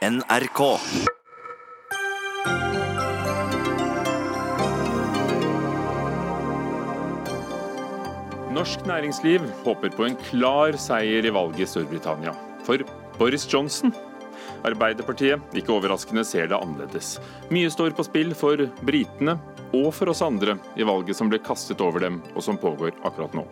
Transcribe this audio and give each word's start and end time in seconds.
NRK. 0.00 0.60
Norsk 8.50 8.86
næringsliv 8.88 9.44
håper 9.60 9.92
på 9.92 10.06
en 10.08 10.16
klar 10.30 10.80
seier 10.80 11.28
i 11.28 11.34
valget 11.36 11.66
i 11.66 11.68
Storbritannia. 11.68 12.32
For 12.64 12.80
Boris 13.18 13.44
Johnson 13.44 13.92
Arbeiderpartiet, 14.64 15.36
ikke 15.52 15.76
overraskende, 15.76 16.24
ser 16.24 16.48
det 16.48 16.56
annerledes. 16.56 17.18
Mye 17.52 17.68
står 17.68 17.92
på 17.92 18.08
spill 18.08 18.32
for 18.32 18.70
britene 18.80 19.36
og 19.76 19.92
for 19.92 20.08
oss 20.14 20.24
andre 20.24 20.56
i 20.80 20.88
valget 20.88 21.20
som 21.20 21.28
ble 21.28 21.44
kastet 21.44 21.84
over 21.84 22.00
dem, 22.08 22.22
og 22.32 22.40
som 22.48 22.56
pågår 22.56 22.96
akkurat 23.04 23.36
nå. 23.36 23.44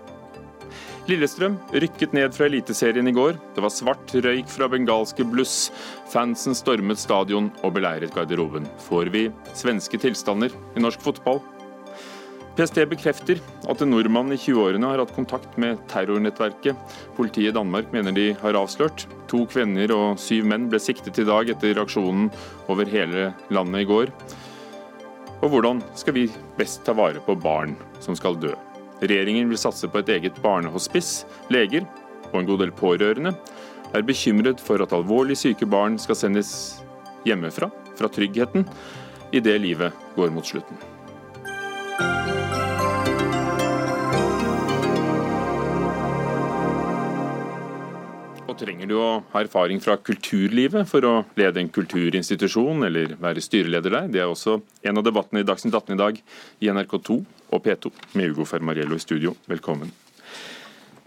Lillestrøm 1.09 1.55
rykket 1.73 2.13
ned 2.13 2.35
fra 2.37 2.45
Eliteserien 2.51 3.09
i 3.09 3.15
går. 3.17 3.39
Det 3.57 3.63
var 3.65 3.73
svart 3.73 4.11
røyk 4.13 4.51
fra 4.53 4.67
bengalske 4.69 5.25
bluss. 5.25 5.71
Fansen 6.13 6.57
stormet 6.57 7.01
stadion 7.01 7.49
og 7.65 7.73
beleiret 7.79 8.13
garderoben. 8.13 8.69
Får 8.85 9.09
vi 9.15 9.31
svenske 9.57 10.01
tilstander 10.03 10.53
i 10.77 10.85
norsk 10.85 11.01
fotball? 11.07 11.41
PST 12.59 12.83
bekrefter 12.91 13.41
at 13.71 13.81
en 13.81 13.93
nordmann 13.95 14.35
i 14.35 14.37
20-årene 14.37 14.91
har 14.91 15.01
hatt 15.01 15.17
kontakt 15.17 15.57
med 15.57 15.81
terrornettverket. 15.89 16.77
Politiet 17.17 17.55
i 17.55 17.57
Danmark 17.57 17.89
mener 17.95 18.13
de 18.13 18.33
har 18.43 18.61
avslørt. 18.61 19.07
To 19.33 19.47
kvinner 19.49 19.95
og 19.97 20.21
syv 20.21 20.45
menn 20.53 20.69
ble 20.69 20.83
siktet 20.83 21.23
i 21.23 21.29
dag 21.29 21.49
etter 21.55 21.81
aksjonen 21.81 22.29
over 22.69 22.91
hele 22.91 23.31
landet 23.55 23.87
i 23.87 23.89
går. 23.89 24.13
Og 25.39 25.53
hvordan 25.55 25.81
skal 25.97 26.19
vi 26.19 26.29
best 26.59 26.85
ta 26.85 26.93
vare 26.99 27.25
på 27.25 27.39
barn 27.39 27.79
som 28.05 28.19
skal 28.19 28.37
dø? 28.37 28.53
Regjeringen 29.01 29.51
vil 29.51 29.61
satse 29.61 29.89
på 29.91 30.03
et 30.03 30.13
eget 30.17 30.39
barnehospice. 30.43 31.27
Leger 31.53 31.87
og 32.33 32.41
en 32.41 32.51
god 32.51 32.65
del 32.65 32.75
pårørende 32.75 33.35
er 33.95 34.05
bekymret 34.05 34.61
for 34.61 34.83
at 34.85 34.93
alvorlig 34.93 35.39
syke 35.39 35.69
barn 35.69 35.97
skal 36.03 36.19
sendes 36.19 36.53
hjemmefra, 37.27 37.71
fra 37.99 38.11
tryggheten, 38.13 38.67
idet 39.33 39.59
livet 39.63 40.07
går 40.17 40.33
mot 40.35 40.47
slutten. 40.47 40.98
Trenger 48.59 48.91
du 48.91 48.97
å 48.99 49.21
ha 49.33 49.43
erfaring 49.43 49.81
fra 49.83 49.97
kulturlivet 50.03 50.89
for 50.91 51.07
å 51.07 51.13
lede 51.39 51.63
en 51.63 51.71
kulturinstitusjon 51.73 52.87
eller 52.89 53.15
være 53.21 53.45
styreleder 53.45 53.95
der? 53.95 54.11
Det 54.13 54.23
er 54.23 54.31
også 54.31 54.59
en 54.59 55.01
av 55.01 55.07
debattene 55.07 55.45
i 55.45 55.49
Dagsnytt 55.49 55.77
18 55.77 55.95
i 55.95 56.01
dag 56.01 56.21
i 56.65 56.73
NRK2 56.73 57.19
og 57.55 57.65
P2 57.65 57.93
med 58.19 58.35
Ugo 58.35 58.47
Fermariello 58.49 58.99
i 58.99 59.03
studio. 59.03 59.35
Velkommen. 59.51 59.93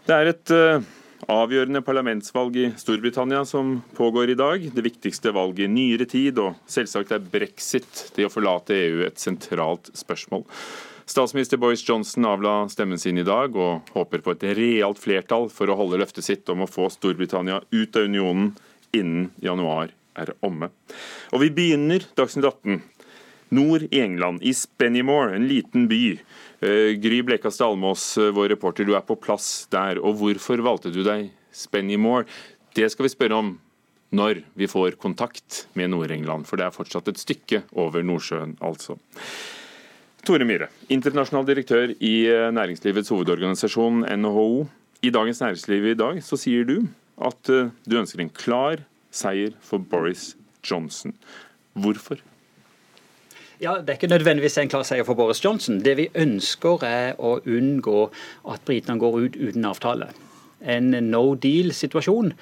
Det 0.07 0.17
er 0.17 0.31
et 0.31 0.53
uh, 0.55 0.83
avgjørende 1.29 1.83
parlamentsvalg 1.85 2.57
i 2.57 2.69
Storbritannia 2.79 3.43
som 3.45 3.77
pågår 3.97 4.33
i 4.33 4.39
dag. 4.39 4.69
Det 4.73 4.85
viktigste 4.85 5.33
valget 5.35 5.67
i 5.67 5.71
nyere 5.71 6.07
tid, 6.09 6.39
og 6.41 6.57
selvsagt 6.71 7.13
er 7.13 7.21
brexit, 7.21 8.07
det 8.15 8.25
å 8.27 8.33
forlate 8.33 8.77
EU, 8.77 9.03
et 9.05 9.21
sentralt 9.21 9.91
spørsmål. 9.97 10.47
Statsminister 11.05 11.57
Boris 11.57 11.83
Johnson 11.87 12.25
avla 12.25 12.69
stemmen 12.69 12.99
sin 12.99 13.17
i 13.17 13.25
dag, 13.27 13.55
og 13.55 13.89
håper 13.95 14.21
på 14.23 14.35
et 14.35 14.45
realt 14.57 15.01
flertall 15.01 15.49
for 15.53 15.69
å 15.69 15.77
holde 15.79 15.99
løftet 16.01 16.27
sitt 16.27 16.49
om 16.51 16.63
å 16.63 16.69
få 16.69 16.89
Storbritannia 16.93 17.61
ut 17.71 17.97
av 17.97 18.07
unionen 18.07 18.53
innen 18.95 19.29
januar 19.41 19.93
er 20.19 20.33
omme. 20.45 20.71
Og 21.31 21.43
vi 21.43 21.51
begynner 21.55 22.05
Dagsnytt 22.17 22.47
18 22.47 22.81
nord 23.51 23.87
i 23.91 23.99
England, 23.99 24.43
i 24.43 24.53
Spennymoor, 24.55 25.33
en 25.35 25.47
liten 25.47 25.87
by. 25.91 26.19
Eh, 26.61 26.93
Gry 27.01 27.21
Blekastad 27.27 27.71
Almås, 27.71 28.17
eh, 28.17 28.31
vår 28.31 28.49
reporter, 28.55 28.85
du 28.85 28.95
er 28.95 29.03
på 29.03 29.19
plass 29.19 29.67
der. 29.71 29.99
Og 29.99 30.19
hvorfor 30.19 30.63
valgte 30.63 30.93
du 30.93 31.03
deg 31.03 31.31
Spennymoor? 31.51 32.25
Det 32.73 32.89
skal 32.91 33.07
vi 33.07 33.15
spørre 33.15 33.39
om 33.39 33.59
når 34.11 34.43
vi 34.55 34.67
får 34.67 34.97
kontakt 34.99 35.65
med 35.73 35.91
Nord-England, 35.91 36.47
for 36.47 36.59
det 36.59 36.67
er 36.67 36.75
fortsatt 36.75 37.07
et 37.07 37.19
stykke 37.19 37.63
over 37.79 38.03
Nordsjøen, 38.03 38.57
altså. 38.59 38.97
Tore 40.21 40.45
Myhre, 40.45 40.67
internasjonal 40.93 41.47
direktør 41.47 41.95
i 41.97 42.13
eh, 42.29 42.51
næringslivets 42.53 43.09
hovedorganisasjon 43.09 44.03
NHO. 44.21 44.67
I 45.01 45.09
Dagens 45.09 45.39
Næringsliv 45.41 45.87
i 45.89 45.95
dag 45.97 46.19
så 46.21 46.37
sier 46.37 46.67
du 46.69 46.75
at 47.17 47.49
eh, 47.49 47.71
du 47.89 47.95
ønsker 47.97 48.21
en 48.21 48.29
klar 48.29 48.83
seier 49.09 49.55
for 49.65 49.81
Boris 49.81 50.35
Johnson. 50.61 51.15
Hvorfor? 51.73 52.21
Ja, 53.61 53.79
Det 53.81 53.89
er 53.89 53.97
ikke 53.97 54.13
nødvendigvis 54.13 54.57
en 54.57 54.69
klar 54.69 54.85
seier 54.85 55.03
for 55.03 55.17
Boris 55.17 55.41
Johnson. 55.41 55.81
Det 55.81 55.97
vi 55.97 56.09
ønsker 56.13 56.85
er 56.85 57.17
å 57.17 57.39
unngå 57.41 58.11
at 58.53 58.61
britene 58.65 59.01
går 59.01 59.17
ut 59.25 59.39
uten 59.41 59.65
avtale. 59.65 60.11
En 60.61 60.93
no 61.09 61.33
deal-situasjon 61.33 62.35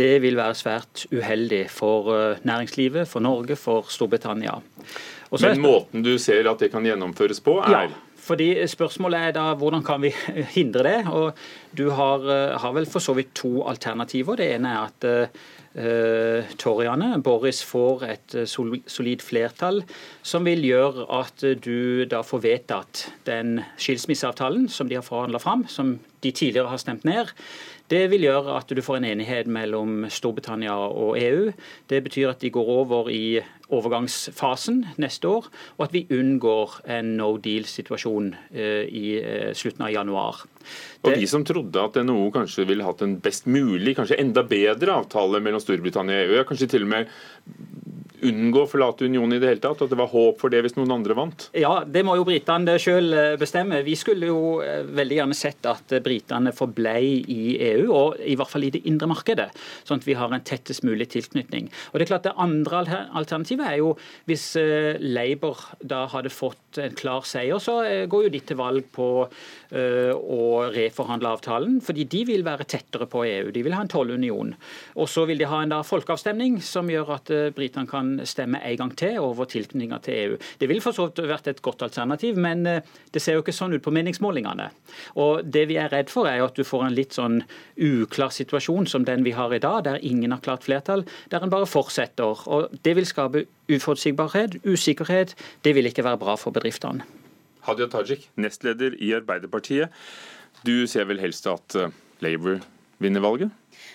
det 0.00 0.22
vil 0.24 0.36
være 0.36 0.56
svært 0.56 1.04
uheldig 1.12 1.66
for 1.68 2.08
eh, 2.16 2.40
næringslivet, 2.48 3.08
for 3.08 3.20
Norge, 3.20 3.60
for 3.60 3.84
Storbritannia. 3.92 4.56
Men 5.32 5.62
måten 5.62 6.04
du 6.06 6.16
ser 6.22 6.46
at 6.50 6.62
det 6.62 6.70
kan 6.72 6.86
gjennomføres 6.86 7.42
på, 7.44 7.58
er 7.64 7.72
ja. 7.72 7.86
Fordi 8.26 8.48
Spørsmålet 8.66 9.28
er 9.28 9.34
da 9.36 9.44
hvordan 9.54 9.84
kan 9.86 10.02
vi 10.02 10.10
hindre 10.56 10.82
det. 10.86 10.96
og 11.06 11.36
Du 11.76 11.90
har, 11.94 12.24
eh, 12.26 12.56
har 12.58 12.72
vel 12.74 12.88
for 12.90 12.98
så 12.98 13.14
vidt 13.14 13.34
to 13.38 13.62
alternativer. 13.68 14.36
Det 14.36 14.48
ene 14.54 14.72
er 14.72 14.88
at 14.88 15.06
uh, 15.76 16.56
Torjane, 16.58 17.22
Boris 17.22 17.62
får 17.64 18.04
et 18.08 18.36
solid 18.48 19.20
flertall 19.20 19.82
som 20.24 20.46
vil 20.48 20.64
gjøre 20.64 21.04
at 21.20 21.44
du 21.62 22.06
da 22.08 22.22
får 22.24 22.42
vedtatt 22.46 23.02
den 23.28 23.60
skilsmisseavtalen 23.76 24.70
som 24.72 24.88
de 24.88 24.96
har 24.96 25.04
forhandla 25.04 25.38
fram, 25.38 25.66
som 25.68 25.98
de 26.24 26.32
tidligere 26.32 26.72
har 26.72 26.80
stemt 26.80 27.04
ned. 27.04 27.28
Det 27.90 28.06
vil 28.10 28.26
gjøre 28.26 28.56
at 28.58 28.72
du 28.74 28.80
får 28.82 28.98
en 28.98 29.08
enighet 29.12 29.46
mellom 29.46 30.08
Storbritannia 30.10 30.74
og 30.74 31.18
EU. 31.20 31.52
Det 31.86 32.00
betyr 32.02 32.32
at 32.32 32.42
de 32.42 32.50
går 32.50 32.70
over 32.80 33.10
i 33.14 33.38
overgangsfasen 33.70 34.82
neste 35.02 35.30
år, 35.30 35.46
og 35.78 35.86
at 35.86 35.94
vi 35.94 36.04
unngår 36.14 36.80
en 36.96 37.14
no 37.18 37.32
deal-situasjon 37.42 38.32
eh, 38.54 38.84
i 38.86 39.06
eh, 39.18 39.52
slutten 39.58 39.86
av 39.86 39.94
januar. 39.94 40.42
Og 41.02 41.14
De 41.14 41.26
som 41.30 41.46
trodde 41.46 41.82
at 41.82 41.98
NHO 42.02 42.28
kanskje 42.34 42.66
ville 42.66 42.86
hatt 42.86 43.02
en 43.06 43.18
best 43.22 43.46
mulig, 43.50 43.96
kanskje 43.98 44.18
enda 44.22 44.42
bedre 44.46 44.98
avtale 45.02 45.42
mellom 45.42 45.62
Storbritannia 45.62 46.24
og 46.26 46.36
EU, 46.40 46.46
kanskje 46.50 46.70
til 46.74 46.86
og 46.86 46.94
med 46.94 47.10
unngå 48.24 48.62
å 48.64 48.68
forlate 48.70 49.06
unionen 49.06 49.36
i 49.36 49.40
det 49.42 49.50
hele 49.50 49.62
tatt? 49.62 49.82
At 49.84 49.92
det 49.92 49.98
var 49.98 50.10
håp 50.12 50.40
for 50.40 50.52
det 50.52 50.62
hvis 50.64 50.76
noen 50.78 50.94
andre 50.94 51.16
vant? 51.18 51.48
Ja, 51.56 51.80
det 51.84 52.02
må 52.06 52.16
jo 52.18 52.26
britene 52.28 52.76
sjøl 52.80 53.12
eh, 53.16 53.36
bestemme. 53.40 53.82
Vi 53.86 53.96
skulle 53.98 54.30
jo 54.30 54.40
eh, 54.64 54.86
veldig 54.86 55.18
gjerne 55.20 55.36
sett 55.38 55.68
at 55.68 55.94
eh, 55.96 56.02
britene 56.04 56.54
forblei 56.56 57.02
i 57.32 57.56
EU, 57.72 57.86
og 57.92 58.20
i 58.22 58.36
hvert 58.38 58.52
fall 58.52 58.66
i 58.68 58.72
det 58.74 58.84
indre 58.88 59.10
markedet. 59.10 59.48
Sånn 59.86 60.02
at 60.02 60.08
vi 60.08 60.16
har 60.18 60.32
en 60.32 60.46
tettest 60.46 60.86
mulig 60.86 61.08
tilknytning. 61.14 61.70
Og 61.92 61.98
Det 61.98 62.06
er 62.06 62.12
klart 62.14 62.28
det 62.28 62.36
andre 62.40 62.82
alternativet 63.16 63.66
er 63.66 63.80
jo 63.80 63.94
hvis 64.28 64.46
Labour 65.02 65.60
da 65.80 66.04
hadde 66.12 66.32
fått 66.32 66.80
en 66.82 66.94
klar 66.96 67.26
seier, 67.28 67.60
så 67.62 67.78
går 68.10 68.26
jo 68.26 68.32
de 68.32 68.40
til 68.46 68.58
valg 68.58 68.86
på 68.94 69.08
å 69.72 70.66
reforhandle 70.72 71.32
avtalen, 71.36 71.78
fordi 71.84 72.04
de 72.10 72.22
vil 72.28 72.44
være 72.46 72.66
tettere 72.68 73.08
på 73.10 73.24
EU. 73.26 73.50
De 73.54 73.62
vil 73.66 73.74
ha 73.74 73.82
en 73.84 73.90
tollunion. 73.90 74.52
Og 74.96 75.08
så 75.10 75.26
vil 75.28 75.40
de 75.40 75.48
ha 75.50 75.62
en 75.62 75.72
da 75.72 75.82
folkeavstemning 75.86 76.60
som 76.64 76.90
gjør 76.90 77.14
at 77.16 77.32
britene 77.56 77.88
kan 77.90 78.14
stemme 78.28 78.60
en 78.62 78.78
gang 78.80 78.94
til 78.98 79.18
over 79.22 79.48
tilknytninga 79.50 79.98
til 80.04 80.20
EU. 80.20 80.38
Det 80.60 80.68
ville 80.70 80.84
for 80.84 80.96
så 80.96 81.08
vidt 81.08 81.26
vært 81.28 81.50
et 81.50 81.62
godt 81.62 81.82
alternativ, 81.86 82.38
men 82.40 82.66
eh, 82.66 82.94
det 83.12 83.22
ser 83.22 83.36
jo 83.36 83.44
ikke 83.44 83.54
sånn 83.56 83.76
ut 83.76 83.84
på 83.84 83.94
meningsmålingene. 83.94 84.68
Og 85.22 85.44
Det 85.56 85.66
vi 85.70 85.78
er 85.80 85.92
redd 85.92 86.10
for, 86.12 86.28
er 86.28 86.44
at 86.44 86.56
du 86.56 86.64
får 86.66 86.86
en 86.86 86.96
litt 86.96 87.16
sånn 87.16 87.42
uklar 87.76 88.34
situasjon 88.34 88.88
som 88.90 89.06
den 89.08 89.24
vi 89.26 89.34
har 89.36 89.52
i 89.54 89.62
dag, 89.62 89.84
der 89.86 90.02
ingen 90.02 90.34
har 90.34 90.44
klart 90.44 90.66
flertall, 90.66 91.06
der 91.30 91.44
en 91.44 91.52
bare 91.52 91.68
fortsetter. 91.70 92.46
Og 92.46 92.74
Det 92.82 92.96
vil 92.96 93.06
skape 93.06 93.46
uforutsigbarhet, 93.70 94.60
usikkerhet. 94.64 95.34
Det 95.62 95.74
vil 95.74 95.86
ikke 95.90 96.04
være 96.06 96.22
bra 96.22 96.36
for 96.40 96.54
bedriftene. 96.54 97.04
Hadia 97.66 97.90
Tajik, 97.90 98.28
nestleder 98.38 98.94
i 99.02 99.12
Arbeiderpartiet. 99.16 99.92
Du 100.66 100.86
ser 100.90 101.08
vel 101.10 101.20
helst 101.22 101.46
at 101.50 101.76
eh, 101.78 101.94
Labour 102.24 102.60
vinner 103.02 103.20
valget? 103.20 103.52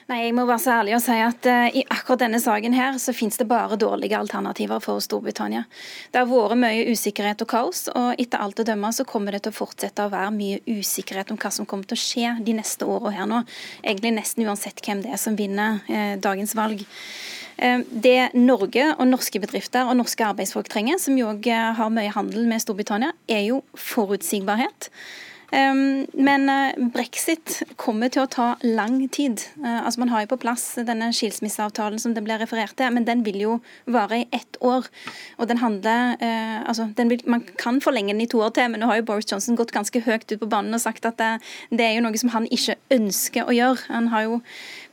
Nei, 0.10 0.20
jeg 0.26 0.34
må 0.38 0.44
være 0.46 0.62
så 0.62 0.74
ærlig 0.76 0.94
og 0.98 1.02
si 1.02 1.16
at 1.24 1.48
uh, 1.50 1.68
I 1.74 1.82
akkurat 1.94 2.22
denne 2.22 2.40
saken 2.42 2.76
her 2.76 2.98
så 3.02 3.14
finnes 3.16 3.40
det 3.40 3.48
bare 3.50 3.78
dårlige 3.80 4.18
alternativer 4.18 4.82
for 4.84 5.02
Storbritannia. 5.02 5.64
Det 6.12 6.22
har 6.22 6.30
vært 6.30 6.60
mye 6.62 6.84
usikkerhet 6.92 7.42
og 7.46 7.50
kaos, 7.50 7.86
og 7.96 8.22
etter 8.22 8.44
alt 8.44 8.62
å 8.62 8.68
dømme 8.68 8.92
så 8.94 9.06
kommer 9.10 9.34
det 9.34 9.44
til 9.46 9.56
å 9.56 9.58
fortsette 9.58 10.06
å 10.06 10.12
være 10.14 10.34
mye 10.36 10.62
usikkerhet 10.68 11.34
om 11.34 11.40
hva 11.42 11.54
som 11.56 11.70
kommer 11.70 11.90
til 11.90 11.98
å 11.98 12.04
skje 12.04 12.36
de 12.46 12.58
neste 12.60 12.86
åra 12.86 13.14
her 13.16 13.30
nå. 13.30 13.42
Egentlig 13.82 14.14
nesten 14.20 14.46
uansett 14.46 14.84
hvem 14.86 15.02
det 15.06 15.16
er 15.16 15.22
som 15.22 15.38
vinner 15.40 15.82
uh, 15.88 16.16
dagens 16.22 16.54
valg. 16.58 16.86
Eh, 17.58 17.82
det 17.92 18.32
Norge 18.38 18.92
og 18.98 19.08
norske 19.10 19.42
bedrifter 19.44 19.90
og 19.90 19.98
norske 20.00 20.26
arbeidsfolk 20.28 20.70
trenger, 20.72 21.02
som 21.02 21.18
jo 21.20 21.32
òg 21.34 21.52
har 21.78 21.92
mye 21.94 22.14
handel 22.14 22.48
med 22.50 22.64
Storbritannia, 22.64 23.12
er 23.28 23.46
jo 23.50 23.62
forutsigbarhet. 23.76 24.92
Men 25.52 26.50
eh, 26.50 26.78
brexit 26.94 27.58
kommer 27.76 28.12
til 28.12 28.24
å 28.24 28.30
ta 28.32 28.46
lang 28.64 29.02
tid. 29.12 29.42
Eh, 29.60 29.80
altså 29.84 30.00
Man 30.00 30.12
har 30.14 30.24
jo 30.24 30.30
på 30.32 30.40
plass 30.46 30.64
denne 30.88 31.10
skilsmisseavtalen 31.16 32.00
som 32.00 32.14
det 32.16 32.24
ble 32.24 32.38
referert 32.40 32.78
til, 32.80 32.92
men 32.96 33.08
den 33.08 33.26
vil 33.28 33.40
jo 33.42 33.58
vare 33.92 34.22
i 34.22 34.28
ett 34.32 34.60
år. 34.64 34.88
Og 35.38 35.50
den 35.52 35.60
handler 35.60 36.16
eh, 36.24 36.62
altså 36.64 36.88
den 36.96 37.12
vil, 37.12 37.26
Man 37.28 37.44
kan 37.60 37.82
forlenge 37.84 38.14
den 38.14 38.24
i 38.24 38.30
to 38.32 38.40
år 38.40 38.56
til, 38.56 38.72
men 38.72 38.84
nå 38.84 38.88
har 38.88 39.02
jo 39.02 39.10
Boris 39.12 39.28
Johnson 39.28 39.60
gått 39.60 39.76
ganske 39.76 40.04
høyt 40.06 40.30
ut 40.32 40.40
på 40.40 40.50
banen 40.52 40.78
og 40.78 40.84
sagt 40.84 41.06
at 41.10 41.20
det, 41.20 41.34
det 41.70 41.88
er 41.88 41.98
jo 41.98 42.06
noe 42.08 42.22
som 42.22 42.32
han 42.32 42.48
ikke 42.48 42.80
ønsker 42.96 43.52
å 43.52 43.56
gjøre. 43.56 43.90
Han 43.92 44.08
har 44.16 44.30
jo 44.30 44.40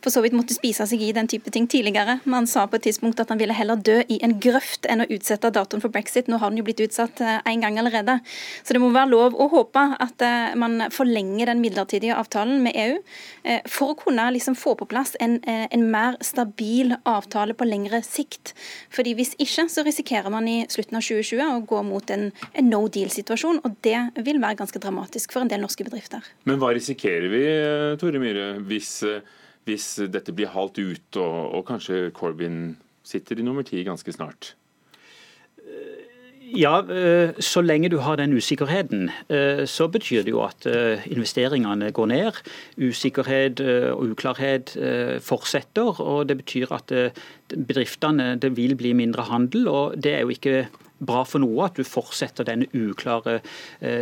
for 0.05 0.15
så 0.15 0.23
vidt 0.25 0.37
måtte 0.37 0.56
spise 0.56 0.87
seg 0.89 1.03
i 1.03 1.12
den 1.17 1.29
type 1.31 1.50
ting 1.55 1.67
tidligere. 1.71 2.19
Man 2.29 2.47
sa 2.50 2.67
på 2.67 2.79
et 2.79 2.87
tidspunkt 2.89 3.21
at 3.23 3.33
han 3.33 3.41
ville 3.41 3.56
heller 3.56 3.81
dø 3.81 3.99
i 4.09 4.21
en 4.25 4.37
grøft 4.43 4.87
enn 4.91 5.05
å 5.05 5.09
utsette 5.11 5.50
datoen 5.55 5.83
for 5.85 5.95
brexit. 5.95 6.29
Nå 6.31 6.41
har 6.43 6.53
den 6.53 6.61
jo 6.61 6.67
blitt 6.69 6.83
utsatt 6.85 7.21
én 7.21 7.65
gang 7.65 7.79
allerede. 7.81 8.19
Så 8.62 8.77
det 8.77 8.83
må 8.83 8.91
være 8.95 9.12
lov 9.12 9.37
å 9.39 9.49
håpe 9.53 9.85
at 9.99 10.25
man 10.59 10.89
forlenger 10.95 11.50
den 11.50 11.62
midlertidige 11.62 12.17
avtalen 12.19 12.62
med 12.65 12.77
EU 12.79 12.99
for 13.71 13.95
å 13.95 13.99
kunne 13.99 14.29
liksom 14.35 14.56
få 14.59 14.75
på 14.79 14.89
plass 14.91 15.15
en, 15.23 15.39
en 15.45 15.87
mer 15.91 16.19
stabil 16.25 16.95
avtale 17.09 17.56
på 17.59 17.69
lengre 17.69 18.03
sikt. 18.06 18.55
Fordi 18.95 19.17
Hvis 19.19 19.35
ikke 19.41 19.67
så 19.73 19.83
risikerer 19.87 20.31
man 20.31 20.49
i 20.49 20.61
slutten 20.71 20.99
av 20.99 21.05
2020 21.05 21.43
å 21.43 21.65
gå 21.67 21.83
mot 21.87 22.11
en, 22.15 22.29
en 22.53 22.71
no 22.71 22.85
deal-situasjon. 22.93 23.62
og 23.65 23.79
Det 23.85 24.25
vil 24.25 24.41
være 24.43 24.61
ganske 24.62 24.83
dramatisk 24.83 25.35
for 25.35 25.45
en 25.45 25.50
del 25.50 25.62
norske 25.65 25.87
bedrifter. 25.87 26.25
Men 26.49 26.61
hva 26.61 26.73
risikerer 26.77 27.29
vi, 27.33 27.45
Tore 28.00 28.23
Myhre, 28.23 28.49
hvis, 28.69 28.93
hvis 29.69 29.91
dette 30.09 30.35
blir 30.35 30.50
halt 30.55 30.81
ut 30.81 31.20
og, 31.20 31.37
og 31.59 31.67
kanskje 31.69 32.09
Corbyn 32.17 32.79
sitter 33.06 33.38
i 33.38 33.47
nummer 33.47 33.67
ti 33.67 33.85
ganske 33.87 34.12
snart? 34.17 34.55
Ja, 36.56 36.79
eh, 36.81 37.35
så 37.38 37.61
lenge 37.61 37.91
du 37.93 37.99
har 37.99 38.17
den 38.17 38.32
usikkerheten, 38.32 39.11
eh, 39.29 39.67
så 39.67 39.88
betyr 39.88 40.23
det 40.25 40.32
jo 40.32 40.41
at 40.47 40.65
eh, 40.67 41.05
investeringene 41.12 41.91
går 41.93 42.06
ned. 42.06 42.32
Usikkerhet 42.79 43.61
og 43.61 44.15
uklarhet 44.15 44.73
fortsetter, 45.20 46.00
og 46.00 46.29
det 46.29 46.38
betyr 46.38 46.73
at 46.73 46.93
bedriftene 47.53 48.37
det 48.41 48.56
vil 48.56 48.76
bli 48.76 48.93
mindre 48.93 49.23
handel. 49.29 49.69
og 49.69 50.03
Det 50.03 50.14
er 50.14 50.21
jo 50.21 50.29
ikke 50.29 50.69
bra 50.99 51.25
for 51.25 51.38
noe 51.38 51.67
at 51.67 51.76
du 51.76 51.85
fortsetter 51.85 52.44
denne 52.44 52.67
uklare 52.73 53.41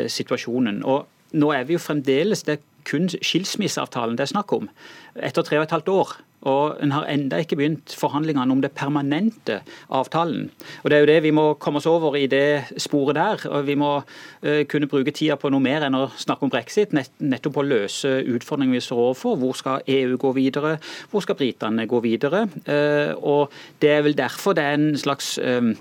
situasjonen. 0.09 0.85
Og 0.85 1.07
nå 1.33 1.53
er 1.53 1.65
vi 1.65 1.75
jo 1.75 1.83
fremdeles 1.83 2.43
det 2.47 2.61
kun 2.87 3.11
skilsmisseavtalen 3.11 4.17
det 4.17 4.27
er 4.27 4.35
snakk 4.37 4.55
om, 4.57 4.71
etter 5.17 5.47
tre 5.47 5.61
og 5.61 5.67
et 5.67 5.77
halvt 5.77 5.93
år. 5.93 6.17
Og 6.47 6.77
En 6.83 6.93
har 6.93 7.09
enda 7.11 7.41
ikke 7.43 7.57
begynt 7.59 7.95
forhandlingene 7.99 8.53
om 8.53 8.61
det 8.63 8.71
permanente 8.77 9.61
avtalen. 9.91 10.51
Og 10.85 10.91
Det 10.91 10.97
er 10.97 11.01
jo 11.01 11.07
det 11.07 11.23
vi 11.23 11.31
må 11.31 11.55
komme 11.55 11.81
oss 11.81 11.87
over 11.87 12.17
i 12.17 12.27
det 12.27 12.65
sporet 12.79 13.17
der. 13.17 13.49
og 13.51 13.67
Vi 13.67 13.75
må 13.75 13.97
uh, 13.97 14.63
kunne 14.69 14.87
bruke 14.87 15.11
tida 15.11 15.37
på 15.37 15.51
noe 15.51 15.61
mer 15.61 15.83
enn 15.83 15.95
å 15.95 16.11
snakke 16.17 16.47
om 16.47 16.51
brexit. 16.51 16.93
Nett, 16.93 17.11
nettopp 17.19 17.57
å 17.57 17.67
løse 17.67 18.23
utfordringene 18.23 18.79
vi 18.79 18.85
står 18.85 19.03
overfor. 19.09 19.37
Hvor 19.37 19.57
skal 19.57 19.83
EU 19.87 20.17
gå 20.17 20.33
videre? 20.33 20.79
Hvor 21.11 21.25
skal 21.25 21.35
britene 21.35 21.87
gå 21.87 22.01
videre? 22.01 22.47
Uh, 22.69 23.15
og 23.23 23.53
Det 23.81 23.91
er 23.91 24.03
vel 24.03 24.17
derfor 24.17 24.55
det 24.55 24.65
er 24.65 24.79
en 24.79 24.97
slags 24.97 25.39
um, 25.39 25.75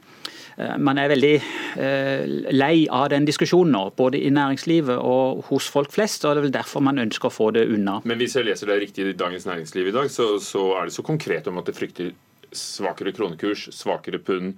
man 0.55 0.99
er 0.99 1.09
veldig 1.11 1.33
eh, 1.35 2.21
lei 2.55 2.85
av 2.87 3.09
den 3.11 3.25
diskusjonen 3.27 3.73
nå, 3.75 3.81
både 3.99 4.21
i 4.23 4.29
næringslivet 4.31 4.95
og 4.95 5.43
hos 5.49 5.67
folk 5.71 5.91
flest. 5.91 6.23
og 6.23 6.35
Det 6.35 6.43
er 6.43 6.47
vel 6.47 6.55
derfor 6.55 6.85
man 6.85 7.01
ønsker 7.03 7.27
å 7.27 7.33
få 7.33 7.49
det 7.55 7.65
unna. 7.67 7.97
Men 8.07 8.21
hvis 8.21 8.37
jeg 8.37 8.47
leser 8.47 8.71
det 8.71 8.79
riktig 8.85 9.09
i 9.09 9.17
Dagens 9.17 9.47
Næringsliv 9.49 9.91
i 9.91 9.95
dag, 9.95 10.07
så, 10.11 10.35
så 10.39 10.69
er 10.79 10.87
det 10.87 10.95
så 10.95 11.03
konkret 11.05 11.49
om 11.51 11.59
at 11.59 11.67
det 11.67 11.75
frykter 11.75 12.13
svakere 12.55 13.11
kronekurs, 13.15 13.67
svakere 13.75 14.21
pund, 14.23 14.55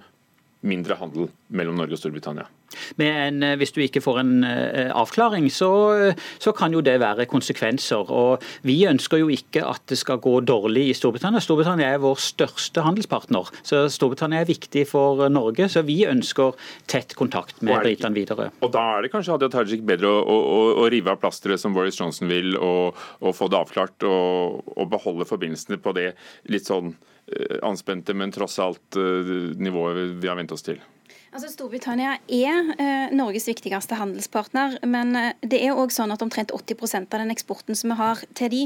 mindre 0.66 0.96
handel 0.98 1.28
mellom 1.54 1.76
Norge 1.78 1.94
og 1.94 2.00
Storbritannia. 2.00 2.48
En, 3.00 3.42
eh, 3.42 3.56
hvis 3.56 3.72
du 3.72 3.80
ikke 3.80 4.02
får 4.04 4.20
en 4.20 4.32
uh, 4.44 4.90
avklaring, 5.00 5.46
så, 5.52 5.70
så, 6.38 6.52
kan 6.52 6.72
jo 6.74 6.82
det 6.84 6.98
være 7.00 7.28
konsekvenser. 7.30 8.10
Og 8.12 8.44
Vi 8.66 8.82
ønsker 8.88 9.22
jo 9.22 9.30
ikke 9.32 9.64
at 9.64 9.82
det 9.88 9.98
skal 9.98 10.20
gå 10.22 10.38
dårlig 10.46 10.88
i 10.90 10.96
Storbritannia. 10.96 11.40
Storbritannia 11.40 11.94
er 11.94 12.02
vår 12.02 12.20
største 12.20 12.84
handelspartner. 12.84 13.48
så 13.62 13.86
Storbritannia 13.88 14.42
er 14.42 14.50
viktig 14.50 14.84
for 14.90 15.28
Norge, 15.32 15.68
så 15.68 15.82
vi 15.86 16.02
ønsker 16.06 16.58
tett 16.86 17.14
kontakt 17.18 17.62
med 17.62 17.80
britene 17.82 18.14
videre. 18.14 18.50
Og 18.60 18.72
Da 18.72 18.84
er 18.98 19.06
det 19.06 19.12
kanskje 19.14 19.36
Hadia 19.36 19.48
Tajik 19.52 19.86
bedre 19.86 20.10
å, 20.10 20.22
å, 20.22 20.62
å, 20.84 20.88
rive 20.92 21.14
av 21.14 21.22
plasteret 21.22 21.60
som 21.60 21.74
Boris 21.76 21.98
Johnson 21.98 22.28
vil, 22.28 22.56
og, 22.56 22.98
og 23.20 23.36
få 23.36 23.48
det 23.48 23.62
avklart 23.62 24.08
og, 24.08 24.64
og 24.76 24.90
beholde 24.90 25.28
forbindelsene 25.28 25.80
på 25.82 25.94
det 25.96 26.12
litt 26.52 26.68
sånn 26.68 26.92
Eh, 26.92 27.17
anspente, 27.62 28.14
men 28.14 28.32
tross 28.32 28.58
alt 28.58 28.96
eh, 28.96 29.32
nivået 29.56 30.16
vi 30.22 30.28
har 30.28 30.38
vent 30.38 30.52
oss 30.52 30.64
til? 30.66 30.80
Altså 31.28 31.50
Storbritannia 31.52 32.14
er 32.32 32.70
eh, 32.80 33.10
Norges 33.12 33.44
viktigste 33.50 33.98
handelspartner, 33.98 34.78
men 34.88 35.12
eh, 35.18 35.34
det 35.44 35.58
er 35.60 35.76
òg 35.76 35.92
sånn 35.92 36.14
at 36.14 36.22
omtrent 36.24 36.54
80% 36.56 37.12
av 37.12 37.20
den 37.20 37.32
eksporten 37.34 37.76
som 37.76 37.92
vi 37.92 37.96
har 37.98 38.22
til 38.38 38.48
de, 38.54 38.60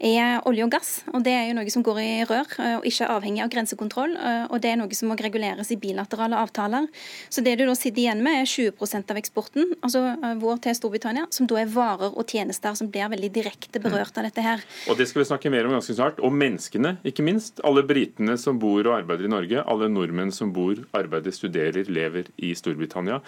er 0.00 0.38
olje 0.48 0.64
og 0.64 0.72
gass. 0.72 0.92
og 1.12 1.20
Det 1.26 1.34
er 1.36 1.44
jo 1.50 1.56
noe 1.58 1.68
som 1.74 1.84
går 1.84 2.00
i 2.00 2.08
rør 2.24 2.54
eh, 2.64 2.76
og 2.78 2.86
ikke 2.88 3.04
er 3.04 3.12
avhengig 3.12 3.42
av 3.44 3.50
grensekontroll. 3.52 4.14
Eh, 4.16 4.44
og 4.48 4.62
Det 4.64 4.70
er 4.72 4.78
noe 4.80 4.96
som 4.96 5.12
må 5.12 5.18
reguleres 5.20 5.68
i 5.74 5.76
bilaterale 5.76 6.38
avtaler. 6.40 6.86
Så 7.28 7.44
det 7.44 7.58
du 7.60 7.66
da 7.68 7.74
sitter 7.76 8.06
igjen 8.06 8.24
med, 8.24 8.40
er 8.40 8.48
20% 8.48 9.12
av 9.12 9.20
eksporten 9.20 9.76
altså 9.82 10.02
vår 10.40 10.62
til 10.64 10.78
Storbritannia, 10.78 11.26
som 11.34 11.48
da 11.50 11.60
er 11.60 11.68
varer 11.72 12.16
og 12.16 12.24
tjenester 12.24 12.72
som 12.78 12.88
blir 12.88 13.12
veldig 13.12 13.30
direkte 13.36 13.82
berørt 13.84 14.16
av 14.16 14.30
dette 14.30 14.44
her. 14.44 14.64
Og 14.88 14.96
Det 14.96 15.10
skal 15.10 15.22
vi 15.22 15.28
snakke 15.28 15.52
mer 15.52 15.68
om 15.68 15.76
ganske 15.76 15.98
snart. 15.98 16.24
Og 16.24 16.32
menneskene, 16.32 16.96
ikke 17.04 17.26
minst. 17.26 17.60
Alle 17.68 17.84
britene 17.84 18.38
som 18.40 18.56
bor 18.62 18.80
og 18.80 18.96
arbeider 18.96 19.28
i 19.28 19.32
Norge. 19.36 19.62
Alle 19.68 19.92
nordmenn 19.92 20.32
som 20.32 20.54
bor, 20.56 20.80
arbeider, 20.96 21.34
studerer, 21.36 21.84
lever 21.84 21.97
i 22.36 22.54
Storbritannia. 22.58 23.20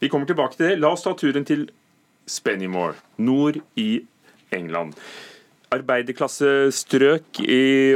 Vi 0.00 0.08
kommer 0.08 0.28
tilbake 0.28 0.56
til 0.56 0.70
det. 0.70 0.78
La 0.80 0.92
oss 0.94 1.04
ta 1.04 1.12
turen 1.18 1.44
til 1.48 1.66
Spennymoor, 2.30 2.94
nord 3.18 3.58
i 3.80 4.02
England. 4.54 4.94
Arbeiderklassestrøk 5.70 7.42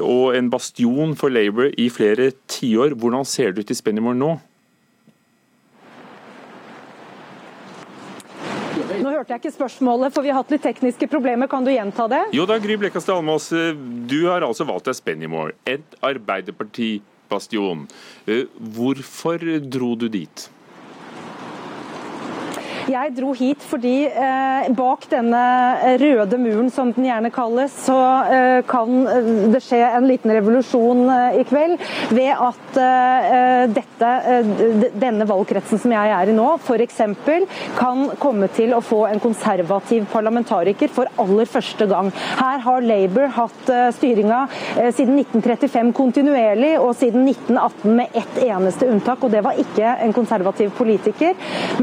og 0.05 0.37
en 0.39 0.51
bastion 0.51 1.15
for 1.19 1.33
Labour 1.33 1.73
i 1.79 1.89
flere 1.91 2.31
tiår. 2.47 2.95
Hvordan 2.95 3.25
ser 3.27 3.55
det 3.55 3.65
ut 3.65 3.73
i 3.73 3.79
Spennymoor 3.79 4.19
nå? 4.19 4.35
Nå 9.05 9.11
hørte 9.11 9.35
jeg 9.35 9.43
ikke 9.43 9.55
spørsmålet, 9.57 10.15
for 10.15 10.25
vi 10.25 10.31
har 10.31 10.39
hatt 10.39 10.53
litt 10.55 10.63
tekniske 10.65 11.09
problemer. 11.11 11.49
Kan 11.51 11.67
du 11.67 11.73
gjenta 11.73 12.07
det? 12.11 12.21
Jo 12.37 12.47
da, 12.49 12.61
Gry 12.63 12.77
Blekkastad 12.81 13.19
Almås. 13.19 13.51
Du 14.09 14.21
har 14.29 14.47
altså 14.47 14.67
valgt 14.69 14.87
deg 14.89 14.97
Spennymoor, 15.01 15.53
et 15.67 15.99
arbeiderparti 16.05 16.93
bastion. 17.35 17.87
Eh, 18.27 18.47
hvorfor 18.75 19.43
dro 19.61 19.95
du 19.99 20.09
dit? 20.09 20.49
Jeg 22.85 23.15
dro 23.17 23.31
hit 23.33 23.63
fordi 23.65 24.05
eh, 24.05 24.67
bak 24.77 25.07
denne 25.09 25.41
røde 26.01 26.37
muren, 26.41 26.69
som 26.73 26.91
den 26.93 27.07
gjerne 27.09 27.31
kalles, 27.33 27.73
så 27.87 27.97
eh, 28.29 28.59
kan 28.69 29.07
eh, 29.09 29.29
det 29.55 29.63
skje 29.65 29.81
en 29.87 30.09
liten 30.09 30.33
revolusjon 30.35 31.01
eh, 31.09 31.39
i 31.41 31.47
kveld 31.49 31.81
ved 32.13 32.43
at 32.45 32.81
eh, 32.85 33.63
dette, 33.73 34.11
denne 35.01 35.25
valgkretsen 35.29 35.81
som 35.81 35.95
jeg 35.95 36.13
er 36.13 36.33
i 36.33 36.35
nå, 36.37 36.49
f.eks. 36.61 37.01
kan 37.79 38.05
komme 38.21 38.51
til 38.53 38.75
å 38.77 38.83
få 38.85 39.05
en 39.09 39.23
konservativ 39.23 40.05
parlamentariker 40.13 40.93
for 40.93 41.09
aller 41.23 41.49
første 41.49 41.89
gang. 41.89 42.13
Her 42.37 42.61
har 42.67 42.85
Labour 42.85 43.33
hatt 43.39 43.73
styringa 43.97 44.43
siden 44.93 45.17
1935 45.23 45.95
kontinuerlig, 45.97 46.75
og 46.83 46.93
siden 47.01 47.25
1918 47.31 47.97
med 47.97 48.21
ett 48.21 48.41
eneste 48.45 48.91
unntak, 48.93 49.25
og 49.25 49.33
det 49.33 49.45
var 49.47 49.57
ikke 49.61 49.97
en 50.05 50.13
konservativ 50.17 50.75
politiker. 50.77 51.33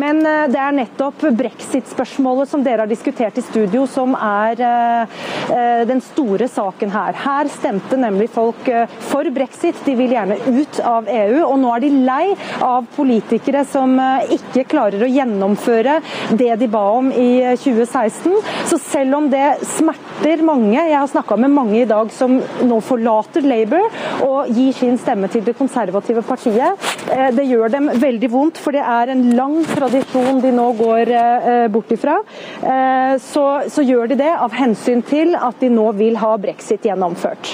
Men 0.01 0.21
det 0.21 0.61
er 0.61 0.75
nettopp 0.75 0.90
nettopp 0.91 1.21
brexit-spørsmålet 1.37 2.49
som 2.49 2.63
dere 2.63 2.81
har 2.83 2.87
diskutert 2.87 3.37
i 3.37 3.41
studio, 3.41 3.85
som 3.87 4.15
er 4.15 4.59
eh, 4.61 5.85
den 5.87 6.01
store 6.01 6.47
saken 6.47 6.91
her. 6.91 7.13
Her 7.13 7.47
stemte 7.49 7.97
nemlig 7.97 8.29
folk 8.31 8.67
eh, 8.67 8.87
for 9.09 9.23
brexit, 9.31 9.75
de 9.85 9.95
vil 9.95 10.11
gjerne 10.11 10.37
ut 10.47 10.79
av 10.83 11.07
EU. 11.07 11.41
Og 11.47 11.57
nå 11.61 11.71
er 11.75 11.83
de 11.83 11.91
lei 12.05 12.35
av 12.61 12.85
politikere 12.95 13.63
som 13.65 13.97
eh, 13.99 14.35
ikke 14.37 14.67
klarer 14.71 15.05
å 15.05 15.09
gjennomføre 15.09 15.99
det 16.37 16.55
de 16.61 16.69
ba 16.71 16.83
om 16.97 17.11
i 17.11 17.55
2016. 17.55 18.37
Så 18.69 18.79
selv 18.81 19.17
om 19.21 19.29
det 19.31 19.61
smerter 19.77 20.43
mange, 20.45 20.77
jeg 20.77 20.97
har 20.97 21.09
snakka 21.09 21.37
med 21.39 21.55
mange 21.55 21.81
i 21.81 21.89
dag 21.89 22.11
som 22.13 22.37
nå 22.67 22.81
forlater 22.85 23.45
Labour 23.47 23.87
og 24.25 24.51
gir 24.51 24.75
sin 24.75 24.99
stemme 25.01 25.29
til 25.31 25.45
det 25.45 25.55
konservative 25.57 26.23
partiet, 26.25 26.89
det 27.35 27.45
gjør 27.47 27.71
dem 27.73 27.89
veldig 27.99 28.29
vondt, 28.31 28.59
for 28.61 28.75
det 28.75 28.83
er 28.85 29.11
en 29.11 29.23
lang 29.37 29.57
tradisjon 29.67 30.41
de 30.43 30.51
nå 30.55 30.67
går 30.81 31.11
eh, 31.15 31.67
bort 31.71 31.91
ifra, 31.91 32.17
eh, 32.61 33.17
så, 33.21 33.45
så 33.69 33.85
gjør 33.85 34.11
de 34.11 34.21
det 34.23 34.31
av 34.33 34.55
hensyn 34.57 35.03
til 35.05 35.35
at 35.37 35.61
de 35.61 35.69
nå 35.71 35.91
vil 35.99 36.17
ha 36.21 36.33
brexit 36.41 36.87
gjennomført. 36.87 37.53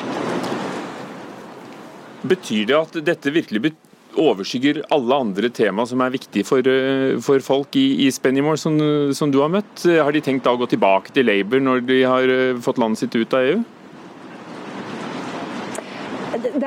Betyr 2.27 2.71
det 2.71 2.79
at 2.79 2.97
dette 3.11 3.33
virkelig 3.33 3.75
overskygger 4.17 4.79
alle 4.95 5.17
andre 5.21 5.49
tema 5.53 5.85
som 5.85 6.01
er 6.01 6.15
viktige 6.15 6.47
for, 6.47 6.65
eh, 6.65 7.17
for 7.23 7.43
folk 7.45 7.77
i, 7.77 8.07
i 8.07 8.11
Spennymoor, 8.13 8.59
som, 8.59 8.79
som, 9.13 9.31
du 9.31 9.41
har 9.43 9.53
møtt? 9.53 9.85
Har 9.85 10.13
de 10.15 10.23
tenkt 10.25 10.47
da 10.47 10.55
å 10.55 10.61
gå 10.61 10.69
tilbake 10.73 11.13
til 11.15 11.27
Labour 11.29 11.63
når 11.63 11.87
de 11.87 12.03
har 12.03 12.37
fått 12.63 12.81
landet 12.81 13.05
sitt 13.05 13.19
ut 13.19 13.37
av 13.37 13.51
EU? 13.51 13.65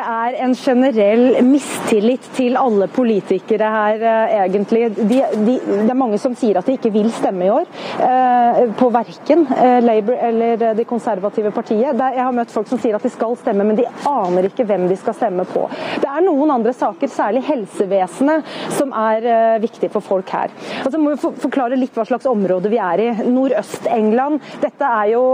Det 0.01 0.07
er 0.09 0.37
en 0.47 0.55
generell 0.57 1.25
mistillit 1.45 2.25
til 2.37 2.57
alle 2.57 2.87
politikere 2.93 3.69
her, 3.75 4.05
eh, 4.11 4.35
egentlig. 4.47 4.87
De, 4.97 5.19
de, 5.45 5.57
det 5.67 5.93
er 5.93 5.99
mange 5.99 6.19
som 6.21 6.35
sier 6.39 6.57
at 6.57 6.69
de 6.69 6.77
ikke 6.79 6.93
vil 6.95 7.11
stemme 7.13 7.45
i 7.45 7.51
år, 7.53 7.69
eh, 8.07 8.61
på 8.79 8.89
verken 8.95 9.45
eh, 9.57 9.81
Labour 9.85 10.17
eller 10.17 10.65
Det 10.79 10.87
konservative 10.89 11.51
partiet. 11.53 11.97
Der 11.99 12.17
jeg 12.17 12.25
har 12.25 12.37
møtt 12.37 12.53
folk 12.53 12.69
som 12.71 12.81
sier 12.81 12.97
at 12.97 13.05
de 13.05 13.13
skal 13.13 13.37
stemme, 13.41 13.67
men 13.67 13.77
de 13.77 13.87
aner 14.09 14.49
ikke 14.49 14.65
hvem 14.69 14.87
de 14.89 14.97
skal 14.99 15.17
stemme 15.19 15.45
på. 15.49 15.67
Det 16.01 16.09
er 16.09 16.25
noen 16.25 16.55
andre 16.55 16.73
saker, 16.77 17.11
særlig 17.11 17.43
helsevesenet, 17.49 18.49
som 18.77 18.95
er 18.97 19.59
viktig 19.61 19.91
for 19.93 20.05
folk 20.05 20.31
her. 20.33 20.53
Og 20.85 20.93
så 20.93 21.01
må 21.01 21.13
vi 21.15 21.33
forklare 21.43 21.79
litt 21.79 21.97
hva 21.97 22.07
slags 22.09 22.29
område 22.31 22.73
vi 22.73 22.81
er 22.81 23.05
i. 23.05 23.09
Nordøst-England. 23.29 24.41
Dette 24.63 24.91
er 25.01 25.13
jo 25.13 25.25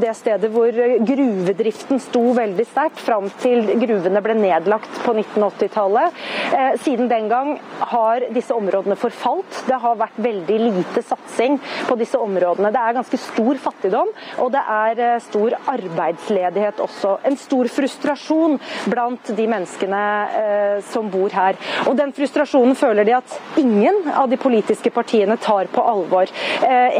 det 0.00 0.14
stedet 0.18 0.50
hvor 0.52 0.80
gruvedriften 1.10 2.00
sto 2.02 2.24
veldig 2.36 2.66
sterkt 2.68 3.02
fram 3.02 3.30
til 3.42 3.66
gruvene 3.96 4.22
ble 4.22 4.36
nedlagt 4.38 5.00
på 5.04 5.14
1980-tallet. 5.14 6.16
Eh, 6.52 6.76
siden 6.82 7.08
den 7.08 7.28
gang 7.28 7.56
har 7.92 8.26
disse 8.34 8.54
områdene 8.54 8.96
forfalt. 8.98 9.62
Det 9.68 9.78
har 9.80 9.98
vært 9.98 10.18
veldig 10.22 10.58
lite 10.60 11.02
satsing 11.04 11.58
på 11.88 11.96
disse 11.98 12.18
områdene. 12.20 12.72
Det 12.74 12.82
er 12.82 12.96
ganske 12.98 13.20
stor 13.20 13.60
fattigdom, 13.62 14.12
og 14.42 14.52
det 14.54 14.62
er 14.76 15.02
eh, 15.06 15.16
stor 15.24 15.56
arbeidsledighet 15.72 16.82
også. 16.84 17.16
En 17.26 17.38
stor 17.40 17.70
frustrasjon 17.72 18.58
blant 18.92 19.32
de 19.36 19.48
menneskene 19.50 20.02
eh, 20.42 20.76
som 20.92 21.10
bor 21.12 21.32
her. 21.32 21.58
Og 21.86 21.96
Den 21.96 22.12
frustrasjonen 22.16 22.76
føler 22.76 23.06
de 23.08 23.16
at 23.16 23.38
ingen 23.60 24.10
av 24.12 24.28
de 24.30 24.38
politiske 24.40 24.92
partiene 24.92 25.38
tar 25.40 25.70
på 25.72 25.82
alvor. 25.82 26.28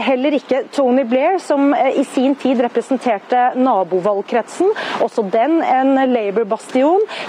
Heller 0.06 0.34
ikke 0.36 0.62
Tony 0.72 1.04
Blair, 1.08 1.38
som 1.42 1.72
i 1.74 2.04
sin 2.08 2.34
tid 2.38 2.60
representerte 2.64 3.42
nabovalgkretsen, 3.58 4.72
også 5.04 5.26
den 5.32 5.58
en 5.62 5.96
Labour-bastion. 6.12 6.85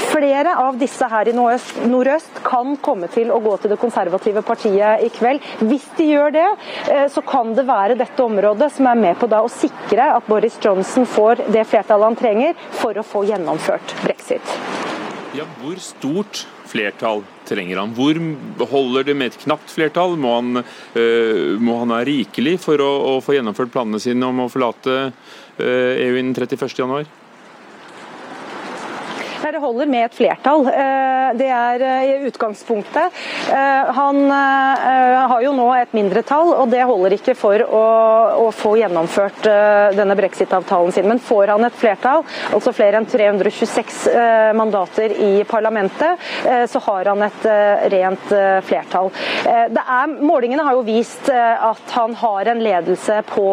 Flere 0.07 0.55
av 0.61 0.77
disse 0.79 1.07
her 1.11 1.29
i 1.29 1.35
nordøst 1.35 2.41
kan 2.45 2.75
komme 2.83 3.09
til 3.13 3.31
å 3.33 3.39
gå 3.43 3.55
til 3.61 3.73
det 3.73 3.79
konservative 3.81 4.43
partiet 4.45 5.03
i 5.05 5.11
kveld. 5.13 5.43
Hvis 5.67 5.87
de 5.97 6.09
gjør 6.11 6.33
det, 6.35 6.47
eh, 6.91 7.07
så 7.11 7.23
kan 7.25 7.53
det 7.57 7.67
være 7.67 7.97
dette 7.99 8.23
området 8.23 8.71
som 8.77 8.87
er 8.87 8.99
med 8.99 9.19
på 9.19 9.29
å 9.29 9.47
sikre 9.51 10.11
at 10.15 10.27
Boris 10.27 10.57
Johnson 10.63 11.05
får 11.05 11.47
det 11.51 11.67
flertallet 11.67 12.11
han 12.11 12.19
trenger 12.19 12.53
for 12.81 12.97
å 12.97 13.05
få 13.05 13.25
gjennomført 13.27 13.95
brexit. 14.03 14.55
Ja, 15.35 15.43
Hvor 15.61 15.75
stort 15.77 16.45
flertall 16.67 17.21
trenger 17.47 17.77
han? 17.81 17.93
Hvor 17.95 18.17
holder 18.71 19.03
det 19.07 19.15
med 19.17 19.31
et 19.31 19.39
knapt 19.43 19.69
flertall? 19.71 20.17
Må 20.19 20.33
han, 20.39 20.63
øh, 20.97 21.59
må 21.59 21.79
han 21.81 21.93
være 21.93 22.09
rikelig 22.09 22.57
for 22.63 22.81
å, 22.81 22.89
å, 23.11 23.13
få 23.23 23.37
gjennomført 23.37 23.71
planene 23.73 24.01
sine 24.01 24.27
om 24.27 24.43
å 24.43 24.49
forlate 24.51 24.97
øh, 25.07 25.93
EU 26.07 26.17
innen 26.17 26.35
31.1? 26.35 27.26
Nei, 29.43 29.51
Det 29.51 29.61
holder 29.61 29.85
med 29.85 30.05
et 30.05 30.15
flertall. 30.17 30.67
Eh, 30.67 31.29
det 31.37 31.47
er 31.53 31.83
eh, 31.85 32.05
i 32.07 32.27
utgangspunktet. 32.29 33.17
Eh, 33.53 33.91
han 33.97 34.31
har 34.31 35.41
jo 35.43 35.51
nå 35.55 35.67
et 35.75 35.93
mindretall, 35.95 36.53
og 36.57 36.71
det 36.71 36.83
holder 36.87 37.15
ikke 37.17 37.35
for 37.37 37.61
å, 37.61 37.83
få 38.57 38.73
gjennomført 38.79 39.45
denne 39.97 40.15
brexit-avtalen 40.17 40.93
sin. 40.95 41.07
Men 41.09 41.19
får 41.21 41.51
han 41.51 41.65
et 41.67 41.75
flertall, 41.77 42.23
altså 42.55 42.71
flere 42.75 42.99
enn 42.99 43.07
326 43.09 43.97
mandater 44.57 45.13
i 45.23 45.43
parlamentet, 45.47 46.23
så 46.71 46.81
har 46.87 47.09
han 47.11 47.25
et 47.27 47.47
rent 47.93 48.31
flertall. 48.67 49.11
Er, 49.45 50.15
målingene 50.15 50.65
har 50.65 50.77
jo 50.77 50.85
vist 50.87 51.29
at 51.29 51.95
han 51.97 52.15
har 52.21 52.51
en 52.53 52.63
ledelse 52.63 53.19
på 53.33 53.47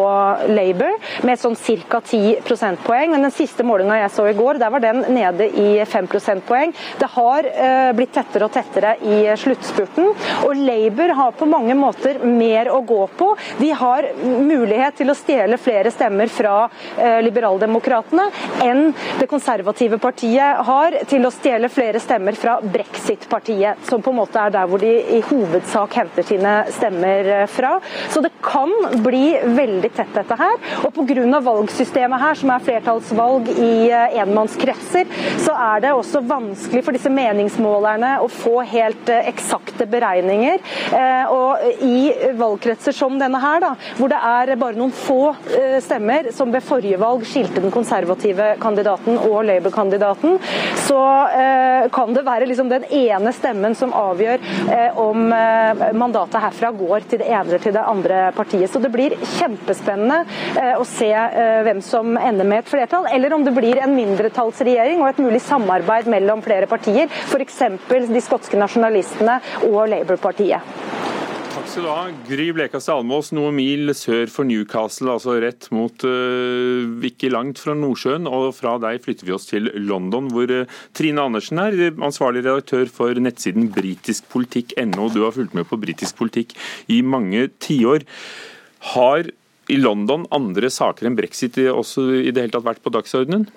Labour 0.55 0.95
med 1.27 1.41
sånn 1.41 1.57
ca. 1.59 1.99
10 1.99 2.45
prosentpoeng, 2.47 3.11
men 3.13 3.27
den 3.27 3.35
siste 3.35 3.67
målinga 3.67 3.99
jeg 4.05 4.15
så 4.15 4.29
i 4.31 4.37
går, 4.37 4.61
der 4.63 4.73
var 4.73 4.83
den 4.83 5.03
nede 5.15 5.49
i 5.51 5.74
5 5.85 6.07
prosentpoeng. 6.07 6.73
Det 6.99 7.09
har 7.15 7.47
eh, 7.51 7.91
blitt 7.97 8.13
tettere 8.15 8.47
og 8.47 8.53
tettere 8.55 8.95
i 9.03 9.21
sluttspurten. 9.39 10.11
Og 10.47 10.55
Labour 10.55 11.13
har 11.19 11.35
på 11.35 11.47
mange 11.49 11.75
måter 11.77 12.19
mer 12.23 12.69
å 12.73 12.81
gå 12.85 13.01
på. 13.17 13.31
De 13.59 13.71
har 13.75 14.07
mulighet 14.23 14.99
til 14.99 15.11
å 15.11 15.17
stjele 15.17 15.59
flere 15.61 15.91
stemmer 15.93 16.31
fra 16.31 16.55
eh, 16.97 17.19
liberaldemokratene 17.25 18.27
enn 18.65 18.91
det 19.19 19.27
konservative 19.31 19.99
partiet 20.01 20.61
har 20.67 20.99
til 21.09 21.25
å 21.27 21.33
stjele 21.33 21.69
flere 21.71 22.01
stemmer 22.03 22.37
fra 22.39 22.57
brexit-partiet, 22.61 23.83
som 23.87 24.03
på 24.03 24.13
en 24.13 24.19
måte 24.21 24.41
er 24.41 24.53
der 24.53 24.69
hvor 24.69 24.81
de 24.81 24.91
i 25.17 25.21
hovedsak 25.25 25.97
henter 25.99 26.27
sine 26.27 26.55
stemmer 26.75 27.31
eh, 27.41 27.45
fra. 27.51 27.75
Så 28.13 28.23
det 28.23 28.33
kan 28.45 28.71
bli 29.03 29.25
veldig 29.55 29.91
tett, 29.95 30.13
dette 30.15 30.39
her. 30.39 30.57
Og 30.85 30.93
pga. 30.95 31.39
valgsystemet 31.45 32.21
her, 32.21 32.37
som 32.39 32.51
er 32.53 32.63
flertallsvalg 32.65 33.49
i 33.55 33.89
enmannskretser, 34.21 35.09
så 35.43 35.55
er 35.65 35.83
det 35.83 35.93
også 35.95 36.21
vanskelig 36.25 36.83
for 36.85 36.95
disse 36.95 37.11
meningsmålerne 37.13 38.15
å 38.23 38.29
få 38.31 38.59
helt 38.69 39.09
eh, 39.11 39.27
eksakte 39.31 39.87
beregninger. 39.89 40.61
Eh, 40.95 41.33
og 41.33 41.83
i 41.85 42.31
valgkretser 42.37 42.95
som 42.95 43.17
denne 43.19 43.41
her, 43.41 43.61
da, 43.63 43.73
hvor 43.99 44.11
det 44.11 44.19
er 44.19 44.53
bare 44.61 44.79
noen 44.79 44.93
få 44.95 45.19
eh, 45.55 45.77
stemmer 45.83 46.31
som 46.35 46.53
ved 46.53 46.65
forrige 46.65 46.99
valg 47.01 47.25
skilte 47.27 47.63
den 47.63 47.73
konservative 47.73 48.53
kandidaten 48.61 49.17
og 49.19 49.43
Labour-kandidaten, 49.47 50.37
så 50.85 50.99
kan 51.93 52.13
det 52.15 52.23
være 52.25 52.47
liksom 52.47 52.69
den 52.69 52.85
ene 52.93 53.31
stemmen 53.35 53.75
som 53.77 53.93
avgjør 53.95 54.41
om 55.01 55.27
mandatet 55.97 56.41
herfra 56.43 56.71
går 56.75 57.07
til 57.09 57.21
det 57.21 57.27
ene 57.29 57.49
eller 57.49 57.63
til 57.63 57.75
det 57.75 57.83
andre 57.83 58.19
partiet. 58.35 58.69
Så 58.71 58.79
det 58.83 58.91
blir 58.93 59.15
kjempespennende 59.35 60.21
å 60.79 60.85
se 60.87 61.09
hvem 61.67 61.81
som 61.85 62.15
ender 62.17 62.47
med 62.47 62.63
et 62.63 62.71
flertall, 62.71 63.07
eller 63.11 63.35
om 63.35 63.45
det 63.45 63.55
blir 63.55 63.81
en 63.83 63.95
mindretallsregjering 63.97 65.01
og 65.01 65.09
et 65.11 65.23
mulig 65.25 65.41
samarbeid 65.43 65.54
mellom 65.59 66.43
flere 66.45 66.67
partier, 66.67 67.09
f.eks. 67.09 67.61
de 68.09 68.21
skotske 68.21 68.59
nasjonalistene 68.59 69.39
og 69.69 69.87
Labour-partiet. 69.89 70.61
Takk 71.55 71.69
skal 71.71 71.85
du 71.85 71.89
ha. 71.89 72.01
Gry 72.27 72.45
Blekastad 72.51 72.99
Almås, 72.99 73.29
noen 73.33 73.55
mil 73.55 73.93
sør 73.95 74.27
for 74.29 74.43
Newcastle, 74.43 75.13
altså 75.13 75.37
rett 75.39 75.69
mot 75.71 76.03
uh, 76.03 76.83
ikke 77.07 77.31
langt 77.31 77.61
fra 77.63 77.73
Nordsjøen. 77.79 78.27
Og 78.27 78.49
fra 78.57 78.75
deg 78.83 78.99
flytter 79.05 79.29
vi 79.29 79.33
oss 79.33 79.47
til 79.47 79.71
London, 79.87 80.27
hvor 80.35 80.51
uh, 80.51 80.67
Trine 80.93 81.23
Andersen 81.23 81.63
er 81.63 81.95
ansvarlig 81.95 82.43
redaktør 82.43 82.91
for 82.91 83.15
nettsiden 83.23 83.71
britiskpolitikk.no. 83.73 85.07
Du 85.15 85.23
har 85.23 85.33
fulgt 85.37 85.55
med 85.55 85.69
på 85.71 85.79
britisk 85.79 86.19
politikk 86.19 86.57
i 86.91 86.99
mange 87.01 87.47
tiår. 87.63 88.03
Har 88.91 89.31
i 89.71 89.79
London 89.79 90.27
andre 90.35 90.69
saker 90.69 91.07
enn 91.07 91.15
brexit 91.17 91.57
også 91.71 92.09
i 92.19 92.29
det 92.35 92.43
hele 92.43 92.59
tatt 92.59 92.67
vært 92.67 92.83
på 92.83 92.93
dagsordenen? 92.93 93.47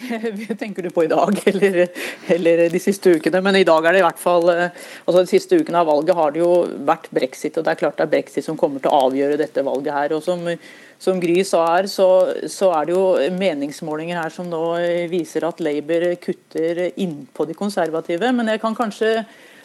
tenker 0.58 0.82
du 0.82 0.90
på 0.90 1.04
i 1.04 1.10
dag, 1.10 1.40
eller, 1.50 1.88
eller, 2.28 2.62
de 2.72 2.80
siste 2.82 3.12
ukene. 3.16 3.42
Men 3.44 3.58
i 3.60 3.66
dag 3.66 3.86
er 3.86 3.96
det 3.96 4.02
i 4.02 4.06
hvert 4.06 4.20
fall 4.20 4.48
eh, 4.52 4.68
altså 5.04 5.24
De 5.24 5.30
siste 5.30 5.58
ukene 5.60 5.82
av 5.82 5.90
valget 5.90 6.16
har 6.16 6.34
det 6.34 6.42
jo 6.42 6.52
vært 6.88 7.10
brexit. 7.14 7.58
og 7.58 7.66
Det 7.66 7.74
er 7.74 7.82
klart 7.82 7.98
det 7.98 8.06
er 8.06 8.14
brexit 8.14 8.46
som 8.46 8.58
kommer 8.60 8.82
til 8.82 8.92
å 8.92 9.02
avgjøre 9.08 9.40
dette 9.40 9.66
valget 9.66 9.96
her. 9.96 10.16
og 10.16 10.24
Som, 10.24 10.48
som 11.00 11.20
Gry 11.22 11.44
sa 11.46 11.66
her, 11.74 11.90
så, 11.90 12.08
så, 12.46 12.72
er 12.78 12.88
det 12.88 12.96
jo 12.96 13.04
meningsmålinger 13.36 14.22
her 14.22 14.34
som 14.34 14.48
nå 14.50 14.64
viser 15.12 15.46
at 15.48 15.62
Labour 15.64 16.10
kutter 16.22 16.88
innpå 16.90 17.48
de 17.48 17.58
konservative. 17.58 18.32
Men 18.36 18.54
jeg 18.54 18.64
kan 18.64 18.76
kanskje 18.78 19.18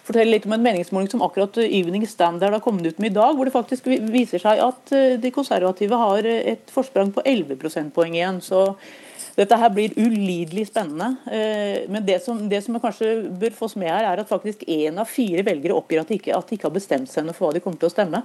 fortelle 0.06 0.36
litt 0.36 0.46
om 0.46 0.54
en 0.54 0.62
meningsmåling 0.62 1.10
som 1.10 1.24
akkurat 1.26 1.58
Evening 1.64 2.06
Standard 2.08 2.54
har 2.54 2.62
kommet 2.62 2.86
ut 2.86 3.00
med 3.02 3.10
i 3.10 3.16
dag, 3.16 3.34
hvor 3.34 3.48
det 3.48 3.56
faktisk 3.56 3.88
viser 3.88 4.44
seg 4.44 4.62
at 4.62 4.94
eh, 4.94 5.16
de 5.22 5.34
konservative 5.34 5.98
har 5.98 6.28
et 6.28 6.70
forsprang 6.74 7.14
på 7.16 7.24
11 7.26 7.58
prosentpoeng 7.62 8.20
igjen. 8.20 8.44
så 8.44 8.68
dette 9.36 9.58
her 9.60 9.72
blir 9.74 9.94
ulidelig 10.00 10.70
spennende. 10.70 11.12
Eh, 11.28 11.84
men 11.92 12.06
det 12.08 12.22
som, 12.24 12.40
det 12.50 12.62
som 12.64 12.78
kanskje 12.80 13.12
bør 13.36 13.56
fås 13.58 13.76
med 13.80 13.92
her, 13.92 14.08
er 14.08 14.24
at 14.24 14.32
faktisk 14.32 14.64
én 14.72 15.02
av 15.02 15.12
fire 15.12 15.44
velgere 15.46 15.76
oppgir 15.76 16.04
at 16.04 16.12
de, 16.12 16.20
ikke, 16.22 16.34
at 16.38 16.48
de 16.48 16.58
ikke 16.58 16.70
har 16.70 16.76
bestemt 16.76 17.12
seg 17.12 17.28
for 17.34 17.50
hva 17.50 17.58
de 17.58 17.64
kommer 17.64 17.82
til 17.82 17.92
å 17.92 17.94
stemme. 17.94 18.24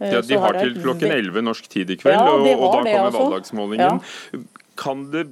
Eh, 0.00 0.16
ja, 0.16 0.24
De 0.24 0.40
har 0.40 0.56
til 0.56 0.74
klokken 0.80 1.12
11 1.12 1.44
norsk 1.44 1.68
tid 1.68 1.92
i 1.92 1.98
kveld, 2.00 2.16
ja, 2.16 2.24
og, 2.32 2.46
og, 2.56 2.66
da 2.66 2.80
kommer 2.80 3.00
altså. 3.04 3.24
valgdagsmålingen. 3.26 4.00
Ja. 4.00 4.44
Kan 4.80 5.08
det 5.12 5.28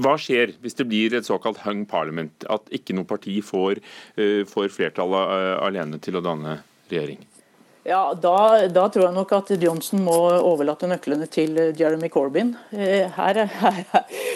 hva 0.00 0.14
skjer 0.22 0.52
hvis 0.62 0.78
det 0.78 0.86
blir 0.86 1.16
et 1.18 1.26
såkalt 1.26 1.58
hung 1.64 1.82
parliament, 1.90 2.46
at 2.48 2.68
ikke 2.72 2.94
noe 2.94 3.08
parti 3.10 3.40
får, 3.42 3.82
uh, 4.20 4.46
får 4.48 4.70
flertallet 4.70 5.32
uh, 5.34 5.56
alene 5.66 5.98
til 6.02 6.16
å 6.16 6.22
danne 6.24 6.60
regjering? 6.92 7.18
Ja, 7.82 8.14
da, 8.14 8.68
da, 8.68 8.82
tror 8.92 9.06
jeg 9.06 9.16
nok 9.16 9.30
at 9.32 9.50
Johnson 9.56 10.02
må 10.04 10.14
overlate 10.36 10.88
nøklene 10.90 11.24
til 11.32 11.56
Jeremy 11.78 12.10
Corbyn. 12.12 12.52
Eh, 12.76 13.06
her, 13.16 13.40
her, 13.48 13.78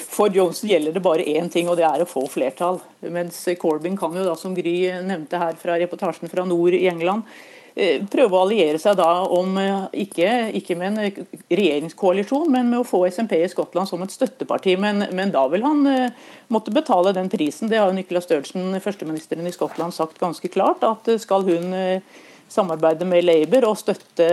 for 0.09 0.33
Johnson 0.33 0.71
gjelder 0.71 0.97
det 0.97 1.03
bare 1.05 1.27
én 1.29 1.51
ting, 1.53 1.69
og 1.69 1.77
det 1.77 1.85
er 1.85 2.01
å 2.01 2.09
få 2.09 2.25
flertall. 2.33 2.81
Mens 3.05 3.43
Corbyn 3.61 4.01
kan 4.01 4.17
jo 4.17 4.25
da, 4.25 4.39
som 4.41 4.57
Gry 4.57 4.79
nevnte 5.05 5.43
her 5.43 5.61
fra 5.61 5.77
reportasjen 5.77 6.33
fra 6.33 6.47
nord 6.49 6.73
i 6.73 6.87
England, 6.89 7.29
eh, 7.77 8.01
prøve 8.09 8.33
å 8.33 8.47
alliere 8.47 8.81
seg 8.81 8.97
da 8.97 9.13
om 9.29 9.61
eh, 9.61 9.77
ikke, 10.07 10.33
ikke, 10.65 10.81
med 10.81 10.95
en 10.97 11.31
regjeringskoalisjon, 11.53 12.49
men 12.49 12.73
med 12.73 12.81
å 12.81 12.89
få 12.89 13.05
SMP 13.13 13.37
i 13.45 13.53
Skottland 13.53 13.93
som 13.93 14.09
et 14.09 14.17
støtteparti. 14.17 14.81
Men, 14.81 15.11
men 15.13 15.37
da 15.37 15.45
vil 15.53 15.69
han 15.69 15.85
måtte 16.49 16.73
betale 16.73 17.13
den 17.13 17.29
prisen. 17.29 17.69
Det 17.69 17.85
har 17.85 17.93
Nicola 17.93 18.25
Sturgeon, 18.25 18.73
førsteministeren 18.81 19.45
i 19.45 19.53
Skottland, 19.53 19.93
sagt 19.93 20.17
ganske 20.17 20.49
klart. 20.49 20.81
At 20.95 21.13
skal 21.21 21.45
hun 21.45 21.75
samarbeide 22.55 23.07
med 23.09 23.27
Labour 23.27 23.69
og 23.71 23.79
støtte, 23.81 24.29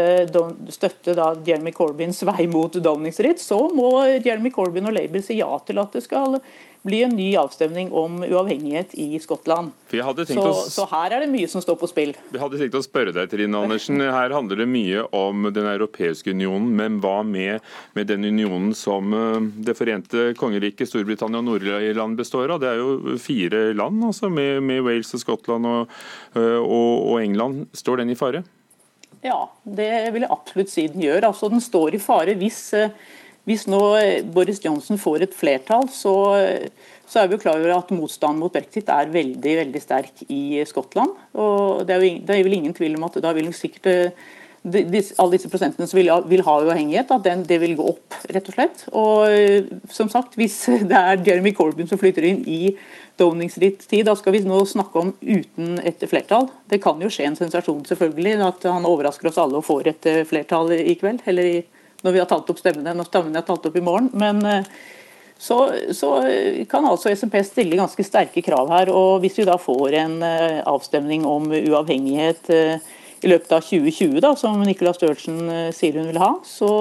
støtte 0.73 1.15
Jeremy 1.47 1.73
Corbyns 1.75 2.21
vei 2.27 2.47
mot 2.51 2.73
Downing 2.73 3.15
så 3.41 3.59
må 3.73 3.89
Jeremy 4.07 4.51
Corbyn 4.53 4.89
og 4.89 4.95
Labour 4.97 5.25
si 5.25 5.39
ja 5.39 5.49
til 5.65 5.81
at 5.81 5.97
det 5.97 6.05
skal 6.05 6.37
bli 6.81 7.03
en 7.03 7.13
ny 7.15 7.35
avstemning 7.37 7.91
om 7.91 8.23
uavhengighet 8.23 8.93
i 8.93 9.19
Skottland. 9.19 9.71
Så, 9.91 10.53
så, 10.69 10.85
her 10.89 11.13
er 11.13 11.23
det 11.23 11.29
mye 11.29 11.49
som 11.49 11.61
står 11.61 11.77
på 11.77 11.89
spill. 11.91 12.13
Vi 12.33 12.41
hadde 12.41 12.57
tenkt 12.57 12.77
å 12.79 12.81
spørre 12.81 13.13
deg, 13.13 13.29
Trine 13.29 13.59
Andersen. 13.59 14.01
Her 14.01 14.33
handler 14.33 14.63
det 14.63 14.67
mye 14.71 15.03
om 15.15 15.49
Den 15.53 15.67
europeiske 15.69 16.33
unionen, 16.33 16.71
men 16.77 16.97
hva 17.03 17.19
med, 17.27 17.61
med 17.97 18.09
den 18.09 18.25
unionen 18.25 18.71
som 18.77 19.13
eh, 19.13 19.49
Det 19.67 19.75
forente 19.77 20.31
kongeriket 20.39 20.89
Storbritannia 20.89 21.41
og 21.43 21.49
Nord-Irland 21.51 22.17
består 22.17 22.55
av? 22.55 22.63
Det 22.63 22.71
er 22.71 22.81
jo 22.81 23.17
fire 23.21 23.67
land, 23.77 24.01
altså, 24.09 24.31
med, 24.33 24.63
med 24.65 24.81
Wales 24.87 25.13
og 25.17 25.21
Skottland 25.21 25.69
og, 25.69 26.01
eh, 26.33 26.57
og, 26.57 27.11
og 27.11 27.21
England. 27.21 27.67
Står 27.77 28.01
den 28.01 28.15
i 28.15 28.17
fare? 28.17 28.41
Ja, 29.21 29.51
det 29.63 29.91
vil 30.15 30.23
jeg 30.25 30.33
absolutt 30.33 30.71
si 30.71 30.87
den 30.89 31.03
gjør. 31.05 31.29
Altså, 31.29 31.49
den 31.51 31.61
står 31.61 31.93
i 31.97 32.01
fare 32.01 32.33
hvis 32.39 32.63
uh, 32.73 32.89
hvis 33.49 33.65
nå 33.69 33.81
Boris 34.33 34.61
Johnson 34.63 34.99
får 35.01 35.25
et 35.25 35.33
flertall, 35.33 35.87
så, 35.89 36.13
så 37.09 37.21
er 37.21 37.29
vi 37.29 37.35
jo 37.35 37.41
klar 37.41 37.57
over 37.57 37.73
at 37.75 37.93
motstanden 37.95 38.41
mot 38.43 38.53
brexit 38.53 38.91
er 38.93 39.09
veldig 39.11 39.55
veldig 39.63 39.81
sterk 39.81 40.21
i 40.29 40.61
Skottland. 40.69 41.15
og 41.33 41.87
Det 41.87 41.95
er, 41.95 42.05
jo, 42.05 42.19
det 42.27 42.35
er 42.37 42.45
vel 42.45 42.59
ingen 42.59 42.77
tvil 42.77 42.99
om 42.99 43.09
at 43.09 43.17
da 43.23 43.33
vil 43.35 43.49
sikkert 43.55 43.89
eh, 43.89 44.29
de, 44.61 44.83
de, 44.85 45.01
alle 45.17 45.35
disse 45.35 45.49
prosentene 45.49 45.87
som 45.89 45.97
vil, 45.97 46.11
vil 46.29 46.43
ha 46.45 46.55
uavhengighet, 46.61 47.11
at 47.11 47.25
den, 47.25 47.41
det 47.49 47.57
vil 47.63 47.73
gå 47.79 47.87
opp, 47.95 48.17
rett 48.29 48.49
og 48.51 48.55
slett. 48.55 48.83
Og 48.93 49.33
eh, 49.33 49.71
som 49.89 50.11
sagt, 50.11 50.37
Hvis 50.39 50.59
det 50.91 50.97
er 50.97 51.23
Jeremy 51.25 51.55
Corbyn 51.57 51.89
som 51.89 51.99
flytter 52.01 52.29
inn 52.29 52.43
i 52.45 52.75
Downing-Street 53.19 53.83
tid, 53.89 54.05
da 54.07 54.15
skal 54.17 54.37
vi 54.37 54.43
nå 54.45 54.61
snakke 54.69 55.01
om 55.01 55.11
uten 55.19 55.81
et 55.81 56.05
flertall. 56.09 56.47
Det 56.69 56.81
kan 56.83 57.01
jo 57.01 57.09
skje 57.11 57.27
en 57.31 57.37
sensasjon, 57.39 57.83
selvfølgelig, 57.89 58.37
at 58.45 58.69
han 58.69 58.87
overrasker 58.87 59.31
oss 59.31 59.41
alle 59.41 59.59
og 59.59 59.67
får 59.67 59.95
et 59.95 60.11
eh, 60.13 60.23
flertall 60.29 60.75
i 60.77 60.97
kveld. 61.01 61.25
eller 61.25 61.53
i 61.57 61.61
når 62.01 62.15
vi 62.15 62.21
har 62.21 62.29
talt 62.29 62.49
opp 62.51 62.59
stemmene, 62.61 62.95
når 62.97 63.09
stemmene 63.09 63.41
er 63.41 63.47
talt 63.47 63.67
opp 63.67 63.77
i 63.77 63.83
morgen. 63.83 64.09
Men 64.17 64.41
eh, 64.47 64.71
så, 65.41 65.57
så, 65.97 66.13
kan 66.69 66.85
altså 66.85 67.13
SMP 67.13 67.39
stille 67.45 67.79
ganske 67.79 68.05
sterke 68.05 68.43
krav 68.45 68.71
her. 68.73 68.91
og 68.93 69.21
Hvis 69.23 69.39
vi 69.41 69.47
da 69.49 69.57
får 69.61 69.99
en 70.01 70.17
eh, 70.25 70.59
avstemning 70.69 71.25
om 71.29 71.49
uavhengighet 71.51 72.51
eh, 72.53 72.91
i 73.21 73.29
løpet 73.29 73.53
av 73.53 73.63
2020, 73.65 74.19
da, 74.23 74.33
som 74.37 74.61
Nicola 74.65 74.93
Størtsen 74.97 75.45
sier 75.77 75.99
hun 75.99 76.09
vil 76.09 76.21
ha, 76.21 76.31
så 76.41 76.71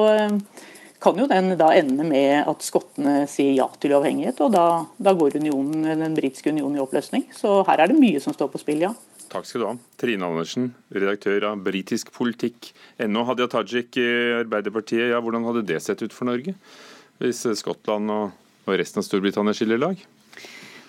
kan 1.00 1.18
jo 1.20 1.26
den 1.28 1.52
da 1.60 1.68
ende 1.76 2.04
med 2.04 2.48
at 2.48 2.64
skottene 2.64 3.26
sier 3.28 3.52
ja 3.58 3.66
til 3.80 3.92
uavhengighet. 3.92 4.40
og 4.44 4.54
Da, 4.56 4.64
da 4.96 5.12
går 5.16 5.36
unionen, 5.36 5.84
den 6.00 6.16
britiske 6.16 6.48
unionen 6.52 6.78
i 6.78 6.82
oppløsning. 6.84 7.26
Så 7.36 7.60
her 7.68 7.84
er 7.84 7.92
det 7.92 8.00
mye 8.00 8.20
som 8.24 8.36
står 8.36 8.48
på 8.52 8.60
spill, 8.62 8.86
ja. 8.88 8.94
Takk 9.30 9.46
skal 9.46 9.62
du 9.62 9.66
ha. 9.68 9.74
Trine 10.00 10.26
Andersen, 10.26 10.72
redaktør 10.90 11.52
av 11.52 11.60
Britisk 11.62 12.08
politikk. 12.10 12.72
Ennå 12.98 13.22
Hadia 13.28 13.46
Tajik 13.50 13.94
i 14.02 14.08
Arbeiderpartiet. 14.40 15.12
Ja, 15.12 15.20
hvordan 15.22 15.46
hadde 15.46 15.62
det 15.68 15.78
sett 15.84 16.02
ut 16.02 16.14
for 16.14 16.26
Norge 16.26 16.56
hvis 17.20 17.44
Skottland 17.60 18.10
og 18.10 18.72
resten 18.80 19.02
av 19.02 19.06
Storbritannia 19.06 19.54
skiller 19.54 19.78
lag? 19.78 20.02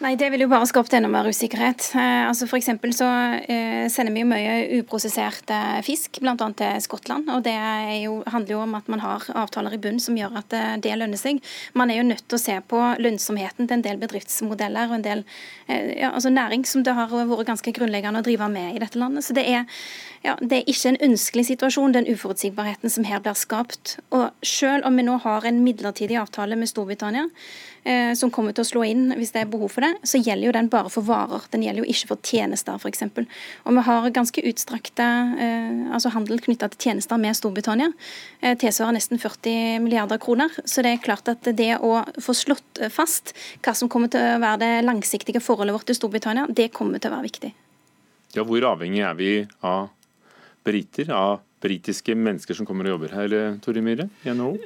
Nei, 0.02 0.16
Det 0.18 0.32
vil 0.34 0.42
jo 0.42 0.50
bare 0.50 0.66
skapt 0.66 0.96
enda 0.98 1.10
mer 1.14 1.28
usikkerhet. 1.30 1.92
Eh, 1.94 2.24
altså 2.26 2.48
for 2.50 2.58
så 2.58 3.08
eh, 3.46 3.86
sender 3.86 4.16
vi 4.16 4.24
jo 4.24 4.30
mye 4.32 4.54
uprosessert 4.80 5.52
eh, 5.54 5.78
fisk, 5.86 6.18
bl.a. 6.24 6.34
til 6.58 6.80
Skottland. 6.82 7.30
og 7.30 7.44
Det 7.46 7.54
jo, 8.02 8.24
handler 8.26 8.56
jo 8.56 8.62
om 8.64 8.74
at 8.80 8.90
man 8.90 9.04
har 9.04 9.28
avtaler 9.30 9.76
i 9.76 9.78
bunn 9.78 10.00
som 10.02 10.18
gjør 10.18 10.40
at 10.42 10.56
eh, 10.58 10.74
det 10.82 10.96
lønner 10.98 11.22
seg. 11.22 11.38
Man 11.78 11.94
er 11.94 12.02
jo 12.02 12.08
nødt 12.10 12.26
til 12.26 12.40
å 12.40 12.42
se 12.42 12.58
på 12.66 12.82
lønnsomheten 12.98 13.70
til 13.70 13.78
en 13.78 13.86
del 13.86 14.02
bedriftsmodeller 14.02 14.90
og 14.90 14.98
en 14.98 15.06
del 15.06 15.22
eh, 15.68 15.94
ja, 16.02 16.10
altså 16.10 16.34
næring 16.34 16.66
som 16.66 16.82
det 16.82 16.98
har 16.98 17.14
vært 17.14 17.52
ganske 17.54 17.78
grunnleggende 17.78 18.24
å 18.24 18.26
drive 18.26 18.50
med 18.50 18.74
i 18.74 18.82
dette 18.82 18.98
landet. 18.98 19.28
Så 19.28 19.38
det 19.38 19.46
er, 19.46 19.70
ja, 20.26 20.34
det 20.42 20.64
er 20.64 20.72
ikke 20.74 20.96
en 20.96 21.02
ønskelig 21.12 21.46
situasjon, 21.54 21.94
den 21.94 22.10
uforutsigbarheten 22.10 22.90
som 22.90 23.06
her 23.06 23.22
blir 23.22 23.38
skapt. 23.38 24.00
Og 24.10 24.32
selv 24.42 24.90
om 24.90 24.98
vi 24.98 25.06
nå 25.06 25.22
har 25.22 25.46
en 25.46 25.62
midlertidig 25.62 26.18
avtale 26.18 26.58
med 26.58 26.74
Storbritannia, 26.74 27.30
som 28.18 28.30
kommer 28.34 28.54
til 28.54 28.62
å 28.62 28.68
slå 28.68 28.84
inn 28.86 29.14
hvis 29.18 29.32
det 29.34 29.42
er 29.42 29.50
behov 29.50 29.72
for 29.74 29.86
det, 29.86 29.96
så 30.06 30.20
gjelder 30.22 30.48
jo 30.48 30.54
den 30.54 30.70
bare 30.70 30.90
for 30.94 31.06
varer. 31.08 31.48
Den 31.54 31.64
gjelder 31.66 31.82
jo 31.82 31.94
ikke 31.94 32.12
for 32.12 32.22
tjenester, 32.26 32.78
f.eks. 32.78 33.04
Og 33.66 33.78
vi 33.78 33.84
har 33.88 34.10
ganske 34.14 34.44
utstrakte 34.52 35.08
eh, 35.42 35.82
altså 35.94 36.12
handel 36.14 36.42
knytta 36.44 36.70
til 36.72 36.88
tjenester 36.88 37.20
med 37.22 37.38
Storbritannia. 37.38 37.92
Eh, 38.42 38.56
tilsvarer 38.62 38.98
nesten 38.98 39.22
40 39.22 39.82
milliarder 39.86 40.22
kroner. 40.22 40.54
Så 40.66 40.86
det 40.86 40.96
er 40.96 41.04
klart 41.04 41.32
at 41.32 41.48
det 41.58 41.74
å 41.82 42.04
få 42.22 42.36
slått 42.38 42.84
fast 42.94 43.36
hva 43.66 43.76
som 43.78 43.90
kommer 43.92 44.12
til 44.12 44.24
å 44.24 44.42
være 44.42 44.62
det 44.64 44.72
langsiktige 44.86 45.44
forholdet 45.44 45.78
vårt 45.78 45.90
til 45.90 45.98
Storbritannia, 45.98 46.48
det 46.50 46.72
kommer 46.76 47.02
til 47.02 47.12
å 47.12 47.18
være 47.18 47.30
viktig. 47.30 47.54
Ja, 48.38 48.46
Hvor 48.48 48.70
avhengig 48.76 49.04
er 49.04 49.16
vi 49.18 49.32
av 49.68 49.90
briter, 50.66 51.10
av 51.12 51.42
britiske 51.62 52.16
mennesker 52.18 52.58
som 52.58 52.66
kommer 52.66 52.88
og 52.88 52.96
jobber 52.96 53.14
her, 53.16 53.34
eh, 53.38 53.58
Tore 53.62 53.82
Myhre, 53.82 54.08
i 54.26 54.34
NHO? 54.34 54.58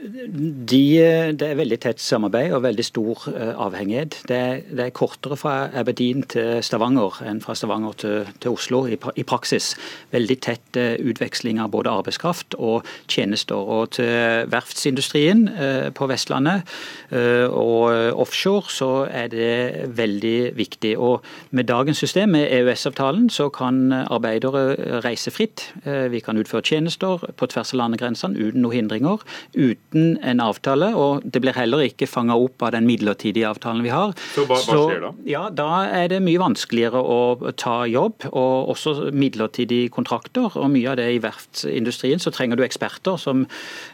De, 0.71 0.81
eh, 0.99 1.31
det 1.31 1.49
er 1.49 1.59
veldig 1.59 1.79
tett 1.81 1.99
samarbeid 1.99 2.53
og 2.55 2.63
veldig 2.63 2.85
stor 2.85 3.25
eh, 3.33 3.53
avhengighet. 3.65 4.21
Det 4.29 4.37
er, 4.37 4.61
det 4.69 4.85
er 4.85 4.95
kortere 4.95 5.37
fra 5.37 5.69
Aberdeen 5.73 6.23
til 6.23 6.61
Stavanger 6.63 7.21
enn 7.25 7.41
fra 7.43 7.55
Stavanger 7.55 7.97
til, 7.99 8.31
til 8.39 8.55
Oslo 8.55 8.85
i, 8.87 8.97
i, 9.15 9.23
praksis. 9.23 9.73
Veldig 10.11 10.39
tett 10.41 10.75
utveksling 10.75 11.59
av 11.59 11.71
både 11.71 11.91
arbeidskraft 11.91 12.55
og 12.60 12.86
tjenester. 13.08 13.55
Og 13.55 13.95
til 13.97 14.47
verftsindustrien 14.51 15.47
på 15.95 16.08
Vestlandet 16.10 16.67
og 17.15 18.19
offshore 18.21 18.69
så 18.71 18.89
er 19.10 19.29
det 19.31 19.89
veldig 19.97 20.55
viktig. 20.58 20.95
Og 20.97 21.23
med 21.51 21.67
dagens 21.69 21.97
system, 21.97 22.36
med 22.36 22.47
EØS-avtalen, 22.51 23.29
så 23.29 23.49
kan 23.49 23.93
arbeidere 23.93 25.01
reise 25.05 25.31
fritt. 25.31 25.67
Vi 25.86 26.19
kan 26.19 26.38
utføre 26.38 26.62
tjenester 26.62 26.85
tjenester 26.86 27.34
på 27.36 27.48
tvers 27.50 27.74
av 27.74 27.80
landegrensene 27.80 28.38
uten 28.38 28.62
noen 28.62 28.76
hindringer, 28.76 29.21
uten 29.56 30.17
en 30.24 30.39
avtale. 30.39 30.93
og 30.95 31.24
Det 31.26 31.41
blir 31.41 31.56
heller 31.56 31.86
ikke 31.86 32.08
fanga 32.08 32.36
opp 32.36 32.62
av 32.62 32.71
den 32.76 32.86
midlertidige 32.86 33.48
avtalen 33.48 33.84
vi 33.84 33.89
har. 33.89 34.13
Så 34.34 34.45
hva, 34.45 34.60
hva 34.60 34.78
skjer 34.89 35.02
da? 35.02 35.12
ja, 35.26 35.50
Da 35.50 35.86
er 35.86 36.10
det 36.10 36.21
mye 36.21 36.39
vanskeligere 36.39 37.02
å 37.02 37.52
ta 37.58 37.86
jobb, 37.86 38.28
og 38.32 38.69
også 38.76 39.12
midlertidige 39.12 39.89
kontrakter. 39.89 40.52
og 40.56 40.69
Mye 40.71 40.91
av 40.91 40.98
det 40.98 41.10
i 41.15 41.21
verftsindustrien 41.24 42.19
så 42.19 42.32
trenger 42.32 42.58
du 42.58 42.63
eksperter 42.65 43.17
som 43.17 43.45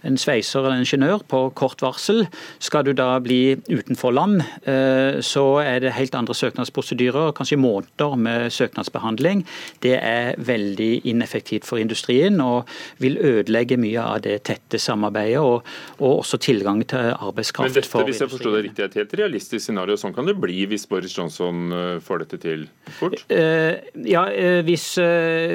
en 0.04 0.18
sveiser 0.18 0.60
eller 0.62 0.78
en 0.78 0.86
ingeniør 0.86 1.24
på 1.28 1.44
kort 1.56 1.82
varsel. 1.82 2.28
Skal 2.60 2.86
du 2.86 2.94
da 2.94 3.20
bli 3.20 3.56
utenfor 3.70 4.14
land, 4.14 4.42
eh, 4.66 5.22
så 5.22 5.62
er 5.64 5.80
det 5.80 5.96
helt 5.96 6.16
andre 6.16 6.36
søknadsprosedyrer, 6.36 7.34
kanskje 7.38 7.60
måneder 7.62 8.18
med 8.18 8.52
søknadsbehandling. 8.52 9.46
Det 9.82 9.98
er 9.98 10.36
veldig 10.38 11.06
ineffektivt 11.06 11.66
for 11.66 11.78
industrien. 11.78 12.42
og 12.42 12.68
vil 13.02 13.18
ødelegge 13.18 13.78
mye 13.82 14.04
av 14.04 14.22
det 14.26 14.38
tette 14.48 14.80
samarbeidet 14.82 15.42
og, 15.42 15.68
og 16.00 16.22
også 16.22 16.40
tilgang 16.42 16.82
til 16.90 17.12
arbeidskraft. 17.14 17.72
Men 17.72 17.78
dette, 17.78 18.04
hvis 18.10 18.22
jeg 18.24 18.32
forstår 18.32 18.58
det 18.58 18.64
riktig, 18.68 18.84
er 18.84 18.92
et 18.92 19.00
helt 19.02 19.16
realistisk 19.22 19.66
scenario. 19.66 19.98
Sånn 20.00 20.16
kan 20.16 20.30
det 20.30 20.38
bli 20.42 20.66
hvis 20.70 20.88
Boris 20.90 21.16
Johnson 21.18 21.76
eh, 21.76 21.98
får 22.04 22.24
dette 22.26 22.42
til 22.42 22.66
fort? 22.98 23.24
Uh, 23.32 23.78
ja, 24.08 24.26
uh, 24.30 24.62
hvis, 24.68 24.88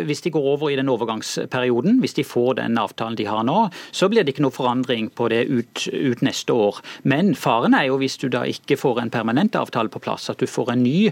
hvis, 0.07 0.23
de 0.25 0.33
går 0.35 0.49
over 0.55 0.73
i 0.73 0.79
den 0.79 0.91
overgangsperioden, 0.93 2.01
hvis 2.03 2.17
de 2.19 2.27
får 2.27 2.61
den 2.61 2.79
avtalen 2.81 3.19
de 3.19 3.29
har 3.29 3.45
nå, 3.47 3.67
så 3.95 4.11
blir 4.13 4.27
det 4.27 4.35
ikke 4.35 4.47
noe 4.47 4.55
forandring 4.55 5.11
på 5.17 5.29
det 5.33 5.45
ut, 5.51 5.87
ut 5.93 6.25
neste 6.27 6.55
år. 6.55 6.81
Men 7.09 7.35
faren 7.39 7.77
er 7.77 7.89
jo 7.91 8.01
hvis 8.01 8.19
du 8.23 8.29
da 8.33 8.45
ikke 8.49 8.79
får 8.81 9.03
en 9.03 9.13
permanent 9.13 9.57
avtale 9.59 9.93
på 9.93 10.03
plass, 10.03 10.29
at 10.33 10.43
du 10.43 10.49
får 10.51 10.75
en 10.75 10.85
ny 10.85 11.11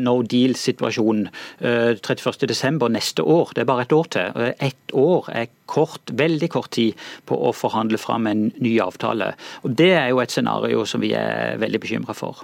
no 0.00 0.20
deal-situasjon 0.26 1.26
31.12. 1.60 2.88
neste 2.92 3.24
år. 3.24 3.54
Det 3.54 3.64
er 3.64 3.70
bare 3.70 3.86
et 3.86 3.94
år 3.96 4.10
til. 4.14 4.44
Ett 4.60 4.94
år 4.96 5.30
er 5.34 5.49
kort, 5.70 6.10
veldig 6.10 6.48
kort 6.50 6.72
tid 6.74 6.98
på 7.28 7.36
å 7.36 7.52
forhandle 7.54 8.00
fram 8.00 8.26
en 8.30 8.48
ny 8.58 8.74
avtale. 8.82 9.32
Og 9.64 9.76
Det 9.76 9.92
er 9.94 10.08
jo 10.10 10.22
et 10.22 10.34
scenario 10.34 10.86
som 10.86 11.02
vi 11.02 11.12
er 11.14 11.60
veldig 11.62 11.80
bekymra 11.82 12.16
for. 12.16 12.42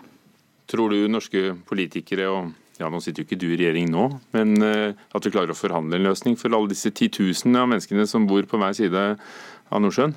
Tror 0.71 0.91
du 0.91 1.09
norske 1.11 1.53
politikere 1.67 2.31
og 2.31 2.55
ja, 2.77 2.91
Nå 2.93 2.99
sitter 3.01 3.23
jo 3.23 3.25
ikke 3.25 3.39
du 3.41 3.47
i 3.49 3.57
regjering 3.57 3.87
nå, 3.89 4.03
men 4.37 4.51
eh, 4.61 4.93
at 5.17 5.25
vi 5.25 5.31
klarer 5.33 5.55
å 5.55 5.57
forhandle 5.57 5.97
en 5.97 6.11
løsning 6.11 6.35
for 6.37 6.53
alle 6.53 6.69
disse 6.69 6.91
titusenene 6.93 7.63
av 7.63 7.71
menneskene 7.73 8.05
som 8.05 8.27
bor 8.29 8.45
på 8.45 8.61
hver 8.61 8.77
side 8.77 9.05
av 9.17 9.81
Nordsjøen? 9.81 10.13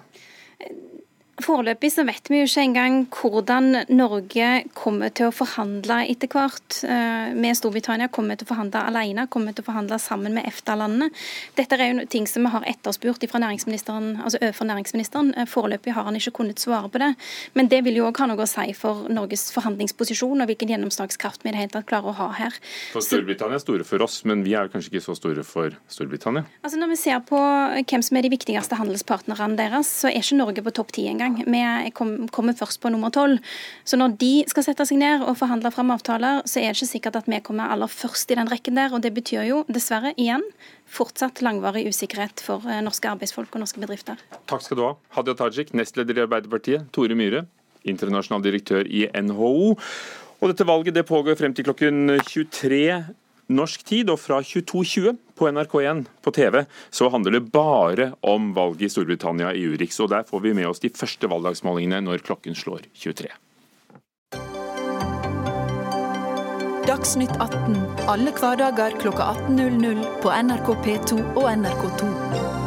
Foreløpig 1.40 1.92
så 1.94 2.04
vet 2.08 2.28
vi 2.28 2.42
jo 2.42 2.48
ikke 2.48 2.64
engang 2.66 2.96
hvordan 3.16 3.86
Norge 3.96 4.48
kommer 4.76 5.12
til 5.16 5.30
å 5.30 5.36
forhandle 5.36 6.02
etter 6.12 6.28
hvert 6.32 6.82
eh, 6.84 7.32
med 7.32 7.56
Storbritannia. 7.56 8.10
Kommer 8.12 8.36
til 8.36 8.48
å 8.48 8.52
forhandle 8.52 8.82
alene, 8.90 9.28
kommer 9.32 9.56
til 9.56 9.64
å 9.64 9.70
forhandle 9.70 10.00
sammen 10.04 10.36
med 10.36 10.48
EFTA-landene. 10.50 11.08
Dette 11.56 11.80
er 11.80 11.94
jo 11.94 12.06
ting 12.12 12.28
som 12.28 12.44
vi 12.44 12.52
har 12.52 12.68
etterspurt 12.68 13.24
fra 13.32 13.42
næringsministeren, 13.44 14.18
altså 14.26 14.42
overfor 14.42 14.68
næringsministeren. 14.68 15.32
Eh, 15.40 15.48
foreløpig 15.50 15.96
har 15.96 16.08
han 16.10 16.20
ikke 16.20 16.36
kunnet 16.42 16.60
svare 16.60 16.92
på 16.92 17.02
det. 17.02 17.14
Men 17.56 17.72
det 17.72 17.82
vil 17.88 18.02
jo 18.02 18.10
òg 18.10 18.20
ha 18.20 18.28
noe 18.32 18.44
å 18.44 18.50
si 18.50 18.76
for 18.76 19.08
Norges 19.12 19.48
forhandlingsposisjon 19.56 20.44
og 20.44 20.52
hvilken 20.52 20.76
gjennomslagskraft 20.76 21.46
vi 21.46 21.54
i 21.54 21.56
det 21.56 21.64
hele 21.64 21.74
tatt 21.78 21.88
klarer 21.90 22.12
å 22.12 22.18
ha 22.20 22.30
her. 22.36 22.60
For 22.92 23.06
Storbritannia 23.06 23.62
er 23.62 23.64
store 23.64 23.88
for 23.88 24.04
oss, 24.04 24.22
men 24.28 24.44
vi 24.44 24.58
er 24.60 24.72
kanskje 24.72 24.92
ikke 24.94 25.06
så 25.08 25.16
store 25.16 25.48
for 25.48 25.78
Storbritannia? 25.88 26.44
Altså 26.66 26.84
Når 26.84 26.94
vi 26.94 27.00
ser 27.00 27.24
på 27.32 27.40
hvem 27.80 28.04
som 28.04 28.20
er 28.20 28.28
de 28.28 28.36
viktigste 28.36 28.80
handelspartnerne 28.80 29.56
deres, 29.60 29.88
så 30.04 30.12
er 30.12 30.20
ikke 30.20 30.40
Norge 30.40 30.68
på 30.68 30.76
topp 30.76 30.94
ti 31.00 31.08
engang 31.08 31.29
gang. 31.30 31.46
Vi 31.46 31.92
kommer 32.32 32.58
først 32.58 32.82
på 32.82 32.92
nummer 32.92 33.14
tolv. 33.14 33.40
Så 33.86 33.98
når 34.00 34.18
de 34.22 34.32
skal 34.50 34.66
sette 34.66 34.86
seg 34.90 35.00
ned 35.02 35.24
og 35.26 35.38
forhandle 35.40 35.72
fram 35.74 35.92
avtaler, 35.94 36.42
så 36.50 36.62
er 36.62 36.72
det 36.72 36.80
ikke 36.80 36.92
sikkert 36.94 37.20
at 37.22 37.30
vi 37.30 37.42
kommer 37.46 37.72
aller 37.72 37.92
først 37.92 38.32
i 38.32 38.38
den 38.40 38.50
rekken 38.52 38.80
der. 38.80 38.94
Og 38.94 39.04
det 39.06 39.14
betyr 39.16 39.48
jo 39.50 39.64
dessverre 39.70 40.14
igjen 40.18 40.44
fortsatt 40.90 41.44
langvarig 41.46 41.86
usikkerhet 41.90 42.42
for 42.42 42.66
eh, 42.66 42.82
norske 42.86 43.10
arbeidsfolk 43.10 43.54
og 43.54 43.64
norske 43.64 43.82
bedrifter. 43.82 44.20
Takk 44.50 44.66
skal 44.66 44.80
du 44.80 44.86
ha. 44.88 44.94
Hadia 45.18 45.38
Tajik, 45.38 45.74
nestleder 45.78 46.18
i 46.18 46.26
Arbeiderpartiet. 46.26 46.90
Tore 46.96 47.18
Myhre, 47.18 47.46
internasjonal 47.88 48.44
direktør 48.46 48.90
i 48.90 49.06
NHO. 49.14 49.78
Og 50.40 50.52
dette 50.52 50.68
valget 50.68 50.96
det 50.96 51.08
pågår 51.08 51.38
frem 51.40 51.54
til 51.54 51.68
klokken 51.68 52.20
23 52.26 52.82
norsk 53.50 53.84
tid, 53.88 54.10
og 54.14 54.22
fra 54.22 54.40
22.20 54.46 55.18
på 55.40 55.50
NRK1 55.50 56.06
på 56.24 56.34
TV 56.36 56.64
så 56.92 57.10
handler 57.14 57.38
det 57.38 57.52
bare 57.54 58.12
om 58.22 58.54
valget 58.56 58.88
i 58.88 58.94
Storbritannia 58.94 59.54
i 59.56 59.66
Urix. 59.72 60.00
Og 60.00 60.12
der 60.14 60.26
får 60.28 60.46
vi 60.46 60.56
med 60.58 60.70
oss 60.70 60.84
de 60.84 60.94
første 60.94 61.30
valgdagsmålingene 61.32 62.02
når 62.06 62.26
klokken 62.26 62.58
slår 62.58 62.88
23. 62.94 63.32
Dagsnytt 66.90 67.36
18 67.38 67.76
alle 68.10 68.32
hverdager 68.34 68.96
klokka 69.02 69.36
18.00 69.48 70.02
på 70.24 70.34
NRK 70.34 70.74
P2 70.86 71.20
og 71.38 71.46
NRK2. 71.52 72.59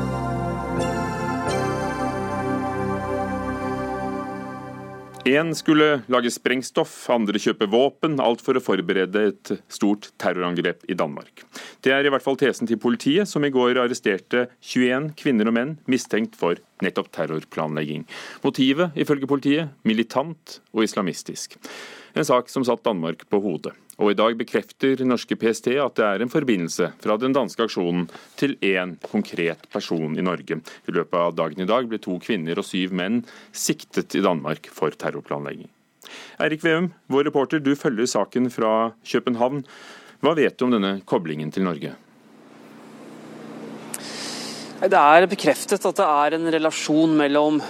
Én 5.23 5.53
skulle 5.55 6.01
lage 6.11 6.33
sprengstoff, 6.35 6.91
andre 7.15 7.39
kjøpe 7.39 7.69
våpen, 7.71 8.17
alt 8.19 8.41
for 8.43 8.59
å 8.59 8.63
forberede 8.63 9.21
et 9.29 9.53
stort 9.71 10.09
terrorangrep 10.19 10.83
i 10.91 10.97
Danmark. 10.99 11.45
Det 11.79 11.93
er 11.95 12.03
i 12.03 12.11
hvert 12.11 12.25
fall 12.25 12.41
tesen 12.41 12.67
til 12.67 12.81
politiet, 12.83 13.31
som 13.31 13.47
i 13.47 13.53
går 13.55 13.79
arresterte 13.85 14.49
21 14.59 15.13
kvinner 15.21 15.47
og 15.47 15.55
menn 15.55 15.77
mistenkt 15.87 16.35
for 16.41 16.59
nettopp 16.83 17.13
terrorplanlegging. 17.15 18.03
Motivet, 18.43 18.99
ifølge 18.99 19.31
politiet, 19.31 19.71
militant 19.87 20.59
og 20.75 20.83
islamistisk. 20.89 21.55
En 22.13 22.25
sak 22.25 22.49
som 22.53 22.65
satt 22.65 22.85
Danmark 22.85 23.25
på 23.31 23.41
hodet. 23.41 23.73
Og 24.01 24.11
i 24.13 24.17
dag 24.17 24.35
bekrefter 24.37 25.01
norske 25.07 25.37
PST 25.39 25.71
at 25.81 25.97
det 25.97 26.05
er 26.05 26.25
en 26.25 26.33
forbindelse 26.33 26.91
fra 27.01 27.17
den 27.21 27.35
danske 27.37 27.65
aksjonen 27.65 28.09
til 28.41 28.57
én 28.65 28.97
konkret 29.05 29.65
person 29.73 30.17
i 30.19 30.25
Norge. 30.25 30.59
I 30.61 30.95
løpet 30.97 31.19
av 31.19 31.37
dagen 31.39 31.65
i 31.65 31.69
dag 31.69 31.89
ble 31.89 32.01
to 32.03 32.19
kvinner 32.21 32.61
og 32.61 32.67
syv 32.69 32.93
menn 32.99 33.23
siktet 33.53 34.17
i 34.19 34.25
Danmark 34.25 34.69
for 34.73 34.93
terrorplanlegging. 34.93 35.71
Eirik 36.43 36.65
Veum, 36.65 36.91
vår 37.09 37.29
reporter, 37.31 37.63
du 37.63 37.73
følger 37.79 38.09
saken 38.11 38.51
fra 38.53 38.93
København. 39.07 39.63
Hva 40.23 40.35
vet 40.37 40.59
du 40.59 40.67
om 40.67 40.75
denne 40.75 40.97
koblingen 41.09 41.53
til 41.55 41.65
Norge? 41.65 41.95
Det 44.83 44.99
er 44.99 45.29
bekreftet 45.31 45.85
at 45.87 46.01
det 46.01 46.09
er 46.09 46.37
en 46.37 46.51
relasjon 46.51 47.13
mellom 47.17 47.61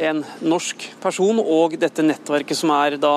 en 0.00 0.20
norsk 0.44 0.84
person 1.00 1.40
og 1.40 1.78
dette 1.80 2.04
nettverket 2.04 2.58
som 2.58 2.72
er 2.76 2.98
da 3.00 3.14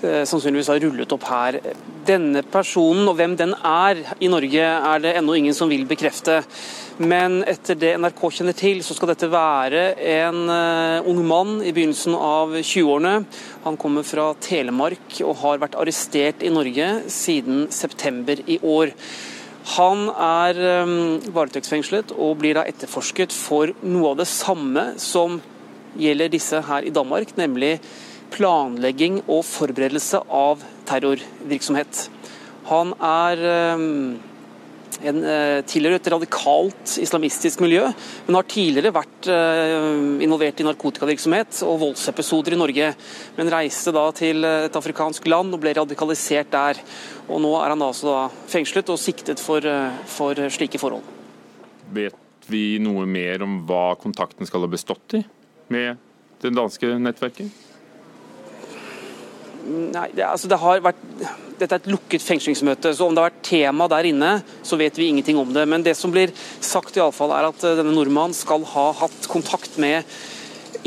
sannsynligvis 0.00 0.70
har 0.72 0.80
rullet 0.82 1.12
opp 1.12 1.24
her. 1.28 1.58
Denne 2.08 2.42
personen 2.48 3.08
og 3.10 3.18
hvem 3.18 3.34
den 3.36 3.52
er 3.56 4.00
i 4.20 4.30
Norge, 4.32 4.64
er 4.64 5.02
det 5.02 5.14
ennå 5.18 5.36
ingen 5.36 5.56
som 5.56 5.70
vil 5.70 5.84
bekrefte. 5.88 6.40
Men 7.00 7.38
etter 7.48 7.78
det 7.80 7.94
NRK 7.96 8.22
kjenner 8.36 8.56
til, 8.56 8.82
så 8.84 8.92
skal 8.92 9.14
dette 9.14 9.30
være 9.32 9.84
en 10.18 10.40
uh, 10.52 11.08
ung 11.08 11.22
mann 11.24 11.54
i 11.64 11.72
begynnelsen 11.72 12.12
av 12.12 12.52
20-årene. 12.58 13.14
Han 13.64 13.78
kommer 13.80 14.04
fra 14.04 14.26
Telemark 14.44 15.20
og 15.24 15.38
har 15.40 15.62
vært 15.62 15.78
arrestert 15.80 16.44
i 16.44 16.52
Norge 16.52 16.90
siden 17.08 17.70
september 17.72 18.42
i 18.44 18.58
år. 18.60 18.92
Han 19.78 20.10
er 20.12 20.60
um, 20.84 20.92
varetektsfengslet 21.32 22.12
og 22.16 22.36
blir 22.42 22.58
da 22.58 22.66
etterforsket 22.68 23.32
for 23.32 23.72
noe 23.80 24.12
av 24.12 24.20
det 24.20 24.28
samme 24.28 24.90
som 25.00 25.40
gjelder 26.00 26.32
disse 26.32 26.60
her 26.68 26.84
i 26.84 26.92
Danmark, 26.94 27.32
nemlig 27.40 27.78
planlegging 28.32 29.20
og 29.26 29.44
forberedelse 29.48 30.22
av 30.26 30.64
terrorvirksomhet. 30.88 32.06
Han 32.70 32.92
er 33.02 33.42
eh, 33.50 33.84
en, 35.10 35.20
eh, 35.24 35.60
tilhører 35.66 35.98
et 35.98 36.10
radikalt 36.12 36.94
islamistisk 37.02 37.62
miljø, 37.64 37.86
men 38.26 38.38
har 38.38 38.48
tidligere 38.50 38.92
vært 38.94 39.28
uh, 39.32 40.20
involvert 40.22 40.60
i 40.60 40.66
narkotikavirksomhet 40.66 41.62
og 41.66 41.78
voldsepisoder 41.84 42.54
i 42.54 42.60
Norge. 42.60 42.90
Men 43.38 43.52
reiste 43.52 43.94
da 43.96 44.04
til 44.16 44.44
et 44.44 44.76
afrikansk 44.76 45.26
land 45.30 45.56
og 45.56 45.62
ble 45.62 45.72
radikalisert 45.80 46.52
der. 46.52 46.82
Og 47.28 47.40
nå 47.42 47.54
er 47.60 47.72
han 47.72 47.86
altså 47.86 48.10
da 48.10 48.20
fengslet 48.50 48.92
og 48.92 49.00
siktet 49.00 49.40
for, 49.42 49.64
for 50.10 50.44
slike 50.52 50.80
forhold. 50.82 51.06
Vet 51.94 52.50
vi 52.50 52.78
noe 52.82 53.06
mer 53.08 53.42
om 53.46 53.60
hva 53.68 53.94
kontakten 54.00 54.48
skal 54.48 54.66
ha 54.66 54.70
bestått 54.70 55.18
i 55.18 55.24
med 55.72 55.98
det 56.42 56.54
danske 56.56 56.94
nettverket? 57.00 57.69
Nei, 59.66 60.08
det, 60.16 60.24
altså 60.24 60.48
det 60.48 60.58
har 60.60 60.80
vært, 60.84 61.00
Dette 61.60 61.76
er 61.76 61.82
et 61.82 61.90
lukket 61.92 62.24
fengslingsmøte, 62.24 62.94
så 62.96 63.06
om 63.06 63.16
det 63.16 63.20
har 63.20 63.28
vært 63.28 63.42
tema 63.44 63.88
der 63.92 64.08
inne, 64.08 64.30
så 64.64 64.78
vet 64.80 64.96
vi 64.96 65.10
ingenting 65.10 65.36
om 65.40 65.50
det. 65.52 65.66
Men 65.68 65.84
det 65.84 65.96
som 65.98 66.12
blir 66.12 66.32
sagt, 66.64 66.96
i 66.96 67.02
alle 67.04 67.16
fall, 67.16 67.34
er 67.36 67.50
at 67.50 67.66
eh, 67.66 67.76
denne 67.78 67.92
nordmannen 67.92 68.36
skal 68.36 68.64
ha 68.72 68.86
hatt 69.02 69.28
kontakt 69.28 69.76
med 69.82 70.08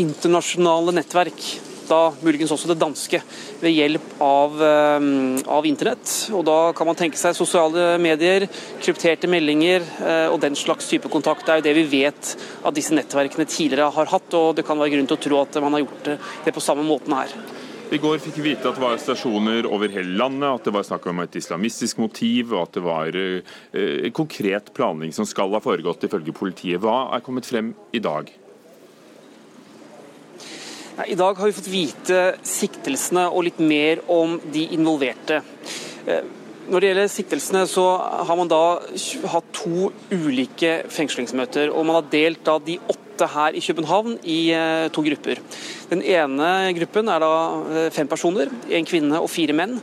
internasjonale 0.01 0.95
nettverk, 0.97 1.45
da 1.83 2.13
muligens 2.23 2.51
også 2.55 2.71
det 2.71 2.79
danske, 2.81 3.19
ved 3.62 3.75
hjelp 3.75 4.15
av, 4.23 4.55
eh, 4.65 5.09
av 5.53 5.67
internett. 5.69 6.13
Og 6.33 6.41
Da 6.47 6.73
kan 6.73 6.89
man 6.89 6.97
tenke 6.97 7.19
seg 7.21 7.38
sosiale 7.38 7.99
medier, 8.01 8.47
krypterte 8.81 9.29
meldinger 9.29 9.86
eh, 10.01 10.27
og 10.33 10.39
den 10.41 10.57
slags 10.57 10.89
type 10.89 11.12
kontakt. 11.13 11.45
Det 11.45 11.53
er 11.53 11.62
jo 11.62 11.67
det 11.69 11.75
vi 11.83 12.01
vet 12.01 12.36
at 12.65 12.73
disse 12.73 12.97
nettverkene 12.97 13.45
tidligere 13.45 13.93
har 13.93 14.09
hatt, 14.09 14.33
og 14.33 14.55
det 14.57 14.65
kan 14.65 14.81
være 14.81 14.95
grunn 14.97 15.12
til 15.12 15.19
å 15.19 15.25
tro 15.27 15.43
at 15.43 15.62
man 15.62 15.77
har 15.77 15.86
gjort 15.86 16.15
det, 16.15 16.55
på 16.55 16.63
samme 16.63 16.88
måten 16.88 17.13
her. 17.13 17.62
I 17.91 17.98
går 18.02 18.22
fikk 18.24 18.38
vi 18.39 18.52
vite 18.52 18.69
at 18.69 18.78
det 18.78 18.84
var 18.84 19.00
stasjoner 19.02 19.67
over 19.69 19.91
hele 19.91 20.15
landet, 20.17 20.48
at 20.48 20.67
det 20.67 20.74
var 20.74 20.86
snakk 20.88 21.06
om 21.12 21.19
et 21.24 21.36
islamistisk 21.38 22.00
motiv, 22.02 22.54
og 22.54 22.67
at 22.67 22.78
det 22.78 22.84
var 22.86 23.17
eh, 23.19 24.08
konkret 24.15 24.72
planlegging 24.74 25.13
som 25.15 25.28
skal 25.30 25.54
ha 25.54 25.62
foregått, 25.63 26.06
ifølge 26.08 26.36
politiet. 26.36 26.82
Hva 26.82 27.13
er 27.13 27.26
kommet 27.26 27.50
frem 27.50 27.74
i 27.93 28.02
dag? 28.04 28.32
I 31.08 31.17
dag 31.17 31.38
har 31.38 31.50
vi 31.50 31.58
fått 31.58 31.72
vite 31.74 32.22
siktelsene 32.46 33.26
og 33.34 33.48
litt 33.50 33.60
mer 33.62 34.04
om 34.13 34.38
de 34.54 34.67
involverte. 34.76 35.41
Når 36.63 36.80
det 36.80 36.89
gjelder 36.89 37.10
siktelsene, 37.12 37.62
så 37.67 37.84
har 38.28 38.38
man 38.39 38.47
da 38.47 38.62
hatt 39.34 39.47
to 39.56 39.89
ulike 40.13 40.84
fengslingsmøter. 40.93 41.71
Og 41.73 41.84
man 41.88 41.97
har 41.99 42.12
delt 42.12 42.43
da 42.47 42.56
de 42.63 42.78
åtte 42.80 43.28
her 43.34 43.58
i 43.58 43.63
København 43.63 44.15
i 44.23 44.38
eh, 44.56 44.88
to 44.95 45.04
grupper. 45.04 45.41
Den 45.91 46.04
ene 46.08 46.71
gruppen 46.78 47.12
er 47.12 47.19
da 47.23 47.34
eh, 47.67 47.89
fem 47.93 48.08
personer, 48.08 48.52
en 48.71 48.88
kvinne 48.88 49.19
og 49.19 49.28
fire 49.32 49.56
menn. 49.58 49.76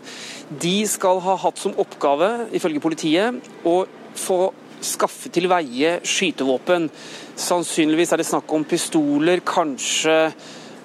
De 0.62 0.79
skal 0.88 1.21
ha 1.27 1.37
hatt 1.45 1.61
som 1.61 1.77
oppgave, 1.79 2.31
ifølge 2.57 2.83
politiet, 2.83 3.53
å 3.69 3.85
få 4.16 4.40
skaffe 4.81 5.29
til 5.35 5.51
veie 5.53 5.99
skytevåpen. 6.01 6.88
Sannsynligvis 7.37 8.16
er 8.16 8.23
det 8.23 8.29
snakk 8.31 8.57
om 8.57 8.64
pistoler, 8.64 9.45
kanskje 9.45 10.16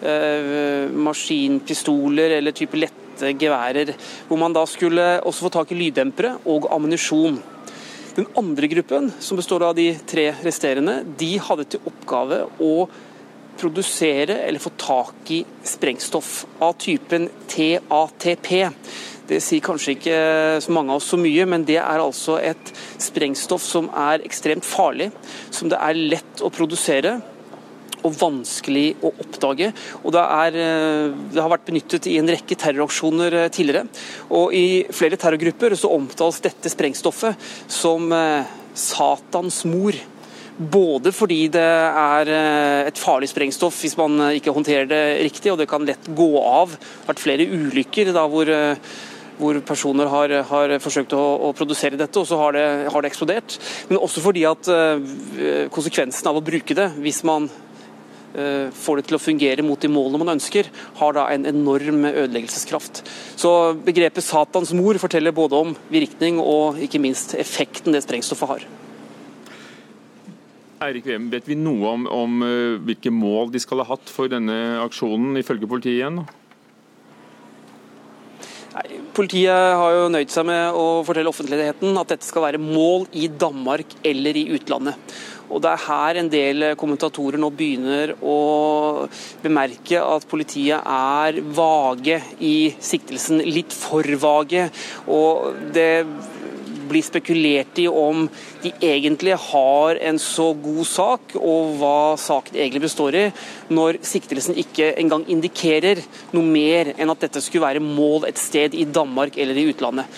eh, 0.03 0.91
maskinpistoler 0.91 2.36
eller 2.41 2.55
type 2.55 2.84
lette 2.84 3.04
geværer. 3.19 3.93
Hvor 4.28 4.39
man 4.39 4.56
da 4.56 4.65
skulle 4.69 5.19
også 5.21 5.47
få 5.47 5.54
tak 5.54 5.71
i 5.71 5.80
lyddempere 5.80 6.38
og 6.45 6.69
ammunisjon. 6.75 7.41
Den 8.15 8.30
andre 8.39 8.69
gruppen, 8.71 9.10
som 9.19 9.36
består 9.36 9.65
av 9.67 9.75
de 9.75 9.89
tre 10.08 10.30
resterende, 10.45 11.01
de 11.19 11.34
hadde 11.43 11.65
til 11.67 11.84
oppgave 11.89 12.45
å 12.63 12.88
produsere 13.60 14.39
eller 14.45 14.60
få 14.63 14.71
tak 14.80 15.32
i 15.36 15.41
sprengstoff 15.67 16.45
av 16.63 16.78
typen 16.80 17.28
TATP. 17.51 18.49
Det 19.25 19.39
sier 19.41 19.63
kanskje 19.65 19.95
ikke 19.95 20.17
så 20.62 20.73
mange 20.75 20.93
av 20.93 21.01
oss 21.01 21.10
så 21.12 21.17
mye, 21.19 21.47
men 21.49 21.65
det 21.65 21.80
er 21.82 22.01
altså 22.01 22.38
et 22.39 22.71
sprengstoff 23.01 23.63
som 23.65 23.89
er 23.89 24.23
ekstremt 24.28 24.67
farlig, 24.67 25.10
som 25.49 25.71
det 25.71 25.80
er 25.82 26.04
lett 26.15 26.43
å 26.45 26.51
produsere 26.54 27.17
og 28.05 28.17
vanskelig 28.19 28.87
å 29.03 29.11
oppdage. 29.23 29.71
Og 30.03 30.13
det, 30.15 30.23
er, 30.23 30.57
eh, 30.61 31.13
det, 31.33 31.41
har 31.41 31.51
vært 31.51 31.69
benyttet 31.69 32.09
i 32.11 32.17
en 32.21 32.31
rekke 32.31 32.57
terroraksjoner 32.59 33.39
eh, 33.41 33.51
tidligere. 33.53 33.87
Og 34.35 34.53
I 34.55 34.67
flere 34.93 35.19
terrorgrupper 35.21 35.77
så 35.79 35.93
omtales 35.95 36.41
dette 36.45 36.71
sprengstoffet 36.71 37.47
som 37.71 38.11
eh, 38.15 38.53
Satans 38.75 39.63
mor. 39.69 39.97
Både 40.55 41.11
fordi 41.11 41.49
det 41.51 41.63
er 41.65 42.29
et 42.87 42.99
farlig 42.99 43.27
sprengstoff 43.27 43.75
hvis 43.83 43.97
man 43.99 44.21
ikke 44.37 44.53
håndterer 44.55 44.87
det 44.87 45.01
riktig, 45.25 45.51
og 45.51 45.59
det 45.59 45.67
kan 45.67 45.83
lett 45.83 46.07
gå 46.15 46.29
av. 46.39 46.71
Det 46.71 47.01
har 47.01 47.09
vært 47.09 47.23
flere 47.25 47.49
ulykker 47.51 48.13
da 48.15 48.23
hvor 48.31 48.53
hvor 49.35 49.57
personer 49.67 50.07
har, 50.07 50.31
har 50.47 50.73
forsøkt 50.79 51.11
å, 51.11 51.19
å, 51.43 51.49
produsere 51.51 51.97
dette, 51.99 52.21
og 52.21 52.23
så 52.23 52.37
har 52.39 52.55
det, 52.55 52.63
har 52.87 53.03
det, 53.03 53.09
eksplodert. 53.11 53.57
Men 53.89 53.99
også 53.99 54.23
fordi 54.23 54.45
at 54.47 54.69
konsekvensen 55.75 56.29
av 56.31 56.39
å 56.39 56.45
bruke 56.45 56.77
det, 56.77 56.85
hvis 57.03 57.19
man 57.27 57.49
får 58.76 59.00
det 59.00 59.06
til 59.08 59.17
å 59.17 59.21
fungere 59.21 59.63
mot 59.65 59.80
de 59.80 59.89
målene 59.91 60.19
man 60.21 60.34
ønsker, 60.36 60.67
har 61.00 61.15
da 61.15 61.28
en 61.32 61.48
enorm 61.48 62.04
ødeleggelseskraft. 62.10 63.04
Så 63.39 63.52
begrepet 63.86 64.24
'Satans 64.24 64.74
mor' 64.76 65.00
forteller 65.00 65.32
både 65.32 65.56
om 65.56 65.76
virkning 65.89 66.39
og 66.39 66.82
ikke 66.82 67.00
minst 67.00 67.36
effekten 67.39 67.95
det 67.95 68.04
sprengstoffet 68.04 68.48
har. 68.48 68.67
Eirik 70.84 71.06
Wem, 71.08 71.30
vet 71.32 71.45
vi 71.48 71.56
noe 71.56 71.93
om, 71.93 72.08
om, 72.12 72.41
eh, 72.43 72.80
hvilke 72.84 73.12
mål 73.13 73.54
de 73.54 73.62
skal 73.63 73.80
ha 73.82 73.95
hatt 73.95 74.12
for 74.12 74.28
denne 74.32 74.82
aksjonen, 74.84 75.38
ifølge 75.39 75.69
politiet 75.71 76.02
igjen? 76.02 76.26
Nei, 78.76 79.00
politiet 79.15 79.78
har 79.80 79.93
jo 79.95 80.10
nøyd 80.12 80.34
seg 80.34 80.43
med 80.50 80.76
å 80.76 81.00
fortelle 81.08 81.32
offentligheten 81.32 81.95
at 81.95 82.12
dette 82.12 82.28
skal 82.28 82.43
være 82.50 82.60
mål 82.60 83.08
i 83.15 83.30
Danmark 83.32 83.95
eller 84.04 84.36
i 84.36 84.50
utlandet. 84.58 85.15
Og 85.49 85.62
Det 85.62 85.71
er 85.71 85.84
her 85.88 86.19
en 86.19 86.29
del 86.31 86.65
kommentatorer 86.79 87.39
nå 87.41 87.51
begynner 87.53 88.15
å 88.21 89.08
bemerke 89.43 90.01
at 90.01 90.25
politiet 90.29 90.81
er 90.81 91.41
vage 91.55 92.21
i 92.39 92.73
siktelsen. 92.79 93.43
Litt 93.45 93.73
for 93.75 94.08
vage. 94.21 94.69
Og 95.08 95.53
det 95.75 96.05
blir 96.89 97.05
spekulert 97.05 97.79
i 97.81 97.88
om 97.89 98.25
de 98.63 98.71
egentlig 98.84 99.36
har 99.49 99.99
en 100.10 100.19
så 100.21 100.51
god 100.53 100.86
sak, 100.89 101.36
og 101.39 101.75
hva 101.79 101.97
saken 102.19 102.58
egentlig 102.58 102.86
består 102.88 103.17
i, 103.17 103.25
når 103.73 104.01
siktelsen 104.05 104.58
ikke 104.62 104.93
engang 105.01 105.25
indikerer 105.31 106.01
noe 106.36 106.45
mer 106.45 106.93
enn 106.95 107.13
at 107.13 107.27
dette 107.27 107.43
skulle 107.43 107.65
være 107.65 107.84
mål 107.84 108.27
et 108.29 108.41
sted 108.41 108.77
i 108.77 108.86
Danmark 108.86 109.38
eller 109.38 109.58
i 109.58 109.69
utlandet. 109.71 110.10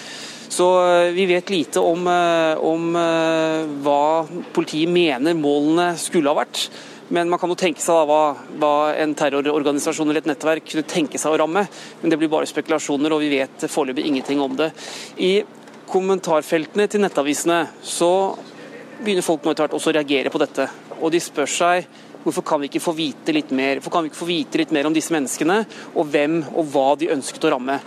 Så 0.48 0.68
eh, 0.88 1.12
vi 1.12 1.26
vet 1.26 1.50
lite 1.50 1.80
om, 1.80 2.08
eh, 2.08 2.58
om 2.64 2.96
eh, 2.96 3.66
hva 3.84 4.04
politiet 4.56 4.90
mener 4.92 5.36
målene 5.38 5.92
skulle 6.00 6.32
ha 6.32 6.40
vært. 6.40 6.68
Men 7.14 7.30
man 7.32 7.40
kan 7.40 7.52
jo 7.52 7.56
tenke 7.60 7.80
seg 7.80 7.96
da 7.96 8.08
hva, 8.08 8.22
hva, 8.60 8.72
en 9.00 9.14
terrororganisasjon 9.16 10.10
eller 10.10 10.24
et 10.24 10.32
nettverk 10.32 10.66
kunne 10.68 10.88
tenke 10.88 11.20
seg 11.22 11.32
å 11.36 11.40
ramme. 11.44 11.64
Men 12.02 12.12
det 12.12 12.20
blir 12.20 12.32
bare 12.32 12.50
spekulasjoner, 12.50 13.16
og 13.16 13.24
vi 13.24 13.32
vet 13.38 13.68
foreløpig 13.72 14.08
ingenting 14.10 14.42
om 14.44 14.58
det. 14.60 14.74
I 15.24 15.40
kommentarfeltene 15.88 16.88
til 16.92 17.04
nettavisene, 17.04 17.62
så 17.84 18.12
begynner 19.00 19.24
folk 19.24 19.46
nå 19.46 19.54
etter 19.54 19.68
hvert 19.68 19.78
også 19.78 19.94
å 19.94 19.96
reagere 19.96 20.34
på 20.34 20.42
dette. 20.42 20.68
Og 21.00 21.14
de 21.14 21.24
spør 21.24 21.48
seg 21.52 21.88
hvorfor 22.26 22.44
kan 22.44 22.60
vi 22.60 22.68
ikke 22.68 22.84
få 22.84 22.92
vite 22.98 23.32
litt 23.32 23.54
mer 23.56 23.78
Hvorfor 23.78 23.94
kan 23.94 24.04
vi 24.04 24.10
ikke 24.12 24.20
få 24.20 24.28
vite 24.28 24.60
litt 24.60 24.74
mer 24.76 24.90
om 24.90 24.96
disse 24.96 25.14
menneskene, 25.16 25.62
og 25.96 26.10
hvem 26.12 26.42
og 26.50 26.74
hva 26.74 26.90
de 27.00 27.12
ønsket 27.14 27.48
å 27.48 27.54
ramme. 27.54 27.78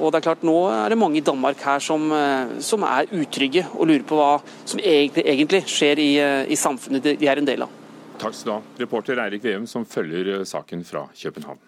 Og 0.00 0.08
det 0.12 0.20
er 0.20 0.26
klart 0.30 0.44
Nå 0.46 0.56
er 0.72 0.92
det 0.92 0.98
mange 0.98 1.20
i 1.20 1.24
Danmark 1.24 1.60
her 1.64 1.82
som, 1.84 2.08
eh, 2.12 2.56
som 2.64 2.84
er 2.88 3.10
utrygge 3.12 3.66
og 3.74 3.86
lurer 3.90 4.06
på 4.06 4.16
hva 4.16 4.32
som 4.64 4.80
egentlig, 4.80 5.26
egentlig 5.28 5.62
skjer 5.68 6.00
i, 6.00 6.10
eh, 6.18 6.46
i, 6.48 6.56
samfunnet 6.56 7.04
de 7.20 7.28
er 7.28 7.38
en 7.38 7.48
del 7.48 7.66
av. 7.66 7.74
Takk 8.20 8.34
skal 8.34 8.48
du 8.48 8.54
ha, 8.56 8.62
reporter 8.80 9.20
Eirik 9.20 9.44
Veum 9.44 9.66
som 9.68 9.84
følger 9.84 10.40
eh, 10.40 10.46
saken 10.48 10.84
fra 10.88 11.04
København. 11.12 11.60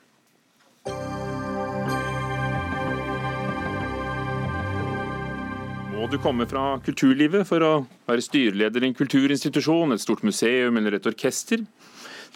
Må 5.93 6.09
du 6.11 6.17
komme 6.19 6.49
fra 6.51 6.81
kulturlivet 6.83 7.47
for 7.47 7.63
å 7.63 7.73
være 8.09 8.25
styreleder 8.25 8.83
i 8.83 8.89
en 8.91 8.97
kulturinstitusjon, 8.97 9.93
et 9.93 10.03
stort 10.03 10.25
museum 10.27 10.81
eller 10.81 10.97
et 10.97 11.07
orkester? 11.07 11.63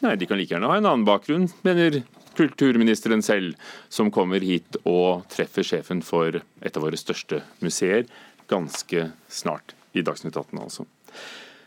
Nei, 0.05 0.13
de 0.21 0.29
kan 0.29 0.39
like 0.39 0.53
gjerne 0.53 0.69
ha 0.69 0.77
en 0.77 0.87
annen 0.87 1.09
bakgrunn, 1.09 1.49
mener 1.65 2.03
kulturministeren 2.37 3.25
selv, 3.25 3.57
som 3.89 4.13
kommer 4.15 4.45
hit 4.45 4.79
og 4.85 5.27
treffer 5.33 5.67
sjefen 5.67 6.03
for 6.05 6.39
et 6.39 6.77
av 6.77 6.85
våre 6.85 7.01
største 7.01 7.43
museer 7.65 8.07
ganske 8.51 9.11
snart. 9.33 9.75
I 9.97 10.05
Dagsnytt 10.05 10.37
18, 10.37 10.59
altså. 10.61 10.85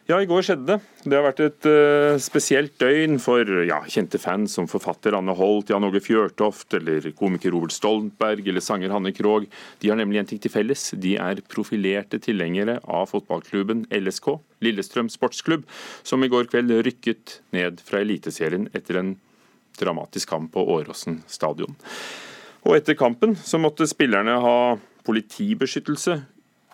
Ja, 0.10 0.18
i 0.18 0.26
går 0.26 0.42
skjedde 0.42 0.66
det. 0.66 0.78
Det 1.06 1.14
har 1.14 1.22
vært 1.22 1.42
et 1.44 1.66
uh, 1.70 2.16
spesielt 2.18 2.74
døgn 2.82 3.20
for 3.22 3.46
ja, 3.68 3.78
kjente 3.94 4.18
fans 4.18 4.56
som 4.58 4.66
forfatter 4.70 5.14
Anne 5.14 5.36
Holt, 5.38 5.70
Jan 5.70 5.86
Åge 5.86 6.02
Fjørtoft 6.02 6.74
eller 6.80 7.12
komiker 7.18 7.54
Robert 7.54 7.76
Stoltenberg 7.76 8.50
eller 8.50 8.66
sanger 8.66 8.90
Hanne 8.90 9.14
Krogh. 9.14 9.46
De 9.84 9.92
har 9.92 10.00
nemlig 10.02 10.24
en 10.24 10.32
ting 10.32 10.42
til 10.42 10.54
felles. 10.54 10.88
De 10.98 11.14
er 11.22 11.44
profilerte 11.54 12.18
tilhengere 12.26 12.80
av 12.90 13.12
fotballklubben 13.12 13.86
LSK, 13.94 14.32
Lillestrøm 14.66 15.14
sportsklubb, 15.14 15.70
som 16.02 16.26
i 16.26 16.32
går 16.34 16.50
kveld 16.50 16.74
rykket 16.90 17.44
ned 17.54 17.78
fra 17.86 18.02
Eliteserien 18.02 18.66
etter 18.74 19.04
en 19.04 19.14
dramatisk 19.80 20.30
kamp 20.30 20.52
på 20.54 20.65
Åråsen 20.76 21.22
stadion. 21.28 21.78
Og 22.68 22.76
etter 22.76 22.98
kampen 23.00 23.38
så 23.39 23.60
måtte 23.62 23.88
spillerne 23.88 24.36
ha 24.44 24.58
politibeskyttelse 25.08 26.20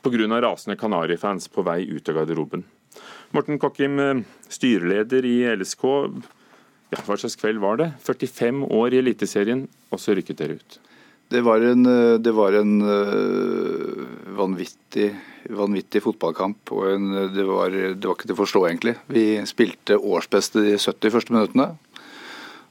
pga. 0.06 0.41
rasende 0.41 0.78
Kanarifans 0.78 1.48
på 1.48 1.63
vei 1.65 1.84
ut 1.89 2.10
av 2.10 2.15
garderoben. 2.15 2.63
Morten 3.32 3.60
Kokkim, 3.60 4.00
eh, 4.00 4.24
styreleder 4.50 5.26
i 5.26 5.44
LSK. 5.56 5.84
Ja, 6.94 7.02
hva 7.06 7.18
slags 7.18 7.36
kveld 7.36 7.60
var 7.60 7.78
det? 7.78 7.94
45 8.02 8.63
år 8.63 8.94
i 8.94 9.02
Eliteserien, 9.02 9.68
og 9.91 10.00
så 10.00 10.15
rykket 10.15 10.38
dere 10.38 10.60
ut. 10.60 10.80
Det 11.28 11.41
var 11.41 11.62
en, 11.62 11.86
eh, 11.86 12.18
det 12.22 12.32
var 12.32 12.54
en 12.54 12.82
uh, 12.82 14.06
vanvittig, 14.38 15.10
vanvittig, 15.50 16.04
fotballkamp. 16.06 16.72
og 16.72 16.91
en, 16.91 17.12
det, 17.34 17.44
var, 17.44 17.72
det, 17.72 18.06
var, 18.06 18.13
ikke 18.13 18.30
til 18.30 18.38
å 18.38 18.44
forstå, 18.44 18.62
egentlig. 18.70 18.96
Vi 19.08 19.26
spilte 19.50 19.98
årsbeste 19.98 20.62
de 20.62 20.78
70 20.78 21.12
første 21.12 21.34
minuttene. 21.34 21.72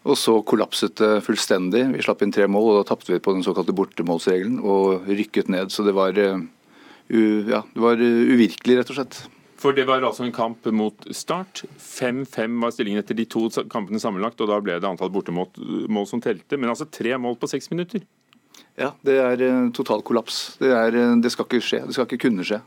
Og 0.05 0.19
så 0.21 0.35
kollapset 0.45 0.99
det 1.01 1.23
fullstendig. 1.25 1.87
Vi 1.95 2.03
slapp 2.05 2.25
inn 2.25 2.35
tre 2.35 2.49
mål, 2.51 2.71
og 2.71 2.83
da 2.83 2.89
tapte 2.91 3.15
vi 3.15 3.23
på 3.25 3.33
den 3.33 3.45
såkalte 3.47 3.73
bortemålsregelen 3.77 4.59
og 4.61 5.09
rykket 5.09 5.49
ned. 5.53 5.73
Så 5.73 5.87
det 5.87 5.95
var, 5.97 6.19
u, 6.19 7.23
ja, 7.49 7.63
det 7.65 7.85
var 7.87 8.03
uvirkelig, 8.05 8.83
rett 8.83 8.93
og 8.93 8.99
slett. 9.01 9.23
For 9.65 9.73
det 9.73 9.87
var 9.89 10.05
altså 10.05 10.27
en 10.27 10.35
kamp 10.35 10.67
mot 10.77 11.07
Start. 11.17 11.63
5-5 11.81 12.59
var 12.61 12.75
stillingen 12.75 13.01
etter 13.01 13.17
de 13.17 13.25
to 13.25 13.47
kampene 13.73 14.01
sammenlagt, 14.03 14.43
og 14.45 14.51
da 14.51 14.59
ble 14.61 14.77
det 14.77 14.91
antall 14.91 15.13
bortemål 15.15 16.05
som 16.11 16.21
telte. 16.21 16.59
Men 16.59 16.75
altså 16.75 16.85
tre 16.93 17.17
mål 17.17 17.39
på 17.41 17.49
seks 17.49 17.71
minutter. 17.73 18.05
Ja, 18.77 18.91
det 19.07 19.17
er 19.23 19.41
uh, 19.41 19.71
total 19.73 20.03
kollaps. 20.05 20.59
Det, 20.61 20.69
er, 20.69 20.99
det, 21.17 21.33
skal 21.33 21.49
ikke 21.49 21.65
skje. 21.65 21.81
Det 21.89 21.97
skal 21.97 22.11
ikke 22.11 22.27
kunne 22.27 22.45
skje. 22.45 22.61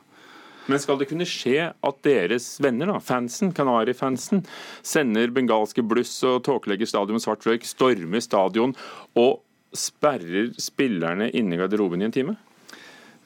Men 0.67 0.82
skal 0.84 0.99
det 0.99 1.10
kunne 1.10 1.27
skje 1.27 1.69
at 1.71 1.99
deres 2.06 2.49
venner, 2.63 2.91
da, 2.91 2.99
fansen, 3.03 3.53
Kanari-fansen, 3.56 4.43
sender 4.86 5.32
bengalske 5.36 5.84
bluss 5.86 6.15
og 6.27 6.43
tåkelegger 6.47 6.89
stadion 6.89 7.17
med 7.17 7.23
svart 7.23 7.47
røyk, 7.47 7.67
stormer 7.67 8.23
stadion 8.23 8.75
og 9.17 9.39
sperrer 9.77 10.53
spillerne 10.62 11.30
inne 11.36 11.56
i 11.56 11.62
garderoben 11.62 12.03
i 12.03 12.08
en 12.10 12.15
time? 12.15 12.38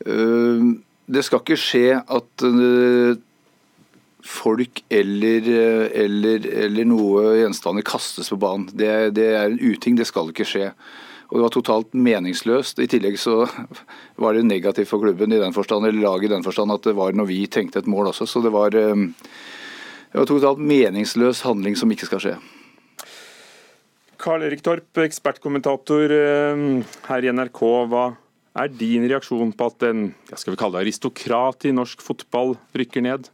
Uh, 0.06 0.78
det 1.12 1.26
skal 1.28 1.44
ikke 1.44 1.60
skje 1.60 1.86
at 2.00 2.46
folk 4.22 4.84
eller, 4.90 5.48
eller, 5.94 6.46
eller, 6.66 6.88
noe 6.88 7.36
gjenstander 7.40 7.86
kastes 7.86 8.30
på 8.32 8.38
banen. 8.42 8.70
Det, 8.74 8.92
det, 9.18 9.28
er 9.36 9.50
en 9.50 9.60
uting, 9.60 9.98
det 9.98 10.08
skal 10.10 10.30
ikke 10.32 10.48
skje. 10.48 10.72
Og 11.32 11.38
Det 11.38 11.44
var 11.46 11.54
totalt 11.56 11.94
meningsløst. 11.96 12.82
I 12.84 12.90
tillegg 12.92 13.16
så 13.20 13.46
var 14.22 14.36
det 14.36 14.44
negativt 14.44 14.90
for 14.90 15.00
klubben 15.00 15.32
i 15.32 15.40
den 15.40 15.56
forstand, 15.56 15.88
eller 15.88 16.04
laget 16.04 16.28
i 16.28 16.34
den 16.34 16.44
forstand 16.44 16.76
at 16.76 16.84
det 16.84 16.96
var 16.98 17.16
når 17.16 17.30
vi 17.30 17.46
tenkte 17.48 17.80
et 17.80 17.88
mål 17.88 18.12
også. 18.12 18.28
Så 18.28 18.44
det 18.44 18.52
var, 18.52 18.76
eh, 18.76 19.06
det 20.12 20.20
var 20.20 20.28
totalt 20.28 20.60
meningsløs 20.60 21.46
handling 21.48 21.80
som 21.80 21.92
ikke 21.92 22.10
skal 22.12 22.20
skje. 22.20 22.36
Karl 24.22 24.44
Erik 24.44 24.62
Torp, 24.62 24.92
ekspertkommentator 25.00 26.12
eh, 26.12 26.84
her 27.08 27.24
i 27.24 27.32
NRK. 27.32 27.62
Hva 27.88 28.06
er 28.60 28.68
din 28.76 29.08
reaksjon 29.08 29.56
på 29.56 29.72
at 29.72 29.88
en 29.88 30.10
skal 30.36 30.52
vi 30.52 30.60
kalle 30.60 30.76
det 30.76 30.90
aristokrat 30.90 31.66
i 31.66 31.72
norsk 31.72 32.04
fotball 32.04 32.58
rykker 32.76 33.08
ned? 33.08 33.32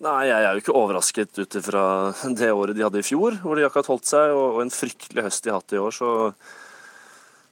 Nei, 0.00 0.30
jeg 0.30 0.44
er 0.46 0.54
jo 0.56 0.62
ikke 0.62 0.74
overrasket 0.80 1.38
ut 1.42 1.54
ifra 1.58 1.82
det 2.38 2.48
året 2.56 2.76
de 2.76 2.84
hadde 2.86 3.02
i 3.02 3.04
fjor, 3.04 3.34
hvor 3.42 3.58
de 3.58 3.66
akkurat 3.66 3.90
holdt 3.92 4.08
seg, 4.08 4.32
og 4.32 4.62
en 4.62 4.72
fryktelig 4.72 5.26
høst 5.26 5.44
de 5.44 5.52
har 5.52 5.60
hatt 5.60 5.74
i 5.76 5.80
år. 5.80 5.92
Så, 5.92 6.08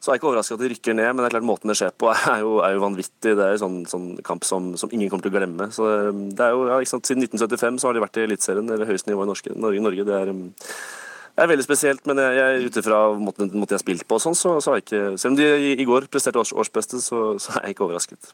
så 0.01 0.15
jeg 0.15 0.23
ikke 0.23 0.31
overrasket 0.31 0.57
at 0.57 0.63
de 0.65 0.71
rykker 0.73 0.97
ned, 0.97 1.11
men 1.11 1.21
det 1.21 1.27
er 1.29 1.35
klart 1.35 1.49
måten 1.51 1.69
det 1.69 1.77
skjer 1.77 1.93
på 2.01 2.09
er 2.17 2.41
jo, 2.41 2.55
er 2.65 2.79
jo 2.79 2.87
vanvittig. 2.87 3.35
Det 3.37 3.45
er 3.45 3.53
jo 3.53 3.61
sånn, 3.67 3.77
sånn 3.93 4.09
kamp 4.25 4.49
som, 4.49 4.73
som, 4.81 4.89
ingen 4.97 5.13
kommer 5.13 5.29
til 5.29 5.35
å 5.35 5.37
glemme. 5.37 5.69
Så 5.77 5.93
det 6.15 6.49
er 6.49 6.57
jo, 6.57 6.65
ja, 6.73 6.81
ikke 6.81 6.95
sant, 6.95 7.13
Siden 7.13 7.29
1975 7.29 7.83
så 7.83 7.91
har 7.91 7.99
de 7.99 8.07
vært 8.07 8.17
i 8.17 8.25
Eliteserien, 8.31 8.75
eller 8.79 8.95
høyeste 8.95 9.13
nivå 9.13 9.29
i 9.29 9.33
Norge. 9.35 9.61
Norge. 9.85 10.09
Det, 10.09 10.25
er, 10.25 10.33
det 10.33 11.45
er 11.45 11.53
veldig 11.53 11.69
spesielt, 11.69 12.09
men 12.09 12.25
jeg, 12.25 12.65
ut 12.65 12.81
ifra 12.81 13.05
måten, 13.29 13.53
jeg 13.61 13.75
har 13.77 13.85
spilt 13.85 14.09
på, 14.09 14.17
og 14.17 14.25
sånn, 14.25 14.41
så, 14.41 14.57
så 14.65 14.73
har 14.73 14.81
jeg 14.81 14.89
ikke 14.89 15.07
Selv 15.21 15.35
om 15.35 15.43
de 15.43 15.53
i, 15.53 15.77
i 15.85 15.93
går 15.93 16.09
presterte 16.09 16.41
års, 16.41 16.57
årsbeste, 16.57 17.05
så, 17.05 17.35
så 17.37 17.59
er 17.59 17.69
jeg 17.69 17.77
ikke 17.77 17.91
overrasket. 17.91 18.33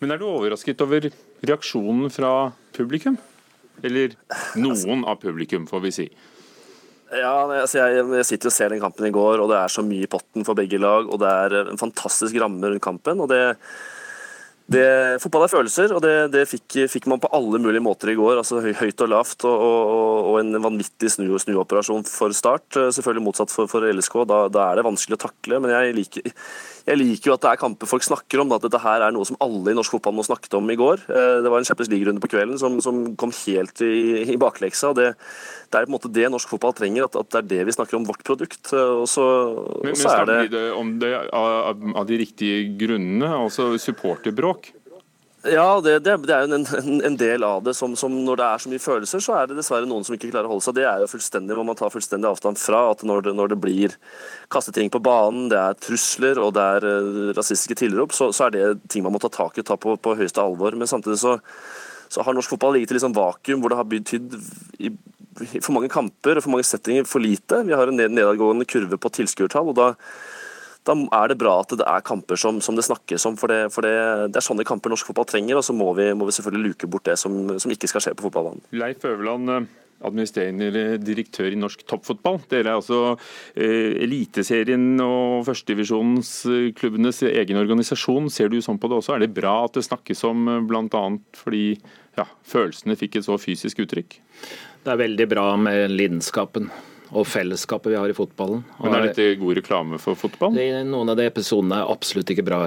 Men 0.00 0.14
er 0.14 0.20
du 0.20 0.26
overrasket 0.30 0.80
over 0.80 1.10
reaksjonen 1.44 2.12
fra 2.12 2.32
publikum? 2.76 3.18
Eller 3.84 4.14
noen 4.60 5.04
av 5.08 5.20
publikum, 5.20 5.66
får 5.68 5.82
vi 5.84 5.92
si. 5.94 6.06
Ja, 7.10 7.32
altså 7.42 7.80
jeg, 7.80 8.04
jeg, 8.06 8.26
sitter 8.28 8.50
og 8.50 8.54
ser 8.54 8.72
den 8.72 8.82
kampen 8.82 9.08
i 9.08 9.14
går, 9.14 9.42
og 9.42 9.50
det 9.50 9.58
er 9.58 9.72
så 9.72 9.82
mye 9.84 10.06
i 10.06 10.10
potten 10.10 10.46
for 10.46 10.58
begge 10.58 10.78
lag. 10.80 11.08
Og 11.10 11.20
det 11.20 11.30
er 11.30 11.56
en 11.64 11.80
fantastisk 11.80 12.38
ramme 12.40 12.70
rundt 12.70 12.84
kampen. 12.84 13.20
og 13.20 13.32
det 13.32 13.42
det, 14.70 15.18
fotball 15.18 15.44
er 15.48 15.50
følelser, 15.50 15.92
og 15.96 16.02
det, 16.04 16.14
det 16.30 16.44
fikk, 16.46 16.76
fikk, 16.92 17.08
man 17.10 17.18
på 17.22 17.30
alle 17.34 17.58
mulige 17.58 17.82
måter 17.82 18.12
i 18.12 18.16
går. 18.18 18.38
altså 18.38 18.60
Høyt 18.62 19.02
og 19.02 19.10
lavt, 19.10 19.46
og, 19.48 19.64
og, 19.66 20.28
og 20.30 20.36
en 20.38 20.60
vanvittig 20.62 21.10
snu, 21.10 21.32
snuoperasjon 21.42 22.06
for 22.06 22.30
Start. 22.36 22.78
Selvfølgelig 22.78 23.24
motsatt 23.26 23.50
for, 23.50 23.70
for 23.70 23.82
LSK. 23.90 24.20
Da, 24.30 24.44
da, 24.52 24.68
er 24.68 24.78
det 24.78 24.86
vanskelig 24.86 25.18
å 25.18 25.24
takle. 25.26 25.58
Men 25.64 25.74
jeg 25.74 25.96
liker, 25.96 26.30
jeg 26.86 27.00
liker 27.00 27.30
jo 27.30 27.34
at 27.34 27.42
det 27.42 27.50
er 27.50 27.60
kamper 27.64 27.90
folk 27.90 28.06
snakker 28.06 28.44
om. 28.44 28.54
At 28.54 28.68
dette 28.68 28.82
her 28.84 29.02
er 29.08 29.16
noe 29.16 29.26
som 29.26 29.38
alle 29.42 29.74
i 29.74 29.78
norsk 29.78 29.96
fotball 29.96 30.14
må 30.20 30.26
snakket 30.28 30.54
om 30.60 30.70
i 30.70 30.78
går. 30.78 31.02
Eh, 31.10 31.40
det 31.42 31.50
var 31.50 31.58
en 31.58 31.66
Champions 31.66 31.90
League-runde 31.90 32.22
på 32.22 32.30
kvelden 32.30 32.60
som, 32.62 32.78
som, 32.84 33.02
kom 33.18 33.34
helt 33.42 33.82
i, 33.82 34.22
i 34.22 34.38
bakleksa. 34.38 34.92
Det, 34.94 35.10
det, 35.66 35.80
er 35.80 35.88
på 35.88 35.90
en 35.90 35.96
måte 35.96 36.12
det 36.14 36.30
norsk 36.30 36.54
fotball 36.54 36.76
trenger, 36.78 37.08
at, 37.08 37.18
at, 37.18 37.32
det 37.34 37.42
er 37.42 37.50
det 37.56 37.68
vi 37.72 37.74
snakker 37.74 37.98
om, 37.98 38.06
vårt 38.06 38.22
produkt. 38.26 38.70
Eh, 38.70 38.94
og 39.02 39.08
så, 39.10 39.26
men, 39.82 39.96
men 39.96 39.98
snakker 39.98 40.54
det 40.54 40.64
om 40.78 40.94
det 41.02 41.12
av, 41.26 41.74
av 41.90 42.06
de 42.06 42.22
riktige 42.22 42.62
grunnene, 42.78 43.34
altså 43.48 43.72
supporterbråk? 43.80 44.59
Ja, 45.40 45.80
det, 45.80 46.02
det, 46.04 46.14
det 46.28 46.34
er 46.36 46.44
jo 46.44 46.56
en, 46.58 46.98
en, 47.00 47.14
del 47.16 47.44
av 47.46 47.62
det. 47.64 47.72
Som, 47.78 47.94
som, 47.96 48.12
Når 48.26 48.36
det 48.36 48.46
er 48.46 48.60
så 48.60 48.72
mye 48.72 48.82
følelser, 48.82 49.22
så 49.24 49.36
er 49.38 49.48
det 49.48 49.56
dessverre 49.56 49.88
noen 49.88 50.04
som 50.04 50.16
ikke 50.16 50.28
klarer 50.28 50.50
å 50.50 50.52
holde 50.52 50.66
seg. 50.66 50.76
Det 50.76 50.84
er 50.84 51.00
jo 51.00 51.08
fullstendig 51.08 51.56
må 51.56 51.64
man 51.70 51.78
ta 51.78 51.88
fullstendig 51.92 52.28
avstand 52.28 52.60
fra. 52.60 52.82
at 52.92 53.04
Når 53.08 53.24
det, 53.24 53.34
når 53.38 53.54
det 53.54 53.60
blir 53.62 53.94
kastet 54.52 54.76
ting 54.76 54.92
på 54.92 55.00
banen, 55.00 55.48
det 55.52 55.56
er 55.56 55.78
trusler 55.80 56.40
og 56.44 56.52
det 56.58 56.66
er 56.76 56.88
uh, 56.88 57.30
rasistiske 57.38 57.78
tilrop, 57.80 58.12
så, 58.16 58.28
så, 58.36 58.48
er 58.48 58.56
det 58.56 58.90
ting 58.92 59.06
man 59.06 59.16
må 59.16 59.22
ta 59.22 59.32
tak 59.32 59.56
i 59.56 59.64
og 59.64 59.70
ta 59.70 59.78
på, 59.80 59.96
på 59.96 60.16
høyeste 60.18 60.44
alvor. 60.44 60.76
Men 60.76 60.90
samtidig 60.90 61.16
så, 61.22 61.38
så 62.12 62.26
har 62.26 62.36
norsk 62.36 62.52
fotball 62.52 62.76
ligget 62.76 62.92
i 62.92 62.98
liksom 62.98 63.16
vakuum 63.16 63.64
hvor 63.64 63.72
det 63.72 63.80
har 63.80 63.88
betydd 63.88 64.36
i, 64.84 64.92
for 65.56 65.72
mange 65.72 65.88
kamper 65.88 66.36
og 66.36 66.44
for 66.44 66.52
mange 66.52 66.68
settinger 66.68 67.08
for 67.08 67.24
lite. 67.24 67.62
Vi 67.64 67.72
har 67.72 67.88
en 67.88 67.96
nedadgående 67.96 68.68
kurve 68.68 69.00
på 69.00 69.14
tilskuertall. 69.22 69.72
og 69.72 69.80
da, 69.80 69.94
da 70.88 70.96
er 70.96 71.32
det 71.32 71.38
bra 71.40 71.58
at 71.60 71.74
det 71.76 71.86
er 71.86 72.04
kamper 72.06 72.40
som, 72.40 72.60
som 72.64 72.76
det 72.78 72.86
snakkes 72.86 73.26
om. 73.28 73.36
For, 73.40 73.52
det, 73.52 73.68
for 73.74 73.86
det, 73.86 73.92
det, 74.30 74.40
er 74.40 74.46
sånne 74.46 74.66
kamper 74.68 74.92
norsk 74.92 75.10
fotball 75.10 75.28
trenger, 75.28 75.60
og 75.60 75.66
så 75.66 75.76
må 75.76 75.90
vi, 75.98 76.08
må 76.16 76.28
vi 76.28 76.36
selvfølgelig 76.36 76.72
luke 76.72 76.90
bort 76.90 77.06
det 77.10 77.18
som, 77.20 77.36
som 77.60 77.74
ikke 77.74 77.90
skal 77.90 78.06
skje 78.06 78.16
på 78.16 78.28
fotballbanen. 78.28 78.64
Leif 78.80 79.04
Øverland, 79.04 79.68
administrerende 80.00 80.96
direktør 81.04 81.52
i 81.52 81.58
norsk 81.60 81.84
toppfotball. 81.88 82.40
Dere 82.50 82.72
er 82.72 82.78
altså 82.78 83.00
eh, 83.52 84.00
Eliteserien 84.06 84.94
og 85.04 85.44
førstedivisjonsklubbenes 85.48 87.22
egen 87.30 87.60
organisasjon. 87.60 88.30
Ser 88.32 88.52
du 88.52 88.60
sånn 88.64 88.80
på 88.80 88.90
det 88.90 89.00
også? 89.00 89.16
Er 89.16 89.26
det 89.26 89.34
bra 89.36 89.58
at 89.66 89.76
det 89.76 89.86
snakkes 89.88 90.24
om 90.28 90.48
eh, 90.48 90.62
bl.a. 90.70 91.04
fordi 91.36 91.64
ja, 92.18 92.26
følelsene 92.48 92.98
fikk 92.98 93.20
et 93.20 93.28
så 93.28 93.36
fysisk 93.40 93.84
uttrykk? 93.84 94.16
Det 94.80 94.94
er 94.94 95.02
veldig 95.02 95.28
bra 95.28 95.50
med 95.60 95.92
lidenskapen 95.92 96.70
og 97.10 97.26
fellesskapet 97.26 97.92
vi 97.92 97.98
har 97.98 98.10
i 98.10 98.14
fotballen. 98.14 98.62
Men 98.78 98.94
Er 98.94 99.08
dette 99.08 99.26
god 99.40 99.58
reklame 99.58 99.98
for 100.02 100.18
fotball? 100.18 100.54
Det, 100.54 100.66
noen 100.86 101.10
av 101.10 101.18
de 101.18 101.26
episodene 101.26 101.80
er 101.80 101.90
absolutt 101.90 102.30
ikke 102.30 102.46
bra 102.46 102.60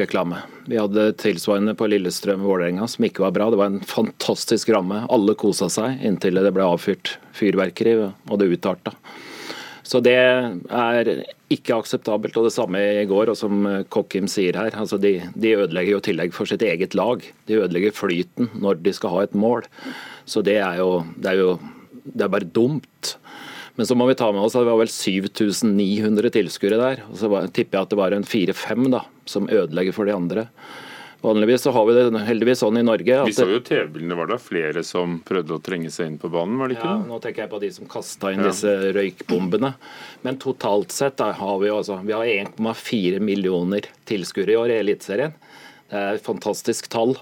reklame. 0.00 0.40
Vi 0.66 0.80
hadde 0.80 1.12
tilsvarende 1.20 1.76
på 1.78 1.88
Lillestrøm-Vålerenga 1.92 2.88
som 2.90 3.06
ikke 3.06 3.22
var 3.26 3.36
bra. 3.36 3.50
Det 3.52 3.60
var 3.60 3.70
en 3.70 3.84
fantastisk 3.86 4.72
ramme. 4.74 5.04
Alle 5.14 5.36
kosa 5.38 5.70
seg 5.72 6.02
inntil 6.02 6.42
det 6.42 6.54
ble 6.56 6.66
avfyrt 6.66 7.16
fyrverkeri 7.38 7.94
og 8.02 8.36
det 8.40 8.50
utarta. 8.56 8.96
Så 9.84 10.00
det 10.00 10.16
er 10.16 11.10
ikke 11.52 11.76
akseptabelt. 11.76 12.36
Og 12.40 12.48
det 12.48 12.54
samme 12.56 12.80
i 12.80 13.06
går, 13.06 13.30
og 13.30 13.38
som 13.38 13.62
Kokkim 13.92 14.26
sier 14.32 14.56
her. 14.58 14.74
altså 14.74 14.98
de, 14.98 15.18
de 15.36 15.54
ødelegger 15.60 15.98
jo 15.98 16.04
tillegg 16.08 16.34
for 16.34 16.50
sitt 16.50 16.64
eget 16.66 16.96
lag. 16.98 17.22
De 17.46 17.60
ødelegger 17.60 17.94
flyten 17.94 18.50
når 18.58 18.80
de 18.82 18.94
skal 18.96 19.12
ha 19.14 19.24
et 19.26 19.36
mål. 19.38 19.68
Så 20.26 20.42
det 20.42 20.56
er 20.64 20.80
jo, 20.80 21.04
det 21.20 21.34
er 21.34 21.42
jo 21.44 21.58
det 22.04 22.26
er 22.26 22.32
bare 22.32 22.48
dumt. 22.48 23.14
Men 23.74 23.86
så 23.86 23.96
må 23.98 24.06
vi 24.06 24.14
ta 24.18 24.30
med 24.32 24.44
oss 24.44 24.54
at 24.54 24.62
det 24.62 24.70
var 24.70 24.80
vel 24.84 24.90
7900 24.92 26.30
tilskuere 26.36 26.78
der. 26.78 27.04
og 27.08 27.18
Så 27.18 27.30
tipper 27.50 27.78
jeg 27.78 27.86
at 27.86 27.94
det 27.94 27.98
var 27.98 28.14
en 28.14 28.26
fire-fem 28.26 28.86
som 29.26 29.48
ødelegger 29.50 29.96
for 29.96 30.06
de 30.06 30.14
andre. 30.14 30.48
Vanligvis 31.24 31.62
så 31.64 31.72
har 31.72 31.86
vi 31.88 31.94
det 31.96 32.20
heldigvis 32.28 32.60
sånn 32.60 32.76
i 32.76 32.84
Norge. 32.84 33.22
vi 33.24 33.32
så 33.32 33.46
jo 33.48 33.60
TV-bildene, 33.64 34.16
var 34.18 34.28
det 34.28 34.36
flere 34.44 34.82
som 34.84 35.16
prøvde 35.24 35.56
å 35.56 35.62
trenge 35.64 35.88
seg 35.90 36.10
inn 36.10 36.18
på 36.20 36.28
banen? 36.28 36.58
var 36.60 36.68
det 36.68 36.76
ikke 36.76 36.90
ja, 36.90 36.98
Nå 37.08 37.20
tenker 37.24 37.46
jeg 37.46 37.52
på 37.54 37.60
de 37.62 37.70
som 37.72 37.88
kasta 37.88 38.32
inn 38.34 38.42
ja. 38.44 38.50
disse 38.50 38.92
røykbombene. 38.92 39.70
Men 40.26 40.38
totalt 40.42 40.92
sett 40.92 41.24
har 41.24 41.56
vi 41.62 41.70
jo 41.70 41.78
altså, 41.80 41.96
vi 42.04 42.12
har 42.12 42.28
1,4 42.28 43.24
millioner 43.24 43.88
tilskuere 44.04 44.52
i 44.52 44.58
år 44.60 44.74
i 44.74 44.78
Eliteserien. 44.82 45.32
Det 45.92 46.00
er 46.00 46.16
et 46.16 46.24
fantastisk 46.24 46.86
tall. 46.90 47.12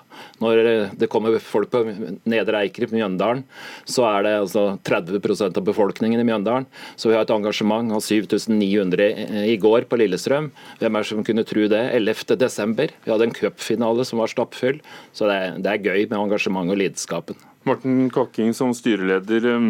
Når 0.40 0.60
det 0.96 1.08
kommer 1.10 1.34
folk 1.42 1.72
på 1.72 1.82
Nedre 2.30 2.60
Eiker 2.62 2.86
i 2.86 2.90
Mjøndalen, 2.92 3.42
så 3.84 4.06
er 4.08 4.24
det 4.24 4.34
altså 4.38 4.62
30% 4.86 5.58
av 5.58 5.66
befolkningen 5.66 6.22
i 6.22 6.26
Mjøndalen. 6.28 6.68
Så 6.96 7.10
vi 7.10 7.16
har 7.18 7.26
et 7.26 7.34
engasjement 7.34 7.92
av 7.92 8.04
7900 8.06 9.44
i 9.50 9.58
går 9.60 9.88
på 9.90 9.98
Lillestrøm. 10.00 10.52
Hvem 10.80 10.98
er 10.98 11.04
det 11.04 11.10
som 11.10 11.26
kunne 11.26 11.46
tro 11.48 11.66
det? 11.72 11.82
11.12. 11.98 12.94
Vi 13.04 13.12
hadde 13.12 13.28
en 13.28 13.36
cupfinale 13.36 14.06
som 14.08 14.22
var 14.22 14.30
stappfull. 14.30 14.78
Så 15.12 15.28
det 15.28 15.40
er, 15.40 15.58
det 15.58 15.74
er 15.74 15.90
gøy 15.90 16.06
med 16.06 16.20
engasjement 16.22 16.72
og 16.72 16.78
lidenskapen. 16.80 17.38
Morten 17.68 18.08
Kokking 18.14 18.54
som 18.56 18.72
styreleder, 18.74 19.44
um, 19.58 19.68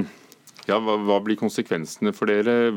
ja, 0.68 0.78
hva, 0.78 0.94
hva 1.00 1.18
blir 1.24 1.40
konsekvensene 1.40 2.14
for 2.16 2.31
dere? 2.31 2.70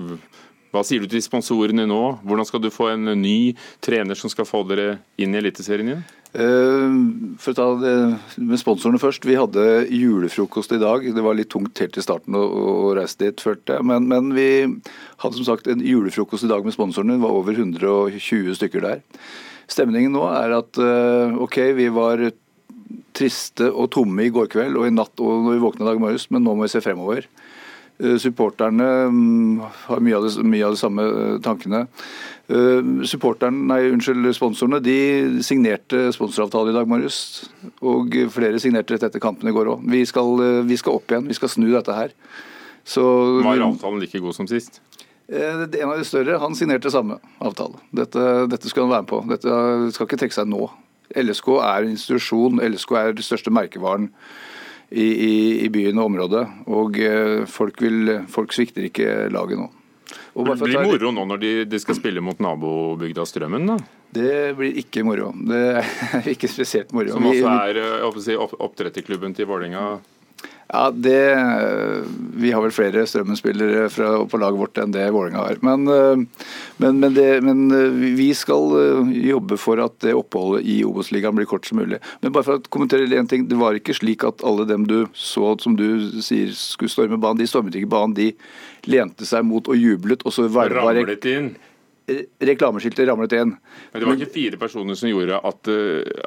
Hva 0.73 0.83
sier 0.83 1.03
du 1.03 1.09
til 1.11 1.23
sponsorene 1.23 1.85
nå? 1.87 2.01
Hvordan 2.25 2.47
skal 2.47 2.63
du 2.63 2.71
få 2.73 2.89
en 2.93 3.13
ny 3.21 3.55
trener 3.83 4.17
som 4.19 4.31
skal 4.31 4.47
få 4.47 4.63
dere 4.67 4.97
inn 5.21 5.35
i 5.35 5.39
Eliteserien 5.39 5.91
igjen? 5.91 6.05
Uh, 6.35 7.35
for 7.39 7.53
å 7.53 7.55
ta 7.55 7.65
det 7.79 7.93
med 8.43 8.59
sponsorene 8.59 8.99
først. 8.99 9.23
Vi 9.23 9.37
hadde 9.39 9.85
julefrokost 9.87 10.73
i 10.75 10.81
dag. 10.81 11.05
Det 11.15 11.23
var 11.23 11.37
litt 11.37 11.51
tungt 11.53 11.79
helt 11.79 11.95
i 11.95 12.03
starten 12.03 12.35
å, 12.35 12.91
reise 12.97 13.21
dit, 13.21 13.39
følte 13.39 13.77
jeg. 13.77 13.87
Men, 13.87 14.09
men, 14.11 14.33
vi 14.35 14.49
hadde 15.23 15.39
som 15.39 15.47
sagt 15.47 15.69
en 15.71 15.83
julefrokost 15.83 16.43
i 16.43 16.51
dag 16.51 16.67
med 16.67 16.75
sponsorene. 16.75 17.15
Det 17.15 17.23
var 17.23 17.37
over 17.39 17.55
120 17.55 18.57
stykker 18.59 18.83
der. 18.83 19.05
Stemningen 19.71 20.11
nå 20.13 20.25
er 20.27 20.57
at 20.59 20.81
uh, 20.81 21.39
OK, 21.45 21.61
vi 21.79 21.87
var 21.93 22.27
triste 23.15 23.69
og 23.71 23.93
tomme 23.95 24.27
i 24.27 24.33
går 24.33 24.49
kveld 24.51 24.75
og 24.75 24.89
i 24.89 24.93
natt 24.93 25.23
og 25.23 25.45
når 25.45 25.55
vi 25.55 25.63
våkna 25.63 25.85
i 25.85 25.89
dag 25.93 26.01
morges, 26.03 26.27
men 26.33 26.43
nå 26.43 26.57
må 26.57 26.67
vi 26.67 26.73
se 26.75 26.83
fremover. 26.83 27.29
Eh, 27.97 28.17
supporterne 28.19 28.85
mm, 29.07 29.59
har 29.87 30.01
mye 30.03 30.17
av, 30.17 30.25
det, 30.27 30.43
mye 30.43 30.65
av 30.67 30.73
de 30.75 30.79
samme 30.79 31.03
eh, 31.07 31.35
tankene. 31.43 31.85
Eh, 32.51 32.89
supporterne, 33.07 33.61
nei, 33.71 33.85
unnskyld, 33.93 34.27
Sponsorene 34.35 34.81
de 34.83 34.97
signerte 35.45 36.09
sponsoravtale 36.15 36.73
i 36.73 36.75
dag 36.75 36.89
morges. 36.91 37.19
Og 37.79 38.17
flere 38.35 38.59
signerte 38.59 38.97
rett 38.97 39.07
etter 39.07 39.23
kampen 39.23 39.47
i 39.47 39.55
går 39.55 39.71
òg. 39.71 39.85
Vi, 39.87 40.03
vi, 40.03 40.79
skal 40.81 40.97
opp 40.97 41.13
igjen, 41.13 41.29
vi 41.31 41.37
skal 41.39 41.53
snu 41.55 41.69
dette 41.71 41.95
her. 41.95 42.11
Så, 42.85 43.05
Var 43.45 43.63
avtalen 43.63 44.03
like 44.03 44.19
god 44.21 44.35
som 44.37 44.49
sist? 44.49 44.81
En 45.31 45.63
av 45.63 45.95
de 45.97 46.05
større 46.05 46.37
han 46.37 46.53
signerte 46.53 46.91
samme 46.93 47.15
avtale. 47.41 47.79
Dette, 47.95 48.25
dette 48.51 48.69
skal 48.69 48.85
han 48.85 48.91
være 48.91 49.05
med 49.05 49.13
på. 49.13 49.21
Dette 49.31 49.55
skal 49.95 50.09
ikke 50.09 50.19
trekke 50.21 50.35
seg 50.35 50.51
nå. 50.51 50.67
LSK 51.15 51.47
er 51.63 51.85
en 51.85 51.95
institusjon. 51.95 52.59
LSK 52.61 52.93
er 52.99 53.15
den 53.15 53.25
største 53.25 53.53
merkevaren 53.55 54.11
i, 54.95 55.07
i, 55.27 55.65
i 55.65 55.69
byen 55.69 55.99
og 55.99 56.09
området. 56.11 56.43
Og 56.71 56.99
eh, 57.03 57.43
folk, 57.51 57.81
vil, 57.83 58.13
folk 58.31 58.55
svikter 58.55 58.87
ikke 58.87 59.27
laget 59.33 59.59
nå. 59.59 59.67
det 60.55 60.57
blir 60.61 60.87
moro 60.87 61.11
nå 61.11 61.25
når 61.31 61.41
de, 61.41 61.53
de, 61.67 61.81
skal 61.83 61.97
spille 61.97 62.23
mot 62.23 62.39
nabobygda 62.39 63.25
Strømmen? 63.27 63.67
da? 63.73 63.77
Det 64.15 64.55
blir 64.55 64.79
ikke 64.79 65.03
moro. 65.03 65.33
Det 65.35 65.63
er 65.81 66.29
ikke 66.35 66.51
spesielt 66.51 66.95
moro. 66.95 67.11
Som 67.11 67.27
også 67.27 67.55
er 67.67 67.81
eh, 67.83 68.19
si, 68.23 68.37
oppdretterklubben 68.39 69.35
til 69.35 69.49
Vålerenga? 69.51 69.87
Ja, 70.67 70.91
det, 70.91 71.45
Vi 72.35 72.51
har 72.51 72.63
vel 72.63 72.73
flere 72.73 73.03
Strømmen-spillere 73.05 73.85
på 74.29 74.39
laget 74.41 74.59
vårt 74.59 74.79
enn 74.81 74.93
det 74.95 75.03
Vålerenga 75.13 75.43
har. 75.43 75.59
Men, 75.65 75.85
eh, 75.87 76.45
men, 76.81 76.99
men, 77.03 77.13
det, 77.13 77.27
men, 77.45 77.61
eh, 77.71 77.99
vi 78.17 78.31
skal 78.33 78.73
eh, 78.79 79.11
jobbe 79.29 79.59
for 79.61 79.81
at 79.83 79.99
det 80.01 80.15
oppholdet 80.17 80.65
i 80.65 80.79
Obos-ligaen 80.87 81.37
blir 81.37 81.47
kort 81.49 81.69
som 81.69 81.77
mulig. 81.79 81.99
Men 82.21 82.33
bare 82.33 82.47
for 82.47 82.57
å 82.57 82.73
kommentere 82.73 83.05
en 83.05 83.29
ting, 83.29 83.45
Det 83.47 83.59
var 83.59 83.77
ikke 83.77 83.93
slik 83.93 84.25
at 84.25 84.41
alle 84.43 84.65
dem 84.65 84.87
du 84.89 85.05
så 85.13 85.53
som 85.61 85.75
du 85.77 86.21
sier 86.25 86.49
skulle 86.57 86.89
storme 86.89 87.19
banen, 87.21 87.37
de 87.37 87.47
stormet 87.47 87.77
ikke 87.77 87.91
banen. 87.91 88.17
De 88.17 88.31
lente 88.89 89.25
seg 89.25 89.45
mot 89.45 89.67
og 89.69 89.77
jublet, 89.77 90.25
og 90.25 90.33
så 90.33 90.49
var 90.49 90.73
Ramlet 90.73 91.29
inn? 91.29 91.55
reklameskiltet 92.05 93.07
ramlet 93.09 93.33
inn. 93.33 93.55
Men 93.91 94.01
Det 94.01 94.05
var 94.05 94.19
ikke 94.19 94.33
fire 94.33 94.57
personer 94.61 94.97
som 94.97 95.09
gjorde 95.09 95.39
at, 95.41 95.69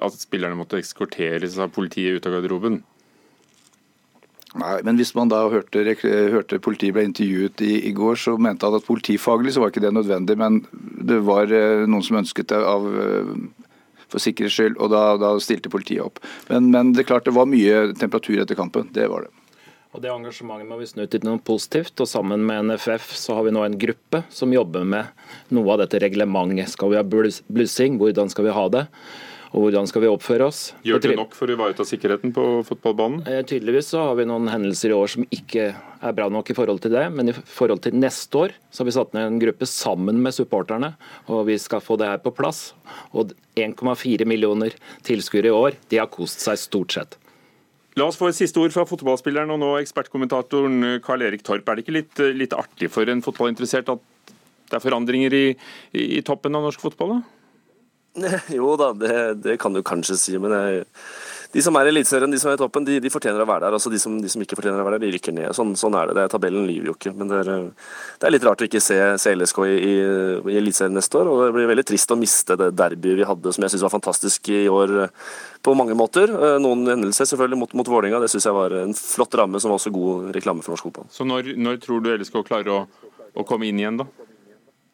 at 0.03 0.17
spillerne 0.19 0.59
måtte 0.59 0.79
ekskorteres 0.81 1.55
av 1.63 1.71
politiet 1.71 2.19
ut 2.19 2.27
av 2.27 2.35
garderoben? 2.35 2.81
Nei, 4.57 4.79
men 4.87 4.97
hvis 4.97 5.13
man 5.13 5.29
da 5.29 5.43
hørte, 5.53 5.83
hørte 6.33 6.61
politiet 6.65 6.95
ble 6.97 7.05
intervjuet 7.05 7.61
i, 7.61 7.75
i, 7.91 7.93
går, 7.93 8.17
så 8.17 8.37
mente 8.41 8.65
han 8.65 8.79
at 8.79 8.87
politifaglig 8.87 9.53
så 9.53 9.61
var 9.61 9.73
ikke 9.73 9.83
det 9.85 9.93
nødvendig, 9.93 10.39
men 10.41 10.63
det 11.05 11.19
var 11.27 11.53
eh, 11.53 11.85
noen 11.85 12.05
som 12.07 12.17
ønsket 12.23 12.49
det 12.55 12.63
av 12.65 12.87
eh, 12.89 13.35
for 14.09 14.25
sikkerhets 14.25 14.57
skyld, 14.57 14.79
og 14.81 14.89
da, 14.95 15.03
da 15.21 15.35
stilte 15.45 15.73
politiet 15.73 16.01
opp. 16.07 16.23
Men, 16.49 16.71
men, 16.73 16.95
det 16.97 17.05
er 17.05 17.11
klart 17.11 17.29
det 17.29 17.37
var 17.37 17.51
mye 17.51 17.91
temperatur 18.01 18.41
etter 18.41 18.57
kampen. 18.57 18.89
Det 18.97 19.05
var 19.13 19.27
det. 19.27 19.35
Og 19.97 20.03
Det 20.05 20.11
engasjementet 20.13 20.69
må 20.69 20.77
vi 20.81 20.89
snu 20.89 21.05
til 21.09 21.25
noe 21.25 21.41
positivt. 21.45 21.95
og 22.01 22.09
Sammen 22.09 22.45
med 22.49 22.71
NFF 22.71 23.13
så 23.17 23.37
har 23.39 23.47
vi 23.47 23.53
nå 23.57 23.65
en 23.65 23.79
gruppe 23.81 24.23
som 24.33 24.53
jobber 24.53 24.85
med 24.85 25.09
noe 25.57 25.75
av 25.75 25.83
dette 25.83 26.01
reglementet. 26.05 26.73
Skal 26.73 26.93
vi 26.93 27.01
ha 27.01 27.05
blussing? 27.05 27.97
Hvordan 28.01 28.33
skal 28.33 28.49
vi 28.49 28.57
ha 28.57 28.67
det? 28.73 28.85
Og 29.53 29.65
hvordan 29.65 29.89
skal 29.89 30.05
vi 30.05 30.11
oppføre 30.11 30.49
oss. 30.49 30.61
Gjør 30.87 31.03
det 31.05 31.15
nok 31.17 31.37
for 31.37 31.49
å 31.49 31.55
ivareta 31.57 31.87
sikkerheten 31.87 32.33
på 32.37 32.47
fotballbanen? 32.69 33.23
Eh, 33.29 33.45
tydeligvis 33.49 33.93
så 33.95 34.09
har 34.11 34.19
vi 34.19 34.27
noen 34.29 34.51
hendelser 34.53 34.93
i 34.93 34.97
år 34.99 35.13
som 35.15 35.25
ikke 35.35 35.71
er 35.73 36.17
bra 36.17 36.29
nok 36.33 36.51
i 36.53 36.57
forhold 36.57 36.83
til 36.85 36.93
det, 36.95 37.07
men 37.15 37.33
i 37.33 37.37
forhold 37.37 37.83
til 37.87 37.97
neste 37.97 38.43
år 38.45 38.57
så 38.71 38.83
har 38.83 38.91
vi 38.91 38.97
satt 38.99 39.15
ned 39.17 39.31
en 39.31 39.41
gruppe 39.43 39.69
sammen 39.69 40.21
med 40.25 40.37
supporterne, 40.37 40.93
og 41.33 41.47
vi 41.49 41.57
skal 41.61 41.85
få 41.85 41.97
det 42.01 42.11
her 42.11 42.21
på 42.25 42.35
plass. 42.37 42.73
Og 43.17 43.33
1,4 43.59 44.29
millioner 44.29 44.77
tilskuere 45.07 45.51
i 45.51 45.57
år, 45.57 45.81
de 45.89 46.03
har 46.03 46.13
kost 46.13 46.45
seg 46.45 46.61
stort 46.61 46.99
sett. 46.99 47.19
La 47.99 48.07
oss 48.07 48.19
få 48.21 48.29
et 48.31 48.37
siste 48.37 48.61
ord 48.63 48.71
fra 48.71 48.85
fotballspilleren 48.87 49.51
og 49.51 49.59
nå 49.59 49.73
ekspertkommentatoren 49.81 51.01
Karl 51.03 51.25
Erik 51.27 51.43
Torp. 51.43 51.67
Er 51.67 51.79
det 51.79 51.87
ikke 51.87 51.97
litt, 51.97 52.21
litt 52.37 52.55
artig 52.55 52.93
for 52.95 53.11
en 53.11 53.25
fotballinteressert 53.25 53.91
at 53.91 54.05
det 54.69 54.77
er 54.77 54.85
forandringer 54.85 55.35
i, 55.35 55.45
i, 55.97 56.05
i 56.21 56.23
toppen 56.23 56.55
av 56.55 56.69
norsk 56.69 56.85
fotball? 56.85 57.17
da? 57.17 57.38
Jo 58.59 58.77
da, 58.81 58.93
det, 58.93 59.19
det, 59.45 59.59
kan 59.61 59.75
du 59.75 59.83
kanskje 59.87 60.17
si. 60.19 60.39
Men 60.41 60.55
jeg, 60.57 60.85
de 61.55 61.63
som 61.65 61.77
er 61.81 61.89
i 61.89 61.93
Eliteserien, 61.95 62.33
de 62.33 62.39
som 62.41 62.51
er 62.51 62.59
i 62.59 62.61
toppen, 62.61 62.85
de, 62.85 62.99
de, 63.01 63.13
fortjener 63.13 63.41
å 63.41 63.49
være 63.49 63.67
der. 63.67 63.77
Altså 63.79 63.93
de, 63.93 64.01
som, 64.03 64.19
de 64.21 64.29
som 64.29 64.43
ikke 64.45 64.59
fortjener 64.59 64.83
å 64.83 64.87
være 64.87 64.99
der, 64.99 65.07
de 65.07 65.15
rykker 65.17 65.35
ned. 65.37 65.49
Sånn, 65.57 65.73
sånn 65.81 65.97
er 65.97 66.11
det. 66.11 66.19
det 66.19 66.27
er, 66.27 66.33
tabellen 66.35 66.67
lyver 66.69 66.91
jo 66.91 66.97
ikke. 66.97 67.15
Men 67.17 67.31
det 67.31 67.39
er, 67.41 67.51
det 68.21 68.29
er, 68.29 68.35
litt 68.35 68.45
rart 68.45 68.65
å 68.65 68.69
ikke 68.69 68.83
se, 68.85 68.99
se 69.23 69.33
LSK 69.33 69.63
i, 69.65 69.79
i, 69.79 69.95
i 70.53 70.59
Eliteserien 70.61 70.99
neste 70.99 71.21
år. 71.21 71.33
Og 71.33 71.45
det 71.47 71.55
blir 71.57 71.71
veldig 71.73 71.87
trist 71.89 72.13
å 72.13 72.21
miste 72.21 72.59
det 72.61 72.71
derbyet 72.77 73.21
vi 73.23 73.29
hadde, 73.31 73.55
som 73.55 73.65
jeg 73.65 73.75
syns 73.75 73.87
var 73.87 73.97
fantastisk 73.97 74.53
i 74.53 74.67
år 74.73 74.95
på 75.65 75.77
mange 75.79 75.97
måter. 75.99 76.29
Eh, 76.29 76.59
noen 76.63 76.85
hendelser 76.93 77.33
selvfølgelig 77.33 77.63
mot, 77.65 77.77
mot 77.81 77.93
Vålerenga. 77.97 78.21
Det 78.25 78.33
syns 78.35 78.49
jeg 78.51 78.59
var 78.59 78.77
en 78.83 78.97
flott 78.97 79.41
ramme, 79.41 79.61
som 79.63 79.73
var 79.73 79.81
også 79.81 79.95
god 79.95 80.33
reklame 80.37 80.65
for 80.65 80.77
norsk 80.77 80.91
fotball. 80.91 81.09
Så 81.15 81.25
når, 81.29 81.55
når 81.57 81.81
tror 81.85 82.05
du 82.05 82.13
LSK 82.13 82.43
klarer 82.45 82.75
å, 82.77 82.81
å 83.33 83.49
komme 83.49 83.71
inn 83.71 83.81
igjen, 83.81 84.03
da? 84.05 84.09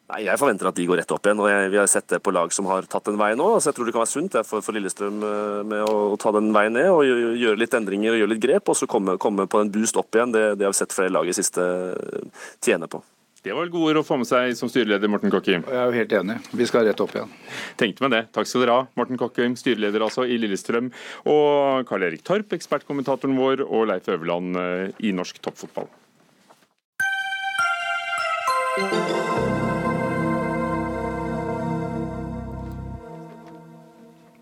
Nei, 0.05 0.19
Jeg 0.27 0.37
forventer 0.37 0.69
at 0.69 0.77
de 0.77 0.85
går 0.85 0.99
rett 1.01 1.13
opp 1.15 1.25
igjen. 1.25 1.39
og 1.41 1.49
jeg, 1.49 1.71
Vi 1.73 1.79
har 1.81 1.87
sett 1.89 2.07
det 2.07 2.21
på 2.21 2.33
lag 2.33 2.53
som 2.53 2.67
har 2.69 2.85
tatt 2.85 3.07
den 3.09 3.17
veien 3.17 3.37
nå. 3.37 3.59
så 3.59 3.71
Jeg 3.71 3.75
tror 3.75 3.85
det 3.85 3.95
kan 3.95 4.03
være 4.03 4.13
sunt 4.13 4.37
for, 4.45 4.61
for, 4.61 4.77
Lillestrøm 4.77 5.23
eh, 5.23 5.63
med 5.65 5.81
å, 5.81 6.13
å, 6.13 6.17
ta 6.21 6.31
den 6.35 6.53
veien 6.53 6.77
ned 6.77 6.91
og 6.91 7.05
gjøre 7.05 7.57
litt 7.57 7.73
endringer 7.73 8.13
og 8.13 8.21
gjøre 8.21 8.33
litt 8.35 8.45
grep. 8.45 8.69
Og 8.69 8.77
så 8.77 8.85
komme, 8.85 9.17
komme 9.17 9.47
på 9.49 9.63
en 9.63 9.73
boost 9.73 9.97
opp 9.97 10.13
igjen. 10.13 10.35
Det, 10.35 10.45
det 10.59 10.67
har 10.67 10.75
vi 10.75 10.81
sett 10.83 10.93
flere 10.93 11.13
lag 11.15 11.27
i 11.27 11.33
siste 11.35 11.65
eh, 11.65 12.47
tjene 12.61 12.89
på. 12.91 13.01
Det 13.45 13.53
var 13.53 13.67
gode 13.69 13.91
ord 13.91 13.99
å 14.01 14.05
få 14.05 14.15
med 14.17 14.25
seg 14.25 14.55
som 14.57 14.69
styreleder, 14.73 15.09
Morten 15.09 15.29
Kokkim. 15.29 15.61
Jeg 15.69 15.77
er 15.77 15.91
jo 15.91 15.97
helt 15.99 16.13
enig. 16.17 16.37
Vi 16.49 16.65
skal 16.65 16.87
rett 16.87 17.01
opp 17.03 17.13
igjen. 17.13 17.33
Tenkte 17.77 18.01
meg 18.01 18.15
det. 18.15 18.21
Takk 18.33 18.49
skal 18.49 18.63
dere 18.63 18.77
ha, 18.79 18.87
Morten 18.97 19.21
Kokkim, 19.21 19.53
styreleder 19.59 20.01
altså 20.01 20.25
i 20.25 20.39
Lillestrøm, 20.41 20.89
og 21.29 21.85
Karl 21.85 22.07
Erik 22.07 22.25
Torp, 22.25 22.57
ekspertkommentatoren 22.57 23.37
vår, 23.37 23.61
og 23.69 23.85
Leif 23.91 24.09
Øverland 24.09 24.57
eh, 24.57 24.89
i 25.05 25.13
norsk 25.13 25.37
toppfotball. 25.45 25.93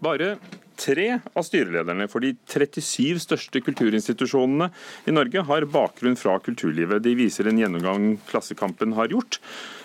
Bare 0.03 0.35
tre 0.79 1.05
av 1.37 1.45
styrelederne 1.45 2.07
for 2.11 2.23
de 2.23 2.33
37 2.49 3.21
største 3.23 3.61
kulturinstitusjonene 3.63 4.69
i 5.07 5.13
Norge 5.13 5.43
har 5.47 5.67
bakgrunn 5.69 6.17
fra 6.19 6.39
kulturlivet. 6.43 7.03
De 7.05 7.13
viser 7.17 7.47
en 7.49 7.59
gjennomgang 7.61 8.17
Klassekampen 8.29 8.95
har 8.97 9.13
gjort. 9.13 9.39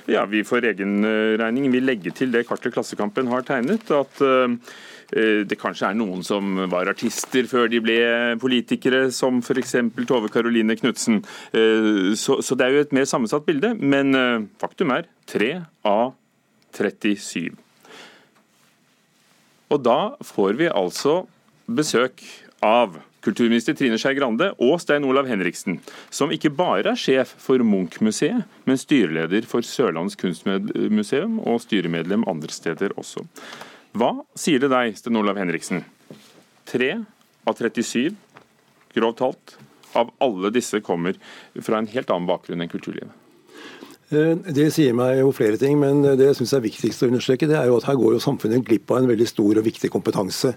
Ja, 0.09 0.25
Vi 0.25 0.41
for 0.49 0.65
egen 0.65 1.05
eh, 1.05 1.37
regning 1.39 1.69
vil 1.73 1.85
legge 1.85 2.15
til 2.17 2.33
det 2.33 2.47
kartet 2.49 2.73
Klassekampen 2.75 3.29
har 3.29 3.45
tegnet, 3.45 3.91
at 3.93 4.23
uh, 4.25 4.49
det 5.09 5.57
kanskje 5.61 5.91
er 5.91 5.97
noen 5.97 6.25
som 6.25 6.57
var 6.69 6.89
artister 6.91 7.47
før 7.49 7.69
de 7.73 7.79
ble 7.81 8.01
politikere, 8.41 9.07
som 9.15 9.39
f.eks. 9.41 9.77
Tove 10.09 10.29
Karoline 10.29 10.77
Knutsen. 10.77 11.23
Så, 12.13 12.37
så 12.45 12.59
det 12.61 12.67
er 12.67 12.77
jo 12.77 12.83
et 12.85 12.93
mer 12.93 13.09
sammensatt 13.09 13.49
bilde, 13.49 13.71
men 13.81 14.13
faktum 14.61 14.93
er 14.93 15.09
tre 15.25 15.55
av 15.89 16.13
37. 16.77 17.57
Og 19.69 19.83
da 19.85 20.15
får 20.25 20.57
vi 20.61 20.71
altså 20.73 21.23
besøk 21.69 22.23
av 22.65 22.97
kulturminister 23.25 23.77
Trine 23.77 23.99
Skei 24.01 24.15
Grande 24.17 24.51
og 24.63 24.79
Stein 24.81 25.05
Olav 25.05 25.29
Henriksen, 25.29 25.79
som 26.11 26.33
ikke 26.33 26.53
bare 26.55 26.95
er 26.95 27.01
sjef 27.01 27.35
for 27.43 27.61
Munch-museet, 27.67 28.47
men 28.65 28.81
styreleder 28.81 29.47
for 29.49 29.67
Sørlands 29.67 30.17
kunstmuseum 30.19 31.39
og 31.45 31.61
styremedlem 31.65 32.27
andre 32.31 32.55
steder 32.55 32.95
også. 32.97 33.27
Hva 33.99 34.15
sier 34.39 34.63
det 34.63 34.73
deg, 34.73 34.97
Stein 34.97 35.19
Olav 35.21 35.41
Henriksen? 35.41 35.85
Tre 36.69 36.93
av 37.49 37.57
37, 37.59 38.15
grovt 38.95 39.21
talt, 39.21 39.57
av 39.97 40.13
alle 40.23 40.53
disse 40.55 40.81
kommer 40.85 41.17
fra 41.65 41.81
en 41.81 41.89
helt 41.91 42.11
annen 42.13 42.29
bakgrunn 42.29 42.63
enn 42.63 42.71
kulturlivet. 42.71 43.13
Eh, 44.09 44.37
det 44.57 44.71
sier 44.73 44.95
meg 44.97 45.19
jo 45.21 45.33
flere 45.37 45.59
ting, 45.61 45.77
men 45.81 46.01
det 46.17 46.31
jeg 46.31 46.39
syns 46.39 46.55
er 46.57 46.65
viktigst 46.65 47.05
å 47.05 47.11
understreke, 47.11 47.49
det 47.49 47.59
er 47.59 47.69
jo 47.69 47.77
at 47.77 47.89
her 47.91 47.99
går 48.01 48.17
jo 48.17 48.23
samfunnet 48.25 48.65
glipp 48.65 48.89
av 48.93 49.03
en 49.03 49.11
veldig 49.11 49.29
stor 49.29 49.61
og 49.61 49.67
viktig 49.67 49.91
kompetanse. 49.93 50.55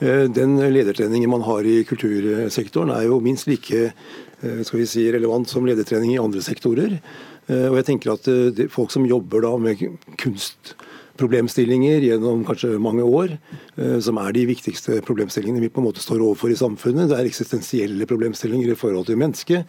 Eh, 0.00 0.24
den 0.32 0.56
ledertreningen 0.72 1.32
man 1.32 1.44
har 1.44 1.66
i 1.68 1.82
kultursektoren 1.88 2.94
er 2.96 3.04
jo 3.10 3.20
minst 3.24 3.50
like 3.50 3.90
eh, 3.90 4.62
skal 4.64 4.80
vi 4.80 4.88
si, 4.88 5.04
relevant 5.12 5.50
som 5.50 5.68
ledertrening 5.68 6.14
i 6.14 6.22
andre 6.22 6.44
sektorer. 6.44 6.96
Og 7.50 7.74
jeg 7.80 7.86
tenker 7.88 8.12
at 8.12 8.26
folk 8.70 8.92
som 8.94 9.02
jobber 9.08 9.42
da 9.42 9.48
med 9.58 9.80
kunst 10.20 10.76
problemstillinger 11.20 12.06
gjennom 12.08 12.44
kanskje 12.48 12.78
mange 12.82 13.04
år, 13.06 13.36
eh, 13.76 13.98
som 14.00 14.18
er 14.22 14.32
de 14.36 14.46
viktigste 14.48 15.00
problemstillingene 15.06 15.62
vi 15.62 15.72
på 15.72 15.82
en 15.82 15.88
måte 15.90 16.02
står 16.02 16.22
overfor 16.24 16.52
i 16.52 16.58
samfunnet. 16.58 17.10
Det 17.10 17.18
er 17.18 17.28
eksistensielle 17.28 18.08
problemstillinger 18.08 18.72
i 18.72 18.78
forhold 18.78 19.06
til 19.10 19.20
mennesket. 19.20 19.68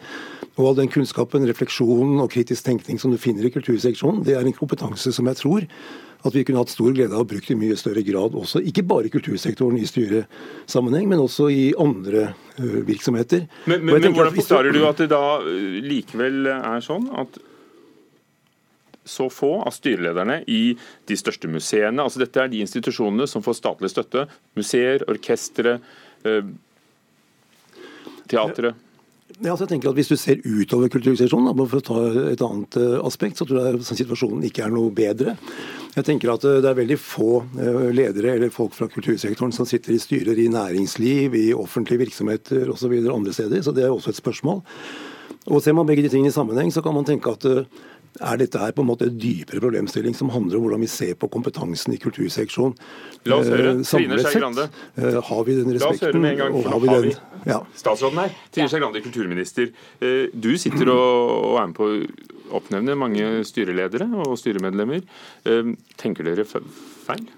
Og 0.56 0.68
all 0.68 0.80
den 0.80 0.92
kunnskapen, 0.92 1.46
refleksjonen 1.48 2.20
og 2.20 2.32
kritisk 2.32 2.64
tenkning 2.64 3.00
som 3.00 3.12
du 3.12 3.20
finner 3.20 3.46
i 3.46 3.52
kulturseksjonen, 3.52 4.24
det 4.24 4.36
er 4.36 4.44
en 4.44 4.56
kompetanse 4.56 5.12
som 5.12 5.28
jeg 5.30 5.40
tror 5.40 5.68
at 6.22 6.34
vi 6.36 6.44
kunne 6.46 6.60
hatt 6.62 6.70
stor 6.70 6.92
glede 6.94 7.16
av 7.16 7.24
å 7.24 7.28
bruke 7.28 7.50
i 7.50 7.58
mye 7.58 7.76
større 7.78 8.04
grad 8.06 8.36
også, 8.38 8.62
ikke 8.62 8.84
bare 8.86 9.08
i 9.08 9.12
kultursektoren 9.12 9.78
i 9.80 9.88
styresammenheng, 9.88 11.08
men 11.10 11.22
også 11.22 11.48
i 11.50 11.72
andre 11.82 12.28
uh, 12.60 12.76
virksomheter. 12.86 13.48
Men, 13.66 13.82
men, 13.82 13.98
men 13.98 14.14
hvordan 14.14 14.36
forklarer 14.36 14.76
du 14.76 14.84
at 14.86 15.02
det 15.02 15.10
da 15.10 15.40
eh, 15.40 15.80
likevel 15.82 16.46
er 16.54 16.84
sånn 16.84 17.08
at 17.18 17.40
så 19.04 19.28
få 19.30 19.54
av 19.66 19.74
styrelederne 19.74 20.42
i 20.46 20.76
de 21.08 21.18
største 21.18 21.50
museene. 21.50 22.04
Altså 22.04 22.22
dette 22.22 22.40
er 22.42 22.52
de 22.52 22.62
institusjonene 22.62 23.26
som 23.30 23.44
får 23.44 23.58
statlig 23.58 23.90
støtte. 23.92 24.28
Museer, 24.58 25.04
orkestre, 25.10 25.78
eh, 26.24 26.54
teatre. 28.30 28.74
Ja, 29.40 29.54
altså 29.54 29.64
jeg 29.64 29.72
tenker 29.74 29.90
at 29.90 29.96
Hvis 29.96 30.10
du 30.12 30.16
ser 30.20 30.42
utover 30.44 30.90
kulturseksjonen, 30.92 31.56
for 31.56 31.80
å 31.80 31.84
ta 31.84 32.00
et 32.30 32.42
annet 32.44 32.76
uh, 32.76 32.98
aspekt, 33.06 33.38
så 33.40 33.46
tror 33.48 33.62
jeg 33.62 33.78
at 33.80 33.88
situasjonen 33.88 34.44
ikke 34.44 34.66
er 34.66 34.74
noe 34.74 34.92
bedre. 34.92 35.36
Jeg 35.96 36.04
tenker 36.04 36.34
at 36.34 36.44
uh, 36.44 36.60
Det 36.60 36.68
er 36.68 36.76
veldig 36.78 36.98
få 37.00 37.30
ledere 37.96 38.36
eller 38.36 38.52
folk 38.52 38.76
fra 38.76 38.90
kultursektoren 38.92 39.54
som 39.56 39.66
sitter 39.66 39.96
i 39.96 40.02
styrer 40.02 40.38
i 40.38 40.50
næringsliv, 40.52 41.34
i 41.34 41.48
offentlige 41.56 42.04
virksomheter 42.04 42.70
osv. 42.70 42.92
andre 43.08 43.32
steder, 43.32 43.64
så 43.64 43.72
det 43.72 43.86
er 43.86 43.94
også 43.94 44.12
et 44.12 44.20
spørsmål. 44.20 44.62
Og 45.48 45.62
Ser 45.64 45.74
man 45.74 45.88
begge 45.88 46.04
de 46.04 46.12
tingene 46.12 46.30
i 46.30 46.36
sammenheng, 46.36 46.70
så 46.70 46.84
kan 46.84 46.94
man 46.94 47.08
tenke 47.08 47.32
at 47.32 47.48
er 48.20 48.38
dette 48.40 48.60
her 48.60 48.74
på 48.76 48.84
en 48.84 48.90
måte 48.90 49.08
en 49.08 49.18
dypere 49.18 49.60
problemstilling 49.62 50.14
som 50.16 50.30
handler 50.34 50.58
om 50.58 50.66
hvordan 50.66 50.84
vi 50.84 50.90
ser 50.90 51.14
på 51.18 51.30
kompetansen 51.32 51.94
i 51.94 52.00
kulturseksjonen. 52.02 52.76
La 53.30 53.38
oss 53.40 53.50
høre. 53.52 53.74
Eh, 53.78 53.82
Trine 53.88 54.18
Skei 54.20 54.42
Grande. 54.42 54.68
Eh, 54.96 55.18
har 55.30 55.44
vi 55.48 55.56
den 55.56 55.72
respekten? 55.72 55.86
La 55.86 55.92
oss 55.94 56.04
høre 56.06 56.22
med 56.22 56.32
en 56.32 56.40
gang. 56.42 56.58
Har 56.68 57.04
vi? 57.06 57.14
Ja. 57.48 57.60
Statsråden 57.78 58.22
her. 58.24 58.36
Trine 58.52 58.68
Skei 58.68 58.82
Grande, 58.82 59.04
kulturminister. 59.04 59.72
Eh, 60.00 60.28
du 60.34 60.52
sitter 60.60 60.92
og 60.92 61.60
er 61.62 61.70
med 61.70 61.76
på 61.78 61.88
å 61.88 62.58
oppnevne 62.60 62.98
mange 63.00 63.28
styreledere 63.48 64.10
og 64.26 64.36
styremedlemmer. 64.36 65.06
Tenker 65.96 66.28
dere 66.28 66.44
feil? 66.44 67.30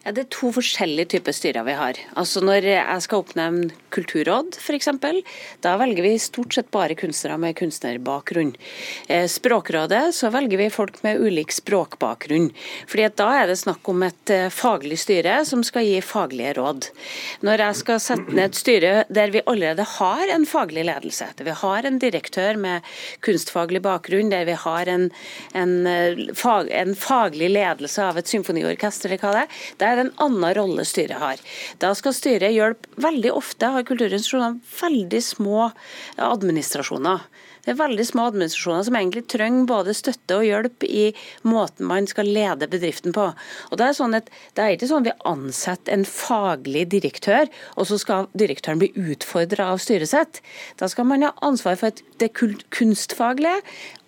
Ja, 0.00 0.12
Det 0.16 0.22
er 0.22 0.28
to 0.32 0.48
forskjellige 0.56 1.10
typer 1.12 1.34
styrer 1.36 1.64
vi 1.66 1.74
har. 1.76 1.98
Altså 2.16 2.40
Når 2.40 2.64
jeg 2.64 3.02
skal 3.04 3.20
oppnevne 3.20 3.74
kulturråd, 3.92 4.56
f.eks., 4.56 4.88
da 5.60 5.74
velger 5.76 6.06
vi 6.06 6.12
stort 6.16 6.54
sett 6.56 6.70
bare 6.72 6.96
kunstnere 6.96 7.36
med 7.42 7.56
kunstnerbakgrunn. 7.58 8.54
Eh, 9.08 9.26
Språkrådet 9.28 10.14
så 10.16 10.30
velger 10.32 10.56
vi 10.56 10.70
folk 10.72 11.02
med 11.04 11.20
ulik 11.20 11.52
språkbakgrunn. 11.52 12.48
Fordi 12.88 13.04
at 13.04 13.18
da 13.20 13.28
er 13.42 13.50
det 13.50 13.58
snakk 13.60 13.90
om 13.92 14.06
et 14.06 14.32
eh, 14.32 14.48
faglig 14.48 14.96
styre 15.02 15.42
som 15.44 15.64
skal 15.66 15.84
gi 15.84 16.00
faglige 16.00 16.54
råd. 16.56 16.88
Når 17.44 17.64
jeg 17.66 17.80
skal 17.82 18.00
sette 18.00 18.32
ned 18.32 18.54
et 18.54 18.60
styre 18.62 18.94
der 19.10 19.34
vi 19.34 19.44
allerede 19.44 19.84
har 19.98 20.32
en 20.32 20.48
faglig 20.48 20.86
ledelse, 20.88 21.28
der 21.36 21.50
vi 21.50 21.58
har 21.60 21.84
en 21.84 22.00
direktør 22.00 22.56
med 22.56 22.88
kunstfaglig 23.26 23.84
bakgrunn, 23.84 24.32
der 24.32 24.48
vi 24.48 24.56
har 24.64 24.88
en, 24.88 25.10
en, 25.52 25.76
eh, 25.86 26.24
fag, 26.32 26.72
en 26.72 26.96
faglig 26.96 27.52
ledelse 27.52 28.00
av 28.06 28.16
et 28.16 28.30
symfoniorkester, 28.30 29.10
eller 29.12 29.20
hva 29.20 29.36
det 29.36 29.44
er, 29.44 29.60
er 29.90 30.04
en 30.04 30.14
annen 30.22 30.54
rolle 30.56 30.86
styret 30.88 31.20
har. 31.20 31.42
Da 31.82 31.92
skal 31.98 32.16
styret 32.16 32.54
hjelpe 32.54 32.88
Veldig 33.00 33.30
ofte 33.32 33.70
har 33.72 33.84
kulturinstitusjoner 33.88 34.58
veldig 34.80 35.20
små 35.24 35.70
administrasjoner. 36.20 37.22
Det 37.64 37.74
er 37.74 37.78
veldig 37.80 38.04
små 38.08 38.26
administrasjoner 38.30 38.86
som 38.86 38.96
egentlig 38.96 39.26
trenger 39.28 39.66
både 39.68 39.94
støtte 39.96 40.38
og 40.38 40.46
hjelp 40.46 40.84
i 40.88 41.10
måten 41.44 41.88
man 41.90 42.08
skal 42.08 42.30
lede 42.32 42.68
bedriften 42.70 43.14
på. 43.16 43.26
Og 43.70 43.80
Det 43.80 43.86
er 43.86 43.96
sånn 43.96 44.16
at 44.16 44.30
det 44.56 44.64
er 44.64 44.76
ikke 44.76 44.88
sånn 44.90 45.06
vi 45.06 45.14
ansetter 45.28 45.94
en 45.94 46.06
faglig 46.08 46.86
direktør, 46.94 47.50
og 47.76 47.88
så 47.90 48.00
skal 48.00 48.30
direktøren 48.32 48.80
bli 48.80 48.90
utfordra 48.96 49.70
av 49.74 49.82
styret 49.84 50.12
sitt. 50.12 50.40
Da 50.80 50.88
skal 50.88 51.08
man 51.08 51.26
ha 51.26 51.34
ansvar 51.44 51.76
for 51.80 52.04
det 52.20 52.32
kunstfaglige, 52.36 53.60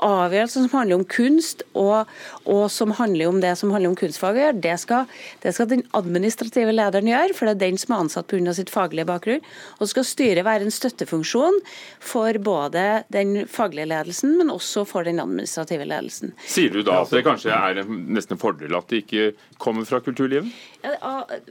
avgjørelser 0.02 0.66
som 0.66 0.74
handler 0.76 1.00
om 1.00 1.04
kunst, 1.08 1.64
og, 1.78 2.10
og, 2.44 2.64
som 2.72 2.94
handler 2.98 3.30
om 3.30 3.40
det 3.42 3.54
som 3.60 3.72
handler 3.74 3.92
om 3.92 3.98
kunstfaget, 3.98 4.60
det 4.64 4.74
skal, 4.82 5.06
det 5.44 5.54
skal 5.56 5.70
den 5.70 5.84
administrative 5.96 6.74
lederen 6.74 7.10
gjøre, 7.10 7.36
for 7.38 7.48
det 7.48 7.56
er 7.56 7.62
den 7.64 7.80
som 7.80 7.94
er 7.94 8.04
ansatt 8.06 8.28
pga. 8.30 8.54
sitt 8.56 8.72
faglige 8.72 9.08
bakgrunn. 9.08 9.46
Og 9.78 9.84
så 9.84 9.92
skal 9.94 10.08
styret 10.08 10.46
være 10.46 10.66
en 10.66 10.74
støttefunksjon 10.74 11.60
for 12.02 12.38
både 12.42 13.04
den 13.14 13.46
faglige 13.50 13.88
ledelsen, 13.92 14.36
men 14.40 14.52
også 14.52 14.84
for 14.88 15.06
den 15.08 15.22
administrative 15.22 15.86
ledelsen. 15.88 16.36
Sier 16.46 16.72
du 16.74 16.82
da 16.86 17.02
at 17.02 17.14
det 17.14 17.24
kanskje 17.26 17.54
er 17.54 17.82
nesten 17.86 18.36
en 18.36 18.42
fordel 18.42 18.76
at 18.78 18.88
det 18.90 19.04
ikke 19.04 19.32
kommer 19.62 19.86
fra 19.88 20.02
kulturlivet? 20.04 20.50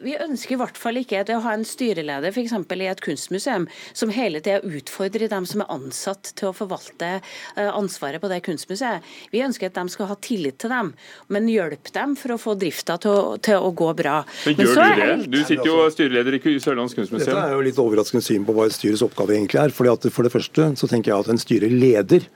Vi 0.02 0.16
ønsker 0.20 0.56
i 0.56 0.60
hvert 0.60 0.80
fall 0.80 1.00
ikke 1.02 1.24
å 1.36 1.42
ha 1.46 1.54
en 1.56 1.64
styreleder 1.68 2.34
f.eks. 2.34 2.54
i 2.54 2.90
et 2.90 3.04
kunstmuseum 3.04 3.68
som 3.94 4.12
hele 4.14 4.42
tida 4.44 4.60
utfordrer 4.66 5.32
dem 5.32 5.48
som 5.48 5.64
er 5.64 5.72
ansatt 5.72 6.34
til 6.36 6.50
å 6.50 6.56
forvalte 6.56 7.14
eh, 7.20 7.70
ansvaret 7.70 8.22
på 8.22 8.30
det 8.32 8.42
kunstmuseet. 8.46 9.06
Vi 9.32 9.44
ønsker 9.46 9.72
at 9.72 9.80
de 9.80 9.94
skal 9.94 10.10
ha 10.12 10.18
tillit 10.22 10.60
til 10.62 10.74
dem, 10.74 10.94
men 11.32 11.50
hjelpe 11.52 11.94
dem 11.96 12.18
for 12.20 12.36
å 12.36 12.40
få 12.42 12.58
drifta 12.60 12.98
til, 13.02 13.38
til, 13.46 13.62
å 13.62 13.72
gå 13.72 13.92
bra. 13.98 14.22
Men 14.48 14.60
gjør 14.60 14.76
men 14.76 15.26
du 15.26 15.32
det? 15.32 15.32
Du 15.38 15.40
sitter 15.48 15.72
jo 15.72 15.80
styreleder 15.94 16.38
i 16.38 16.58
Sørlandets 16.60 16.98
kunstmuseum. 16.98 17.32
Dette 17.32 17.48
er 17.48 17.56
jo 17.56 17.66
litt 17.66 17.82
overraskende 17.82 18.26
syn 18.26 18.48
på 18.48 18.56
hva 18.58 18.68
et 18.68 18.76
styres 18.76 19.04
oppgave 19.06 19.38
egentlig 19.38 19.62
er. 19.64 19.76
Fordi 19.76 19.94
at 19.94 20.10
For 20.12 20.28
det 20.28 20.34
første 20.34 20.72
så 20.80 20.90
tenker 20.92 21.14
jeg 21.14 21.24
at 21.24 21.32
en 21.32 21.40
styreleder 21.40 22.28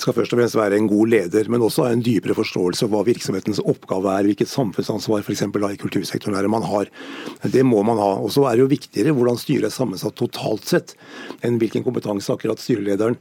skal 0.00 0.16
først 0.16 0.34
og 0.34 0.40
fremst 0.40 0.58
være 0.58 0.78
en 0.78 0.88
god 0.90 1.10
leder, 1.12 1.48
men 1.52 1.62
også 1.64 1.86
ha 1.86 1.92
en 1.94 2.02
dypere 2.04 2.36
forståelse 2.36 2.86
av 2.86 2.92
hva 2.94 3.02
virksomhetens 3.06 3.62
oppgave 3.62 4.12
er, 4.12 4.28
hvilket 4.28 4.50
samfunnsansvar 4.50 5.24
f.eks. 5.24 5.44
i 5.46 5.80
kultursektoren 5.82 6.38
er 6.38 6.48
man 6.50 6.66
har. 6.68 6.90
Det 7.42 7.64
må 7.66 7.82
man 7.86 8.00
ha. 8.02 8.14
Og 8.20 8.32
så 8.34 8.46
er 8.48 8.56
det 8.56 8.64
jo 8.64 8.72
viktigere 8.72 9.14
hvordan 9.16 9.40
styret 9.40 9.70
er 9.70 9.74
sammensatt 9.74 10.16
totalt 10.18 10.66
sett, 10.68 10.96
enn 11.44 11.60
hvilken 11.62 11.86
kompetanse 11.86 12.32
akkurat 12.34 12.62
styrelederen 12.62 13.18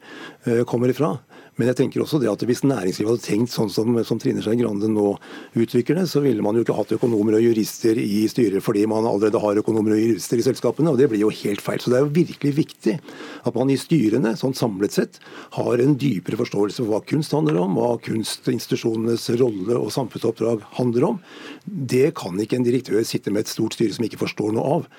eh, 0.48 0.64
kommer 0.70 0.94
ifra. 0.94 1.16
Men 1.60 1.70
jeg 1.70 1.78
tenker 1.78 2.02
også 2.02 2.18
det 2.22 2.32
at 2.32 2.44
hvis 2.48 2.64
næringslivet 2.66 3.12
hadde 3.12 3.26
tenkt 3.26 3.54
sånn 3.54 3.70
som, 3.70 3.94
som 4.08 4.20
Trine 4.22 4.42
Skei 4.42 4.58
Grande 4.58 4.90
nå 4.90 5.12
utvikler 5.60 6.02
det, 6.02 6.08
så 6.10 6.24
ville 6.24 6.42
man 6.46 6.58
jo 6.58 6.64
ikke 6.66 6.78
hatt 6.78 6.96
økonomer 6.96 7.38
og 7.38 7.46
jurister 7.46 8.00
i 8.02 8.24
styret 8.32 8.64
fordi 8.66 8.86
man 8.90 9.06
allerede 9.06 9.42
har 9.42 9.60
økonomer 9.62 9.94
og 9.96 10.02
jurister 10.02 10.42
i 10.42 10.46
selskapene, 10.46 10.90
og 10.90 10.98
det 10.98 11.10
blir 11.12 11.22
jo 11.22 11.32
helt 11.44 11.62
feil. 11.62 11.82
Så 11.84 11.94
det 11.94 12.00
er 12.00 12.06
jo 12.08 12.14
virkelig 12.16 12.54
viktig 12.58 12.96
at 13.44 13.58
man 13.58 13.70
i 13.70 13.78
styrene 13.80 14.34
sånn 14.40 14.56
samlet 14.58 14.98
sett 14.98 15.20
har 15.58 15.84
en 15.84 15.98
dypere 16.00 16.40
forståelse 16.42 16.82
for 16.82 16.94
hva 16.94 17.04
kunst 17.14 17.36
handler 17.38 17.60
om, 17.62 17.78
hva 17.78 17.94
kunstinstitusjonenes 18.04 19.30
rolle 19.42 19.78
og 19.78 19.94
samfunnsoppdrag 19.94 20.66
handler 20.80 21.10
om. 21.12 21.22
Det 21.64 22.14
kan 22.18 22.40
ikke 22.42 22.58
en 22.60 22.66
direktør 22.66 23.06
sitte 23.08 23.34
med 23.34 23.46
et 23.46 23.54
stort 23.54 23.78
styre 23.78 23.94
som 23.96 24.08
ikke 24.08 24.22
forstår 24.24 24.56
noe 24.58 24.80
av, 24.80 24.90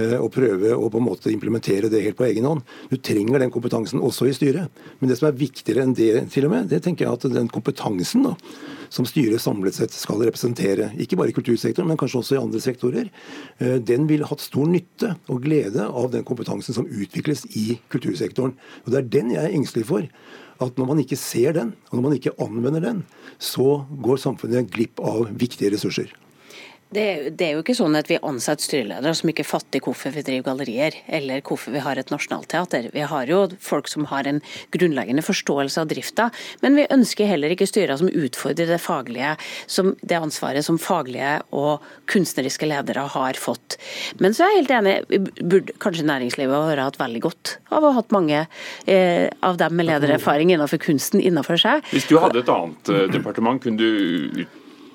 eh, 0.00 0.16
og 0.16 0.32
prøve 0.34 0.72
å 0.72 0.88
på 0.88 1.02
en 1.02 1.08
måte 1.10 1.32
implementere 1.34 1.92
det 1.92 2.02
helt 2.06 2.18
på 2.18 2.28
egen 2.30 2.48
hånd. 2.48 2.64
Du 2.88 2.96
trenger 2.96 3.44
den 3.44 3.52
kompetansen 3.54 4.00
også 4.00 4.30
i 4.30 4.34
styret. 4.36 4.72
Men 4.98 5.10
det 5.10 5.20
som 5.20 5.28
er 5.28 5.38
viktigere 5.38 5.84
enn 5.84 5.97
det, 5.98 6.10
til 6.32 6.46
og 6.48 6.54
med, 6.54 6.68
det 6.70 6.80
tenker 6.84 7.06
jeg 7.06 7.18
at 7.18 7.26
den 7.34 7.50
kompetansen 7.52 8.24
da, 8.24 8.34
som 8.92 9.06
styret 9.08 9.42
samlet 9.42 9.76
sett 9.76 9.94
skal 9.94 10.22
representere, 10.24 10.90
ikke 11.00 11.18
bare 11.20 11.32
i 11.32 11.36
kultursektoren, 11.36 11.88
men 11.90 11.98
kanskje 12.00 12.22
også 12.22 12.36
i 12.36 12.40
andre 12.40 12.62
sektorer, 12.64 13.10
eh, 13.60 13.76
den 13.84 14.06
vil 14.08 14.24
hatt 14.28 14.44
stor 14.44 14.68
nytte 14.70 15.14
og 15.28 15.42
glede 15.44 15.84
av 15.84 16.10
den 16.14 16.24
kompetansen 16.28 16.76
som 16.76 16.88
utvikles 16.88 17.44
i 17.58 17.80
kultursektoren. 17.92 18.54
Og 18.86 18.92
Det 18.92 19.00
er 19.00 19.10
den 19.18 19.34
jeg 19.34 19.44
er 19.44 19.56
engstelig 19.58 19.88
for. 19.90 20.08
At 20.58 20.78
når 20.78 20.88
man 20.88 21.02
ikke 21.02 21.18
ser 21.20 21.52
den, 21.54 21.74
og 21.90 21.98
når 21.98 22.02
man 22.08 22.16
ikke 22.16 22.34
anvender 22.42 22.82
den, 22.82 23.04
så 23.38 23.84
går 24.02 24.18
samfunnet 24.18 24.72
glipp 24.72 24.98
av 24.98 25.28
viktige 25.30 25.70
ressurser. 25.70 26.10
Det, 26.88 27.34
det, 27.36 27.44
er 27.44 27.52
jo 27.52 27.60
ikke 27.60 27.76
sånn 27.76 27.96
at 27.98 28.08
vi 28.08 28.16
ansetter 28.24 28.64
styreledere 28.64 29.12
som 29.16 29.28
ikke 29.28 29.44
fatter 29.44 29.82
hvorfor 29.84 30.14
vi 30.14 30.22
driver 30.24 30.46
gallerier, 30.46 30.94
eller 31.18 31.42
hvorfor 31.44 31.74
vi 31.74 31.82
har 31.84 32.00
et 32.00 32.08
nasjonalteater. 32.12 32.88
Vi 32.94 33.02
har 33.10 33.28
jo 33.28 33.42
folk 33.60 33.90
som 33.92 34.06
har 34.08 34.28
en 34.30 34.40
grunnleggende 34.72 35.24
forståelse 35.26 35.82
av 35.82 35.90
drifta, 35.90 36.30
men 36.64 36.78
vi 36.78 36.86
ønsker 36.94 37.28
heller 37.28 37.52
ikke 37.52 37.68
styrer 37.68 38.00
som 38.00 38.08
utfordrer 38.08 38.72
det 38.72 38.80
faglige, 38.80 39.34
som 39.68 39.92
det 40.00 40.16
ansvaret 40.16 40.64
som 40.64 40.80
faglige 40.80 41.34
og 41.52 41.84
kunstneriske 42.08 42.70
ledere 42.70 43.04
har 43.12 43.36
fått. 43.36 43.76
Men 44.22 44.32
så 44.32 44.46
er 44.46 44.54
jeg 44.54 44.62
helt 44.62 44.76
enig, 44.78 44.96
burde 45.42 45.76
kanskje 45.84 46.08
næringslivet 46.08 46.56
ha 46.56 46.86
hatt 46.86 47.00
veldig 47.00 47.24
godt 47.26 47.58
av 47.68 47.84
å 47.84 47.92
ha 47.92 47.98
hatt 48.00 48.14
mange 48.16 48.46
eh, 48.88 49.28
av 49.44 49.60
dem 49.60 49.76
med 49.76 49.90
ledererfaring 49.90 50.54
innenfor 50.54 50.80
kunsten 50.80 51.20
innenfor 51.20 51.60
seg. 51.60 51.84
Hvis 51.92 52.08
du 52.08 52.16
hadde 52.22 52.40
et 52.40 52.52
annet 52.52 52.94
eh, 52.94 53.04
departement, 53.12 53.60
kunne 53.60 53.76
du 53.76 54.48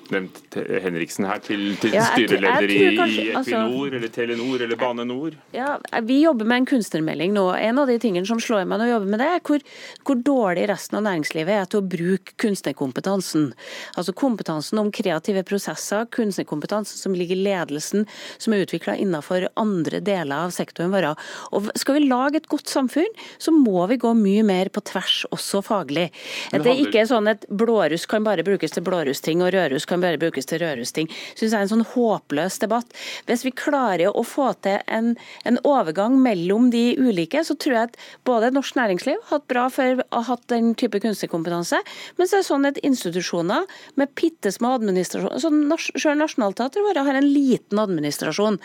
utnevnt 0.04 0.58
Henriksen 0.84 1.26
her 1.28 1.40
til, 1.44 1.74
til 1.80 1.94
ja, 1.96 2.04
styreleder 2.12 2.70
i, 2.70 2.78
Equinor 2.92 3.38
altså, 3.40 3.62
eller 3.96 4.12
Telenor 4.12 4.64
eller 4.64 4.78
Bane 4.80 5.06
Nor? 5.08 5.36
Ja, 5.56 5.78
Vi 6.04 6.20
jobber 6.22 6.48
med 6.48 6.62
en 6.62 6.68
kunstnermelding 6.68 7.34
nå. 7.34 7.46
En 7.56 7.80
av 7.80 7.90
de 7.90 7.98
tingene 8.02 8.28
som 8.28 8.40
slår 8.40 8.66
meg 8.68 8.80
når 8.80 8.90
vi 8.90 8.94
jobber 8.94 9.12
med 9.14 9.22
det, 9.22 9.28
er 9.32 9.42
hvor, 9.48 9.64
hvor 10.06 10.20
dårlig 10.26 10.68
resten 10.70 10.98
av 11.00 11.06
næringslivet 11.08 11.54
er 11.56 11.70
til 11.70 11.80
å 11.80 11.88
bruke 11.94 12.36
kunstnerkompetansen. 12.40 13.50
Altså 13.98 14.14
kompetansen 14.16 14.80
om 14.82 14.92
kreative 14.94 15.44
prosesser, 15.46 16.06
kunstnerkompetansen 16.14 17.00
som 17.00 17.16
ligger 17.16 17.38
i 17.38 17.46
ledelsen, 17.48 18.06
som 18.38 18.54
er 18.54 18.64
utvikla 18.64 18.96
innenfor 19.00 19.48
andre 19.60 20.00
deler 20.04 20.46
av 20.48 20.54
sektoren 20.54 20.92
vår. 20.94 21.10
Og 21.56 21.70
Skal 21.80 21.98
vi 21.98 22.06
lage 22.08 22.40
et 22.40 22.50
godt 22.50 22.70
samfunn, 22.70 23.10
så 23.38 23.54
må 23.54 23.86
vi 23.90 24.00
gå 24.00 24.12
mye 24.18 24.44
mer 24.46 24.70
på 24.74 24.82
tvers, 24.84 25.24
også 25.34 25.62
faglig. 25.64 26.10
At 26.54 26.64
det 26.66 26.76
ikke 26.82 27.02
er 27.02 27.10
sånn 27.10 27.30
at 27.30 27.46
blåruss 27.48 28.06
kan 28.10 28.24
bare 28.26 28.44
brukes 28.46 28.74
til 28.74 28.84
blårussting 28.86 29.42
og 29.44 29.52
rødruss 29.54 29.86
kan 29.88 29.93
bare 30.02 30.20
brukes 30.20 30.48
til 30.50 30.62
rødrusting, 30.62 31.10
syns 31.34 31.52
jeg 31.52 31.58
er 31.58 31.66
en 31.66 31.72
sånn 31.72 31.86
håpløs 31.94 32.58
debatt. 32.62 32.90
Hvis 33.28 33.44
vi 33.46 33.54
klarer 33.54 34.10
å 34.10 34.24
få 34.26 34.50
til 34.64 34.80
en, 34.86 35.14
en, 35.44 35.60
overgang 35.64 36.16
mellom 36.20 36.70
de 36.72 36.96
ulike, 36.98 37.44
så 37.46 37.56
tror 37.60 37.76
jeg 37.76 37.90
at 37.90 37.98
både 38.28 38.52
norsk 38.54 38.76
næringsliv 38.78 39.20
har 39.28 39.38
hatt 39.38 39.48
bra 39.50 39.68
for 39.72 40.02
å 40.02 40.06
ha 40.14 40.22
hatt 40.28 40.46
den 40.52 40.72
type 40.78 41.00
kunstnerkompetanse, 41.02 41.80
men 42.18 42.28
så 42.28 42.38
er 42.38 42.44
det 42.44 42.48
sånn 42.48 42.68
at 42.68 42.80
institusjoner 42.84 43.68
med 44.00 44.12
bitte 44.18 44.52
små 44.54 44.74
administrasjoner 44.78 45.40
så 45.40 45.52
Selv 45.94 46.18
Nationaltheatret 46.18 46.84
vårt 46.84 47.00
har 47.00 47.16
en 47.18 47.26
liten 47.26 47.78
administrasjon. 47.80 48.58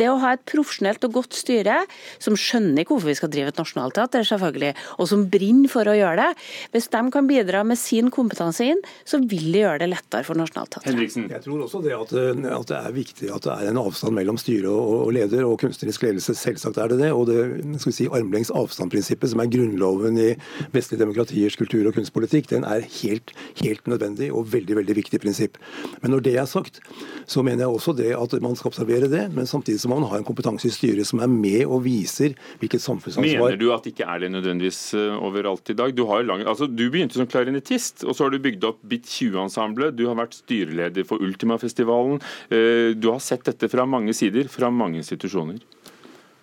Det 0.00 0.08
å 0.10 0.18
ha 0.22 0.34
et 0.34 0.44
profesjonelt 0.48 1.04
og 1.06 1.16
godt 1.18 1.36
styre 1.36 1.78
som 2.22 2.36
skjønner 2.38 2.86
hvorfor 2.86 3.10
vi 3.10 3.16
skal 3.18 3.32
drive 3.32 3.52
et 3.52 3.60
nasjonalteater, 3.60 4.26
selvfølgelig, 4.28 4.72
og 5.00 5.10
som 5.10 5.26
brenner 5.32 5.72
for 5.72 5.88
å 5.88 5.96
gjøre 5.96 6.22
det, 6.22 6.46
hvis 6.74 6.90
de 6.92 7.02
kan 7.14 7.30
bidra 7.30 7.64
med 7.66 7.80
sin 7.80 8.10
kompetanse 8.14 8.66
inn, 8.66 8.82
så 9.08 9.20
vil 9.22 9.50
de 9.52 9.64
gjøre 9.64 9.84
det 9.84 9.92
lettere 9.92 10.26
for 10.26 10.38
nasjonalteatret. 10.38 10.75
Henriksen. 10.84 11.28
Jeg 11.30 11.42
tror 11.44 11.64
også 11.64 11.80
det 11.84 11.94
at, 11.96 12.12
at, 12.12 12.68
det 12.68 12.76
er 12.76 12.94
viktig 12.96 13.30
at 13.32 13.46
det 13.46 13.54
er 13.54 13.70
en 13.70 13.80
avstand 13.80 14.16
mellom 14.18 14.38
styre 14.40 14.70
og, 14.70 15.06
og 15.06 15.14
leder 15.16 15.46
og 15.46 15.58
kunstnerisk 15.62 16.06
ledelse. 16.06 16.34
Selvsagt 16.36 16.80
er 16.82 16.92
det 16.92 17.00
det. 17.00 17.12
Og 17.16 17.26
det 17.30 17.40
skal 17.80 17.92
vi 17.92 17.96
si, 17.96 18.08
armlengs 18.12 18.52
avstand-prinsippet, 18.54 19.32
som 19.32 19.42
er 19.42 19.50
grunnloven 19.52 20.18
i 20.20 20.28
vestlige 20.74 21.02
demokratiers 21.02 21.56
kultur- 21.58 21.88
og 21.88 21.96
kunstpolitikk, 21.96 22.50
den 22.52 22.66
er 22.68 22.84
helt, 23.00 23.32
helt 23.62 23.86
nødvendig 23.90 24.32
og 24.32 24.50
veldig 24.52 24.78
veldig 24.80 24.96
viktig 25.00 25.20
prinsipp. 25.22 25.60
Men 26.02 26.14
når 26.14 26.26
det 26.26 26.36
er 26.40 26.48
sagt, 26.50 26.80
så 27.26 27.44
mener 27.46 27.66
jeg 27.66 27.78
også 27.78 27.96
det 27.96 28.12
at 28.16 28.36
man 28.42 28.56
skal 28.58 28.72
observere 28.72 29.10
det, 29.10 29.26
men 29.34 29.48
samtidig 29.48 29.80
som 29.82 29.94
man 29.94 30.06
har 30.10 30.20
en 30.20 30.26
kompetanse 30.26 30.68
i 30.68 30.74
styret 30.74 31.08
som 31.08 31.22
er 31.24 31.30
med 31.30 31.64
og 31.66 31.84
viser 31.86 32.36
hvilket 32.60 32.82
samfunnsansvar 32.82 33.26
Mener 33.26 33.60
du 33.60 33.68
at 33.74 33.84
det 33.84 33.94
ikke 33.94 34.08
er 34.08 34.22
det 34.24 34.30
nødvendigvis 34.34 34.80
eh, 34.98 35.16
overalt 35.22 35.70
i 35.72 35.76
dag? 35.78 35.94
Du, 35.96 36.04
har 36.10 36.24
lang, 36.26 36.44
altså, 36.46 36.68
du 36.68 36.86
begynte 36.90 37.18
som 37.18 37.28
klarinettist, 37.30 38.04
og 38.04 38.16
så 38.16 38.26
har 38.26 38.34
du 38.34 38.42
bygd 38.42 38.66
opp 38.68 38.82
BIT 38.86 39.06
20-ensemblet. 39.06 39.94
Du 39.96 40.06
har 40.08 40.18
vært 40.18 40.36
styrer 40.38 40.65
styreleder 40.66 41.04
for 41.04 41.22
Ultimafestivalen. 41.22 42.20
Eh, 42.50 42.96
du 42.96 43.10
har 43.10 43.20
sett 43.20 43.44
dette 43.44 43.68
fra 43.68 43.86
mange 43.86 44.14
sider, 44.14 44.48
fra 44.48 44.70
mange 44.70 44.98
institusjoner. 44.98 45.58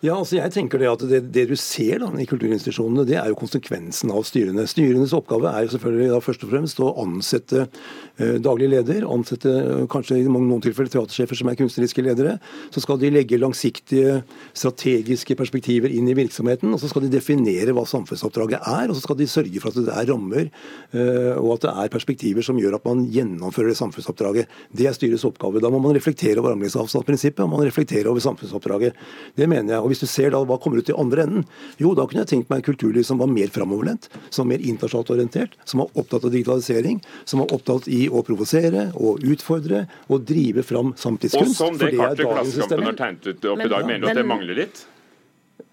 Ja, 0.04 0.18
altså 0.20 0.36
jeg 0.36 0.52
tenker 0.52 0.82
Det 0.82 0.88
at 0.92 1.04
det, 1.08 1.20
det 1.32 1.46
du 1.48 1.56
ser 1.56 2.02
da, 2.02 2.10
i 2.20 2.28
kulturinstitusjonene, 2.28 3.06
det 3.08 3.16
er 3.16 3.30
jo 3.32 3.38
konsekvensen 3.40 4.12
av 4.12 4.26
styrene. 4.28 4.66
Styrenes 4.68 5.14
oppgave 5.16 5.48
er 5.48 5.64
jo 5.64 5.72
selvfølgelig 5.78 6.10
da 6.12 6.18
først 6.24 6.42
og 6.44 6.50
fremst 6.52 6.82
å 6.84 6.90
ansette 7.00 7.62
eh, 7.64 8.34
daglig 8.44 8.68
leder, 8.74 9.06
ansette 9.08 9.54
eh, 9.62 9.86
kanskje 9.92 10.18
i 10.20 10.26
noen 10.28 10.60
tilfeller 10.64 10.92
teatersjefer 10.92 11.40
som 11.40 11.52
er 11.52 11.56
kunstneriske 11.62 12.04
ledere. 12.04 12.34
Så 12.76 12.84
skal 12.84 13.00
de 13.00 13.14
legge 13.16 13.40
langsiktige, 13.40 14.18
strategiske 14.52 15.38
perspektiver 15.40 15.96
inn 15.96 16.12
i 16.12 16.18
virksomheten. 16.20 16.76
Og 16.76 16.84
så 16.84 16.92
skal 16.92 17.06
de 17.06 17.14
definere 17.14 17.72
hva 17.72 17.86
samfunnsoppdraget 17.88 18.60
er, 18.60 18.92
og 18.92 19.00
så 19.00 19.06
skal 19.06 19.22
de 19.22 19.30
sørge 19.32 19.64
for 19.64 19.72
at 19.72 19.88
det 19.88 19.96
er 20.02 20.12
rammer 20.12 20.50
eh, 20.50 21.32
og 21.38 21.56
at 21.56 21.70
det 21.70 21.74
er 21.86 21.96
perspektiver 21.96 22.44
som 22.44 22.60
gjør 22.60 22.76
at 22.82 22.92
man 22.92 23.06
gjennomfører 23.08 23.72
det 23.72 23.80
samfunnsoppdraget. 23.80 24.60
Det 24.76 24.92
er 24.92 25.00
styrets 25.00 25.24
oppgave. 25.32 25.64
Da 25.64 25.72
må 25.72 25.80
man 25.80 25.96
reflektere 25.96 26.44
over 26.44 26.58
armlengdes 26.58 26.76
og 26.76 27.56
man 27.56 27.64
reflektere 27.64 28.12
over 28.12 28.20
samfunnsoppdraget. 28.28 29.00
Det 29.40 29.48
mener 29.48 29.78
jeg. 29.78 29.80
Og 29.80 29.93
hvis 29.94 30.04
du 30.04 30.10
ser 30.10 30.34
da 30.34 30.42
hva 30.44 30.58
kommer 30.62 30.82
ut 30.82 30.92
i 30.92 30.98
andre 30.98 31.28
enden, 31.28 31.48
jo 31.82 31.94
da 31.98 32.08
kunne 32.10 32.24
jeg 32.26 32.32
tenkt 32.34 32.52
meg 32.52 32.62
en 32.62 32.68
kulturliv 32.72 33.06
som 33.08 33.22
var 33.22 33.32
mer 33.32 33.54
framoverlent, 33.54 34.10
som 34.30 34.44
var 34.44 34.54
mer 34.56 34.66
internasjonalt 34.66 35.14
orientert, 35.16 35.58
som 35.70 35.84
var 35.84 35.94
opptatt 35.94 36.28
av 36.28 36.34
digitalisering, 36.34 37.02
som 37.30 37.44
var 37.44 37.54
opptatt 37.56 37.90
i 37.92 38.06
å 38.10 38.24
provosere 38.26 38.90
og 38.98 39.24
utfordre 39.24 39.86
og 40.10 40.26
drive 40.30 40.66
fram 40.66 40.96
samtidskunst. 41.00 41.54
Og 41.54 41.60
som 41.60 41.78
det 41.80 41.94
kartet 41.96 42.26
Klassekampen 42.26 42.90
har 42.90 43.00
tegnet 43.00 43.30
ut 43.30 43.48
opp 43.54 43.64
i 43.64 43.70
dag, 43.70 43.88
mener 43.88 44.06
du 44.06 44.12
at 44.12 44.20
det 44.20 44.28
mangler 44.28 44.62
litt? 44.64 44.84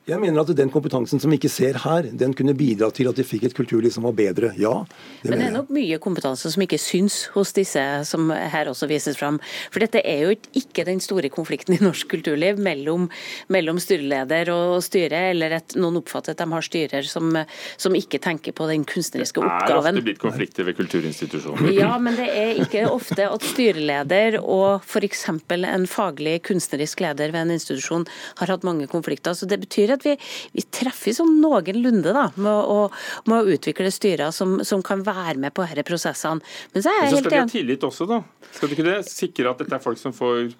Jeg 0.09 0.17
mener 0.17 0.41
at 0.41 0.51
den 0.57 0.71
kompetansen 0.73 1.21
som 1.21 1.29
vi 1.29 1.37
ikke 1.37 1.51
ser 1.53 1.77
her, 1.83 2.07
den 2.09 2.33
kunne 2.33 2.55
bidra 2.57 2.89
til 2.95 3.11
at 3.11 3.19
vi 3.21 3.25
fikk 3.27 3.45
et 3.51 3.55
kulturliv 3.55 3.93
som 3.93 4.07
var 4.09 4.15
bedre. 4.17 4.49
Ja, 4.57 4.87
det 5.21 5.29
Men 5.29 5.43
det 5.43 5.47
er 5.51 5.53
nok 5.59 5.69
mye 5.77 5.99
kompetanse 6.01 6.49
som 6.51 6.63
ikke 6.65 6.79
syns 6.81 7.27
hos 7.35 7.53
disse 7.53 7.83
som 8.09 8.31
her 8.33 8.71
også 8.73 8.89
vises 8.89 9.19
fram. 9.21 9.37
For 9.69 9.85
dette 9.85 10.01
er 10.01 10.25
jo 10.25 10.33
ikke 10.57 10.87
den 10.89 11.03
store 11.05 11.29
konflikten 11.29 11.77
i 11.77 11.83
norsk 11.85 12.09
kulturliv 12.09 12.59
mellom, 12.59 13.11
mellom 13.53 13.79
styreleder 13.79 14.49
og 14.55 14.79
styre, 14.83 15.21
eller 15.35 15.59
at 15.59 15.77
noen 15.77 16.01
oppfatter 16.01 16.33
at 16.33 16.41
de 16.41 16.49
har 16.49 16.65
styrer 16.65 17.07
som, 17.07 17.37
som 17.77 18.01
ikke 18.01 18.23
tenker 18.25 18.57
på 18.57 18.71
den 18.73 18.89
kunstneriske 18.89 19.45
oppgaven. 19.45 19.69
Det 19.69 19.77
er 19.77 20.01
ofte 20.01 20.07
blitt 20.09 20.25
konflikter 20.25 20.69
ved 20.71 20.79
kulturinstitusjoner. 20.81 21.71
Ja, 21.77 21.93
men 22.01 22.17
det 22.17 22.31
er 22.33 22.65
ikke 22.65 22.87
ofte 22.89 23.29
at 23.29 23.47
styreleder 23.53 24.41
og 24.41 24.81
f.eks. 24.81 25.27
en 25.29 25.87
faglig 25.87 26.41
kunstnerisk 26.49 27.05
leder 27.05 27.37
ved 27.37 27.45
en 27.45 27.55
institusjon 27.61 28.09
har 28.41 28.57
hatt 28.57 28.65
mange 28.67 28.89
konflikter. 28.89 29.37
Så 29.37 29.45
det 29.45 29.61
betyr 29.61 29.90
at 29.95 30.01
at 30.01 30.07
vi, 30.09 30.17
vi 30.57 30.65
treffer 30.73 31.15
sånn 31.17 31.37
noenlunde 31.43 32.15
da, 32.17 32.27
med 32.41 32.51
å, 32.51 32.89
med 33.29 33.37
å 33.37 33.55
utvikle 33.57 33.93
styrer 33.93 34.33
som, 34.35 34.59
som, 34.67 34.85
kan 34.87 35.05
være 35.07 35.39
med 35.41 35.55
på 35.57 35.67
disse 35.69 35.87
prosessene. 35.87 36.51
Men 36.75 36.85
så, 36.85 36.91
er 36.91 36.99
jeg 36.99 37.07
Men 37.07 37.15
så 37.15 37.23
skal 37.23 37.37
de 37.37 37.43
ha 37.43 37.53
tillit 37.53 37.87
også, 37.91 38.09
da. 38.11 38.23
Skal 38.57 38.71
du 38.71 38.77
ikke 38.77 38.89
det? 38.89 38.99
Sikre 39.11 39.53
at 39.53 39.63
dette 39.63 39.77
er 39.77 39.85
folk 39.85 40.01
som 40.01 40.17
får 40.17 40.51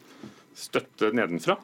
støtte 0.57 1.11
nedenfra? 1.17 1.57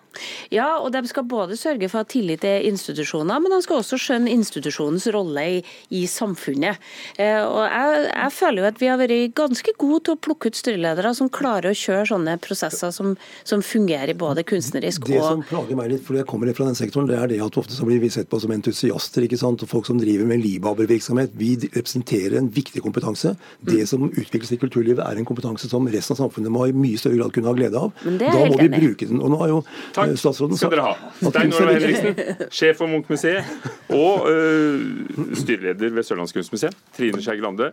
Ja, 0.53 0.79
og 0.81 0.93
de 0.95 1.03
skal 1.09 1.27
både 1.29 1.57
sørge 1.59 1.89
for 1.93 2.07
tillit 2.09 2.43
til 2.45 2.67
institusjoner, 2.71 3.41
men 3.43 3.53
de 3.53 3.61
skal 3.65 3.81
også 3.81 3.99
skjønne 4.01 4.33
institusjonens 4.33 5.09
rolle 5.15 5.45
i, 5.57 5.59
i 5.95 6.05
samfunnet. 6.11 6.81
Eh, 7.19 7.43
og 7.43 7.63
jeg, 7.67 8.07
jeg, 8.09 8.33
føler 8.37 8.63
jo 8.63 8.69
at 8.71 8.81
vi 8.81 8.91
har 8.91 9.01
vært 9.01 9.35
ganske 9.37 9.75
gode 9.81 10.03
til 10.07 10.17
å 10.17 10.21
plukke 10.29 10.51
ut 10.51 10.59
styreledere 10.59 11.13
som 11.19 11.31
klarer 11.33 11.73
å 11.73 11.77
kjøre 11.77 12.07
sånne 12.13 12.37
prosesser 12.43 12.95
som, 12.95 13.15
som 13.47 13.65
fungerer 13.65 14.17
både 14.19 14.47
kunstnerisk 14.47 15.07
og 15.07 15.13
Det 15.13 15.23
som 15.25 15.45
plager 15.51 15.79
meg 15.79 15.93
litt, 15.93 16.05
fordi 16.07 16.23
jeg 16.23 16.31
kommer 16.31 16.53
fra 16.57 16.69
den 16.69 16.79
sektoren, 16.79 17.11
det 17.11 17.19
er 17.21 17.33
det 17.33 17.41
at 17.45 17.61
ofte 17.61 17.77
så 17.77 17.89
blir 17.89 18.01
vi 18.03 18.13
sett 18.13 18.31
på 18.31 18.41
som 18.43 18.55
entusiaster. 18.55 19.27
ikke 19.27 19.41
sant? 19.41 19.65
Og 19.65 19.71
folk 19.71 19.89
som 19.89 20.01
driver 20.01 20.29
med 20.29 20.43
libabervirksomhet. 20.45 21.35
Vi 21.37 21.53
representerer 21.67 22.39
en 22.41 22.51
viktig 22.53 22.83
kompetanse. 22.85 23.35
Det 23.67 23.85
som 23.91 24.09
utvikles 24.09 24.55
i 24.55 24.61
kulturlivet 24.61 25.05
er 25.05 25.21
en 25.21 25.29
kompetanse 25.29 25.69
som 25.71 25.89
resten 25.91 26.17
av 26.17 26.25
samfunnet 26.25 26.53
må 26.53 26.67
i 26.69 26.77
mye 26.77 27.01
større 27.01 27.21
grad 27.21 27.35
kunne 27.35 27.51
ha 27.51 27.57
glede 27.59 27.81
av. 27.81 27.93
Da 28.21 28.33
må 28.47 28.59
vi 28.61 28.71
å 28.77 28.83
bruke 28.83 29.09
den. 29.11 29.23
Og 29.23 29.33
nå 29.33 29.41
har 29.43 29.53
jo 29.53 29.61
Takk 29.97 30.15
statsråden 30.21 30.61
skal 30.61 30.75
dere 30.75 30.87
ha. 30.87 31.11
Stein 31.21 31.55
Orla 31.57 31.77
Henriksen, 31.77 32.49
sjef 32.55 32.81
for 32.81 32.91
Munch-museet, 32.91 33.51
og 33.97 34.27
uh, 34.29 35.33
styreleder 35.41 35.95
ved 35.97 36.07
Sørlandskunstmuseet, 36.09 36.77
Trine 36.97 37.23
Skei 37.25 37.39
Grande. 37.41 37.73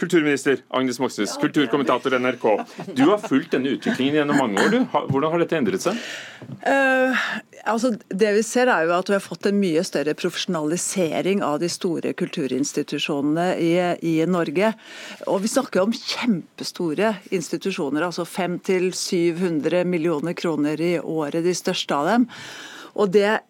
Kulturminister 0.00 0.62
Agnes 0.74 1.00
Moxnes, 1.02 1.34
kulturkommentator 1.42 2.18
NRK. 2.18 2.46
Du 2.92 3.04
har 3.10 3.22
fulgt 3.22 3.56
denne 3.56 3.74
utviklingen 3.76 4.22
gjennom 4.22 4.40
mange 4.42 4.62
år. 4.62 4.72
Du. 4.72 4.80
Hvordan 5.12 5.34
har 5.34 5.42
dette 5.44 5.58
endret 5.58 5.84
seg? 5.84 5.98
Uh, 6.62 7.18
altså, 7.68 7.92
det 8.08 8.32
vi 8.36 8.44
ser 8.46 8.70
er 8.72 8.86
jo 8.86 8.94
at 8.96 9.10
vi 9.10 9.16
har 9.16 9.24
fått 9.24 9.48
en 9.48 9.58
mye 9.60 9.82
større 9.86 10.14
profesjonalisering 10.18 11.42
av 11.46 11.60
de 11.62 11.70
store 11.72 12.12
kulturinstitusjonene 12.18 13.48
i, 13.62 13.72
i 14.08 14.14
Norge. 14.28 14.72
Og 15.30 15.42
vi 15.44 15.50
snakker 15.52 15.84
om 15.84 15.94
kjempestore 15.96 17.14
institusjoner, 17.34 18.06
altså 18.06 18.26
500-700 18.28 19.84
millioner 19.88 20.36
kroner 20.42 20.80
i 20.82 20.96
året, 20.98 21.44
de 21.46 21.54
største 21.56 21.96
av 21.96 22.10
dem. 22.10 22.28
Og 22.98 23.14
det 23.14 23.40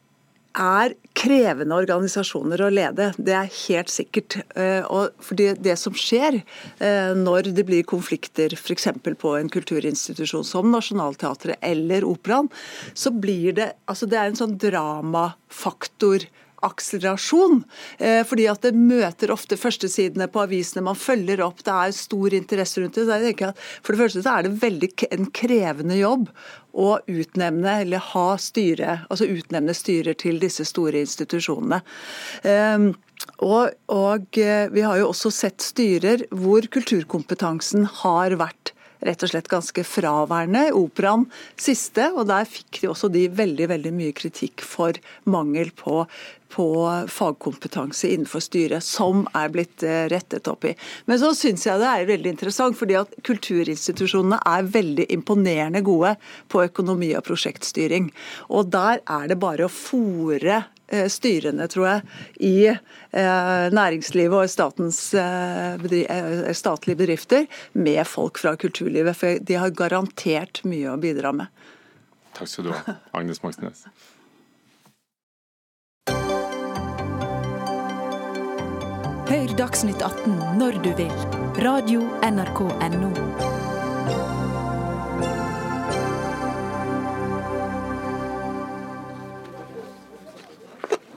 er 0.53 0.93
krevende 1.17 1.77
organisasjoner 1.77 2.61
å 2.61 2.71
lede, 2.73 3.09
det 3.17 3.35
er 3.37 3.51
helt 3.67 3.93
sikkert. 3.93 4.37
for 4.53 4.85
og 4.93 5.25
fordi 5.25 5.55
Det 5.55 5.77
som 5.79 5.95
skjer 5.95 6.43
eh, 6.79 7.13
når 7.17 7.55
det 7.57 7.65
blir 7.65 7.83
konflikter 7.83 8.53
f.eks. 8.53 8.89
på 9.19 9.37
en 9.37 9.49
kulturinstitusjon 9.49 10.45
som 10.45 10.71
Nationaltheatret 10.71 11.57
eller 11.61 12.05
Operaen, 12.05 12.51
så 12.95 13.11
blir 13.11 13.53
det 13.53 13.73
altså 13.87 14.07
det 14.07 14.19
er 14.19 14.29
en 14.29 14.37
sånn 14.37 14.59
dramafaktor 14.59 16.29
akselerasjon. 16.67 17.63
Eh, 17.99 18.23
fordi 18.29 18.49
at 18.51 18.65
det 18.67 18.75
møter 18.79 19.33
ofte 19.35 19.59
førstesidene 19.61 20.29
på 20.33 20.45
avisene, 20.45 20.85
man 20.87 20.99
følger 20.99 21.45
opp, 21.45 21.63
det 21.67 21.75
er 21.75 21.95
stor 21.97 22.37
interesse 22.39 22.83
rundt 22.83 22.99
det. 22.99 23.07
Så 23.07 23.19
jeg 23.19 23.33
tenker 23.33 23.53
at 23.53 23.63
For 23.83 23.95
det 23.95 24.03
første 24.03 24.25
så 24.25 24.37
er 24.37 24.47
det 24.47 24.59
veldig 24.63 24.91
en 25.11 25.31
krevende 25.35 26.01
jobb 26.01 26.29
å 26.73 26.91
utnevne 27.11 27.79
eller 27.85 28.03
ha 28.13 28.27
styre, 28.41 29.03
altså 29.13 29.29
utnevne 29.29 29.75
styrer 29.77 30.17
til 30.17 30.39
disse 30.41 30.65
store 30.69 31.03
institusjonene. 31.05 31.83
Um, 32.49 32.93
og, 33.45 33.75
og 33.93 34.39
eh, 34.41 34.69
vi 34.73 34.85
har 34.87 34.99
jo 34.99 35.11
også 35.13 35.31
sett 35.35 35.63
styrer 35.63 36.25
hvor 36.35 36.67
kulturkompetansen 36.73 37.87
har 38.03 38.39
vært 38.41 38.73
rett 39.07 39.25
og 39.25 39.33
slett 39.33 39.51
ganske 39.53 39.85
fraværende. 39.87 40.69
Operaen 40.79 41.27
siste, 41.61 42.11
og 42.17 42.29
der 42.31 42.49
fikk 42.49 42.83
de 42.83 42.93
også 42.93 43.11
de 43.13 43.27
veldig, 43.33 43.71
veldig 43.75 43.97
mye 43.97 44.15
kritikk 44.17 44.65
for 44.67 44.99
mangel 45.29 45.75
på 45.77 46.05
på 46.53 46.67
fagkompetanse 47.09 48.11
innenfor 48.13 48.43
styret, 48.45 48.85
som 48.85 49.25
er 49.37 49.49
blitt 49.55 49.85
eh, 49.87 50.05
rettet 50.13 50.49
opp 50.51 50.67
i. 50.69 50.75
Men 51.09 51.21
så 51.23 51.33
syns 51.37 51.65
jeg 51.65 51.81
det 51.81 51.89
er 51.89 52.11
veldig 52.11 52.33
interessant, 52.35 52.77
fordi 52.79 52.99
at 53.01 53.15
kulturinstitusjonene 53.25 54.41
er 54.53 54.69
veldig 54.75 55.09
imponerende 55.17 55.81
gode 55.87 56.15
på 56.53 56.65
økonomi 56.67 57.13
og 57.17 57.25
prosjektstyring. 57.29 58.11
Og 58.53 58.69
der 58.75 59.01
er 59.01 59.33
det 59.33 59.41
bare 59.41 59.65
å 59.69 59.73
fòre 59.73 60.63
styrene, 61.13 61.67
tror 61.73 61.89
jeg, 61.89 62.03
i 62.45 62.55
eh, 62.69 63.67
næringslivet 63.73 64.45
og 64.45 64.53
statens 64.53 65.01
bedri 65.83 66.03
statlige 66.57 66.99
bedrifter 66.99 67.47
med 67.73 68.05
folk 68.09 68.41
fra 68.43 68.55
kulturlivet. 68.57 69.17
For 69.17 69.43
de 69.43 69.61
har 69.61 69.77
garantert 69.77 70.63
mye 70.69 70.93
å 70.93 71.01
bidra 71.01 71.33
med. 71.37 71.63
Takk 72.37 72.49
skal 72.49 72.69
du 72.69 72.75
ha, 72.75 72.97
Agnes 73.17 73.43
Moxnes. 73.45 73.87
Hør 79.33 79.55
Dagsnytt 79.57 80.03
18 80.05 80.37
når 80.61 80.83
du 80.85 80.93
vil. 80.99 81.17
Radio 81.65 82.05
NRK 82.27 82.61
Radio.nrk.no. 82.69 83.52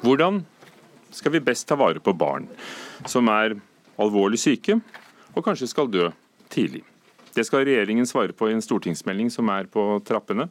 Hvordan 0.06 0.44
skal 1.10 1.34
vi 1.34 1.40
best 1.42 1.66
ta 1.68 1.78
vare 1.80 2.02
på 2.04 2.14
barn 2.14 2.46
som 3.10 3.26
er 3.32 3.56
alvorlig 3.98 4.38
syke 4.38 4.78
og 5.34 5.46
kanskje 5.48 5.72
skal 5.72 5.90
dø 5.90 6.12
tidlig? 6.54 6.84
Det 7.36 7.44
skal 7.44 7.66
regjeringen 7.66 8.08
svare 8.08 8.32
på 8.38 8.48
i 8.48 8.54
en 8.54 8.64
stortingsmelding 8.64 9.32
som 9.34 9.50
er 9.52 9.66
på 9.68 9.82
trappene. 10.08 10.46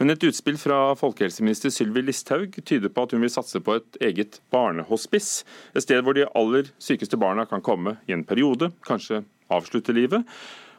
Men 0.00 0.10
et 0.10 0.24
utspill 0.26 0.56
fra 0.58 0.96
folkehelseminister 0.98 1.70
Sylvi 1.70 2.02
Listhaug 2.02 2.56
tyder 2.64 2.90
på 2.90 3.04
at 3.04 3.14
hun 3.14 3.22
vil 3.22 3.30
satse 3.30 3.60
på 3.62 3.76
et 3.78 4.00
eget 4.08 4.40
barnehospice. 4.50 5.44
Et 5.76 5.84
sted 5.84 6.02
hvor 6.02 6.16
de 6.16 6.26
aller 6.32 6.72
sykeste 6.82 7.20
barna 7.20 7.44
kan 7.46 7.62
komme 7.62 7.98
i 8.08 8.16
en 8.16 8.24
periode, 8.26 8.72
kanskje 8.88 9.22
avslutte 9.52 9.94
livet. 9.94 10.24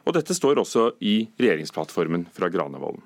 Og 0.04 0.18
dette 0.18 0.36
står 0.36 0.60
også 0.60 0.90
i 1.00 1.22
regjeringsplattformen 1.38 2.28
fra 2.34 2.50
Granevolden. 2.52 3.00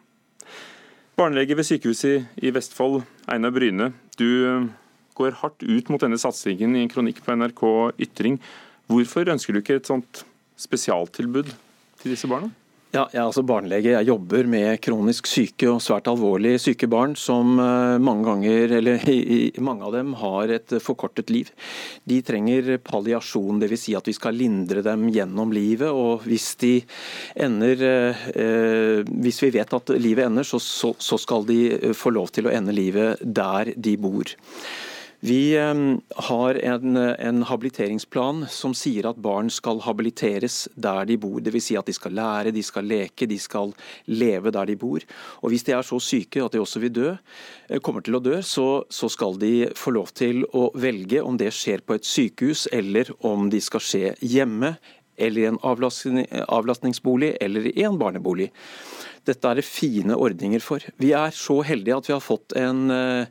Barnelege 1.14 1.54
ved 1.54 1.68
sykehuset 1.68 2.42
i 2.42 2.50
Vestfold, 2.50 3.04
Einar 3.30 3.52
Bryne. 3.54 3.92
Du 4.18 4.72
går 5.18 5.38
hardt 5.42 5.62
ut 5.62 5.92
mot 5.92 6.02
denne 6.02 6.20
satsingen 6.20 6.76
i 6.76 6.84
en 6.84 6.92
kronikk 6.92 7.22
på 7.24 7.36
NRK 7.36 7.64
Ytring. 8.06 8.40
Hvorfor 8.90 9.30
ønsker 9.32 9.54
du 9.54 9.62
ikke 9.62 9.78
et 9.80 9.90
sånt 9.90 10.24
spesialtilbud 10.60 11.52
til 12.02 12.14
disse 12.14 12.30
barna? 12.30 12.52
Ja, 12.92 13.06
jeg 13.08 13.22
er 13.22 13.24
altså 13.30 13.40
barnelege. 13.48 13.94
Jeg 13.94 14.04
jobber 14.04 14.48
med 14.52 14.76
kronisk 14.84 15.24
syke 15.30 15.64
og 15.70 15.78
svært 15.80 16.10
alvorlig 16.12 16.58
syke 16.60 16.84
barn 16.92 17.14
som 17.16 17.54
eh, 17.56 17.94
mange 18.04 18.26
ganger, 18.26 18.74
eller 18.82 19.06
mange 19.68 19.86
av 19.88 19.94
dem 19.96 20.10
har 20.20 20.52
et 20.58 20.74
forkortet 20.84 21.32
liv. 21.32 21.48
De 22.04 22.18
trenger 22.20 22.74
palliasjon, 22.84 23.62
dvs. 23.64 23.86
Si 23.86 23.96
at 23.96 24.12
vi 24.12 24.12
skal 24.12 24.36
lindre 24.36 24.84
dem 24.84 25.08
gjennom 25.08 25.56
livet. 25.56 25.88
og 25.88 26.28
Hvis 26.28 26.50
de 26.60 26.74
ender, 27.40 27.80
eh, 27.88 28.28
eh, 28.36 29.00
hvis 29.08 29.40
vi 29.46 29.54
vet 29.56 29.72
at 29.80 29.96
livet 29.96 30.28
ender, 30.28 30.44
så, 30.44 30.60
så, 30.60 30.92
så 31.00 31.16
skal 31.16 31.48
de 31.48 31.62
få 31.96 32.12
lov 32.12 32.28
til 32.36 32.50
å 32.50 32.52
ende 32.52 32.76
livet 32.76 33.24
der 33.24 33.72
de 33.72 33.96
bor. 33.96 34.36
Vi 35.24 35.54
har 36.16 36.54
en, 36.54 36.96
en, 36.96 37.42
habiliteringsplan 37.46 38.40
som 38.50 38.72
sier 38.74 39.06
at 39.06 39.20
barn 39.22 39.52
skal 39.54 39.78
habiliteres 39.84 40.64
der 40.74 41.04
de 41.06 41.14
bor. 41.22 41.36
Dvs. 41.38 41.68
Si 41.68 41.76
at 41.78 41.86
de 41.86 41.94
skal 41.94 42.16
lære, 42.18 42.50
de 42.50 42.64
skal 42.66 42.88
leke, 42.90 43.28
de 43.30 43.38
skal 43.38 43.70
leve 44.10 44.50
der 44.50 44.66
de 44.66 44.74
bor. 44.80 45.04
Og 45.46 45.52
Hvis 45.54 45.62
de 45.68 45.76
er 45.76 45.86
så 45.86 46.00
syke 46.02 46.42
at 46.42 46.56
de 46.56 46.58
også 46.58 46.82
vil 46.82 46.94
dø, 46.96 47.12
eh, 47.70 47.78
kommer 47.78 48.02
til 48.02 48.18
å 48.18 48.22
dø, 48.24 48.40
så, 48.42 48.82
så 48.90 49.06
skal 49.06 49.38
de 49.38 49.70
få 49.78 49.94
lov 49.94 50.10
til 50.10 50.42
å 50.58 50.72
velge 50.74 51.22
om 51.22 51.38
det 51.38 51.52
skjer 51.54 51.86
på 51.86 52.00
et 52.00 52.08
sykehus 52.08 52.66
eller 52.72 53.14
om 53.22 53.46
de 53.46 53.62
skal 53.62 53.86
skje 53.86 54.16
hjemme 54.26 54.74
eller 55.22 55.44
i 55.44 55.50
en 55.52 55.62
avlastningsbolig 55.62 57.36
eller 57.38 57.70
i 57.70 57.86
en 57.86 57.98
barnebolig. 58.00 58.50
Dette 59.28 59.46
er 59.48 59.58
det 59.58 59.66
fine 59.66 60.16
ordninger 60.18 60.62
for. 60.64 60.82
Vi 60.98 61.12
er 61.14 61.34
så 61.36 61.60
heldige 61.66 61.98
at 62.00 62.08
vi 62.08 62.14
har 62.14 62.22
fått 62.24 62.54
en, 62.58 62.90
eh, 62.90 63.26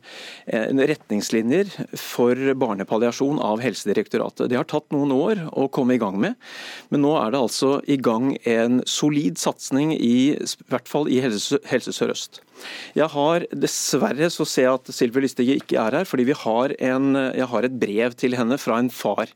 en 0.46 0.80
retningslinjer 0.88 1.68
for 2.00 2.38
barnepalliasjon 2.62 3.40
av 3.42 3.60
Helsedirektoratet. 3.60 4.48
Det 4.48 4.56
har 4.56 4.68
tatt 4.68 4.88
noen 4.94 5.12
år 5.12 5.42
å 5.52 5.68
komme 5.70 5.94
i 5.94 6.00
gang 6.00 6.18
med, 6.20 6.38
men 6.90 7.04
nå 7.04 7.12
er 7.20 7.32
det 7.32 7.42
altså 7.42 7.74
i 7.86 7.98
gang 8.00 8.36
en 8.48 8.80
solid 8.88 9.36
satsing 9.36 9.92
i, 9.92 10.32
i 10.32 10.70
hvert 10.72 10.88
fall 10.88 11.10
i 11.12 11.20
Helse, 11.20 11.60
Helse 11.68 11.92
Sør-Øst. 11.92 12.40
Jeg 12.96 13.10
har 13.12 13.44
Dessverre 13.52 14.28
så 14.32 14.46
ser 14.46 14.68
jeg 14.68 14.78
at 14.78 14.94
Sylvi 14.94 15.24
Lystige 15.24 15.58
ikke 15.60 15.80
er 15.82 15.98
her, 15.98 16.08
fordi 16.08 16.32
har 16.32 16.72
en, 16.78 17.14
jeg 17.34 17.48
har 17.52 17.66
et 17.66 17.78
brev 17.78 18.16
til 18.16 18.36
henne 18.38 18.56
fra 18.60 18.78
en 18.80 18.90
far 18.90 19.28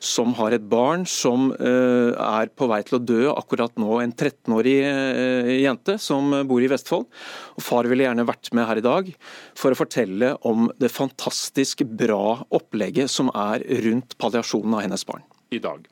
som 0.00 0.34
har 0.38 0.54
et 0.56 0.64
barn 0.70 1.04
som 1.08 1.50
eh, 1.54 2.12
er 2.14 2.52
på 2.54 2.68
vei 2.70 2.80
til 2.86 2.98
å 2.98 3.02
dø 3.02 3.20
akkurat 3.32 3.74
nå. 3.80 3.90
En 4.02 4.14
13-årig 4.14 4.78
eh, 4.86 5.52
jente 5.62 5.98
som 6.02 6.30
bor 6.48 6.62
i 6.64 6.70
Vestfold. 6.70 7.08
Og 7.58 7.64
Far 7.64 7.88
ville 7.90 8.06
gjerne 8.06 8.26
vært 8.28 8.52
med 8.56 8.68
her 8.68 8.80
i 8.80 8.86
dag 8.86 9.12
for 9.58 9.74
å 9.74 9.78
fortelle 9.78 10.34
om 10.48 10.70
det 10.80 10.92
fantastisk 10.94 11.84
bra 11.98 12.38
opplegget 12.54 13.12
som 13.12 13.32
er 13.34 13.64
rundt 13.86 14.18
palliasjonen 14.20 14.78
av 14.78 14.86
hennes 14.86 15.06
barn. 15.08 15.24
I 15.54 15.62
dag. 15.64 15.86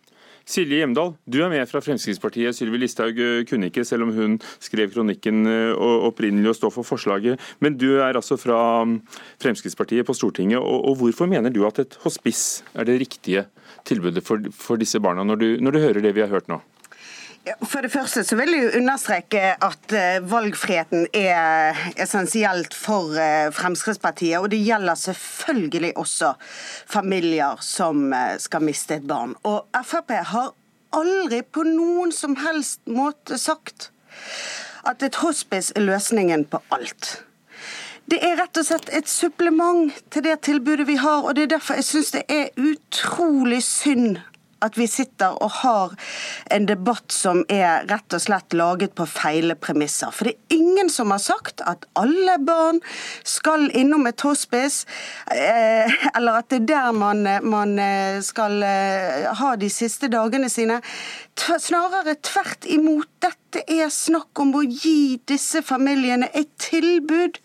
Silje 0.46 0.78
Hjemdal, 0.78 1.16
du 1.26 1.40
er 1.42 1.50
med 1.50 1.66
fra 1.66 1.80
Fremskrittspartiet. 1.82 2.54
Sylvi 2.54 2.78
Listhaug 2.78 3.18
eh, 3.18 3.40
kunne 3.48 3.66
ikke, 3.70 3.82
selv 3.84 4.06
om 4.06 4.12
hun 4.14 4.36
skrev 4.62 4.92
kronikken 4.94 5.42
opprinnelig 5.74 6.52
og 6.52 6.58
står 6.60 6.74
for 6.76 6.86
forslaget. 6.86 7.42
Men 7.58 7.74
du 7.80 7.96
er 7.96 8.14
altså 8.14 8.38
fra 8.38 8.84
mm, 8.86 9.00
Fremskrittspartiet 9.42 10.06
på 10.06 10.14
Stortinget. 10.14 10.62
Og, 10.62 10.94
hvorfor 11.00 11.26
mener 11.26 11.50
du 11.50 11.64
at 11.66 11.82
et 11.82 11.98
hospice 12.06 12.62
er 12.78 12.86
det 12.86 13.00
riktige 13.02 13.48
tilbudet 13.86 14.22
for 14.22 14.78
disse 14.78 15.02
barna, 15.02 15.26
når 15.26 15.42
du, 15.42 15.48
når 15.60 15.74
du 15.74 15.82
hører 15.82 16.06
det 16.06 16.14
vi 16.14 16.22
har 16.22 16.30
hørt 16.30 16.48
nå? 16.52 16.62
For 17.46 17.84
det 17.84 17.92
første 17.94 18.24
så 18.26 18.34
vil 18.40 18.50
jeg 18.56 18.72
understreke 18.80 19.52
at 19.62 19.92
eh, 19.94 20.16
valgfriheten 20.26 21.04
er 21.14 21.78
essensielt 22.02 22.74
for 22.74 23.14
eh, 23.22 23.52
Fremskrittspartiet. 23.54 24.40
Og 24.40 24.50
det 24.50 24.64
gjelder 24.66 24.98
selvfølgelig 24.98 25.92
også 26.00 26.32
familier 26.90 27.62
som 27.62 28.10
eh, 28.10 28.34
skal 28.42 28.66
miste 28.66 28.98
et 28.98 29.06
barn. 29.06 29.36
Og 29.46 29.62
Frp 29.86 30.10
har 30.32 30.50
aldri 30.96 31.44
på 31.46 31.62
noen 31.68 32.10
som 32.14 32.34
helst 32.42 32.82
måte 32.90 33.38
sagt 33.38 33.92
at 34.86 35.02
et 35.06 35.22
hospice 35.22 35.74
er 35.76 35.86
løsningen 35.86 36.48
på 36.50 36.58
alt. 36.74 37.20
Det 38.10 38.18
er 38.22 38.40
rett 38.40 38.58
og 38.58 38.66
slett 38.66 38.90
et 38.94 39.10
supplement 39.10 39.94
til 40.14 40.26
det 40.26 40.40
tilbudet 40.46 40.86
vi 40.86 40.98
har, 40.98 41.22
og 41.22 41.34
det 41.34 41.46
er 41.46 41.56
derfor 41.56 41.78
jeg 41.78 41.86
syns 41.88 42.14
det 42.14 42.26
er 42.30 42.50
utrolig 42.58 43.62
synd 43.66 44.18
at 44.66 44.78
vi 44.78 44.88
sitter 44.90 45.36
og 45.42 45.52
har 45.62 45.94
en 46.52 46.66
debatt 46.68 47.14
som 47.14 47.42
er 47.52 47.86
rett 47.90 48.16
og 48.16 48.22
slett 48.22 48.56
laget 48.56 48.94
på 48.98 49.06
feile 49.08 49.56
premisser. 49.58 50.12
For 50.14 50.28
det 50.28 50.36
er 50.36 50.58
ingen 50.58 50.90
som 50.92 51.14
har 51.14 51.22
sagt 51.22 51.62
at 51.66 51.86
alle 51.98 52.38
barn 52.42 52.80
skal 53.26 53.68
innom 53.76 54.06
et 54.10 54.22
hospice, 54.26 54.86
eh, 55.32 55.90
eller 56.16 56.42
at 56.42 56.50
det 56.52 56.62
er 56.64 56.68
der 56.72 56.92
man, 56.96 57.24
man 57.46 57.78
eh, 57.78 58.20
skal 58.24 58.60
eh, 58.66 59.26
ha 59.40 59.54
de 59.56 59.70
siste 59.72 60.10
dagene 60.12 60.50
sine. 60.52 60.80
Snarere 61.36 62.16
tvert 62.24 62.66
imot. 62.68 63.08
Dette 63.22 63.62
er 63.72 63.90
snakk 63.92 64.38
om 64.40 64.54
å 64.58 64.62
gi 64.66 65.18
disse 65.28 65.62
familiene 65.64 66.28
et 66.36 66.50
tilbud 66.60 67.40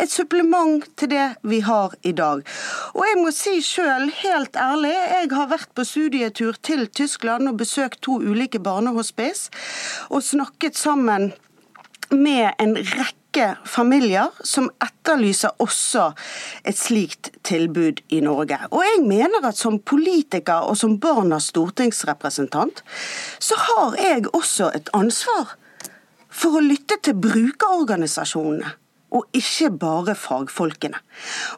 et 0.00 0.10
supplement 0.10 0.84
til 0.98 1.10
det 1.12 1.28
vi 1.42 1.60
har 1.64 1.94
i 2.02 2.12
dag. 2.12 2.44
Og 2.94 3.06
jeg 3.08 3.20
må 3.20 3.32
si 3.34 3.58
sjøl, 3.64 4.10
helt 4.22 4.56
ærlig, 4.56 4.92
jeg 4.94 5.32
har 5.34 5.50
vært 5.52 5.72
på 5.74 5.86
studietur 5.88 6.58
til 6.62 6.86
Tyskland 6.88 7.48
og 7.50 7.58
besøkt 7.62 8.02
to 8.04 8.20
ulike 8.22 8.60
barnehospice, 8.62 9.50
og 10.10 10.22
snakket 10.22 10.78
sammen 10.78 11.32
med 12.10 12.52
en 12.58 12.76
rekke 12.76 13.54
familier 13.66 14.30
som 14.46 14.68
etterlyser 14.84 15.56
også 15.62 16.10
et 16.66 16.78
slikt 16.78 17.32
tilbud 17.46 18.04
i 18.14 18.20
Norge. 18.24 18.58
Og 18.70 18.84
jeg 18.86 19.02
mener 19.06 19.48
at 19.48 19.58
som 19.58 19.80
politiker 19.80 20.68
og 20.68 20.78
som 20.78 20.98
barnas 21.02 21.50
stortingsrepresentant, 21.50 22.84
så 23.42 23.58
har 23.66 23.98
jeg 23.98 24.28
også 24.32 24.70
et 24.76 24.90
ansvar 24.94 25.56
for 26.34 26.58
å 26.58 26.64
lytte 26.64 26.98
til 27.02 27.18
brukerorganisasjonene 27.18 28.74
og 29.14 29.28
ikke 29.36 29.70
bare 29.78 30.16
fagfolkene. 30.18 30.98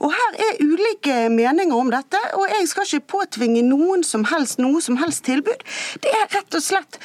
Og 0.04 0.12
Her 0.12 0.40
er 0.48 0.60
ulike 0.64 1.16
meninger 1.32 1.76
om 1.76 1.92
dette, 1.92 2.20
og 2.36 2.46
jeg 2.52 2.68
skal 2.68 2.88
ikke 2.88 3.12
påtvinge 3.16 3.64
noen 3.66 4.04
som 4.06 4.26
helst 4.32 4.60
noe 4.62 4.82
som 4.84 5.00
helst 5.00 5.24
tilbud. 5.28 5.64
Det 6.04 6.12
er 6.12 6.28
rett 6.36 6.58
og 6.58 6.64
slett 6.64 7.00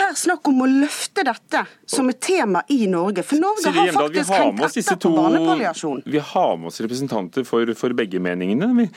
her 0.00 0.16
snakk 0.18 0.48
om 0.50 0.62
å 0.64 0.68
løfte 0.68 1.24
dette 1.26 1.62
som 1.88 2.08
et 2.10 2.20
tema 2.22 2.62
i 2.72 2.84
Norge. 2.90 3.24
For 3.26 3.40
Norge 3.42 3.72
har 3.74 3.92
faktisk 3.94 4.32
hengt 4.34 4.62
etter 4.66 4.98
på 5.00 5.12
barnepalliasjon. 5.14 6.02
Vi 6.06 6.22
har 6.32 6.56
med 6.60 6.70
oss 6.70 6.80
representanter 6.82 7.46
for, 7.48 7.72
for 7.78 7.96
begge 7.96 8.20
meningene. 8.22 8.88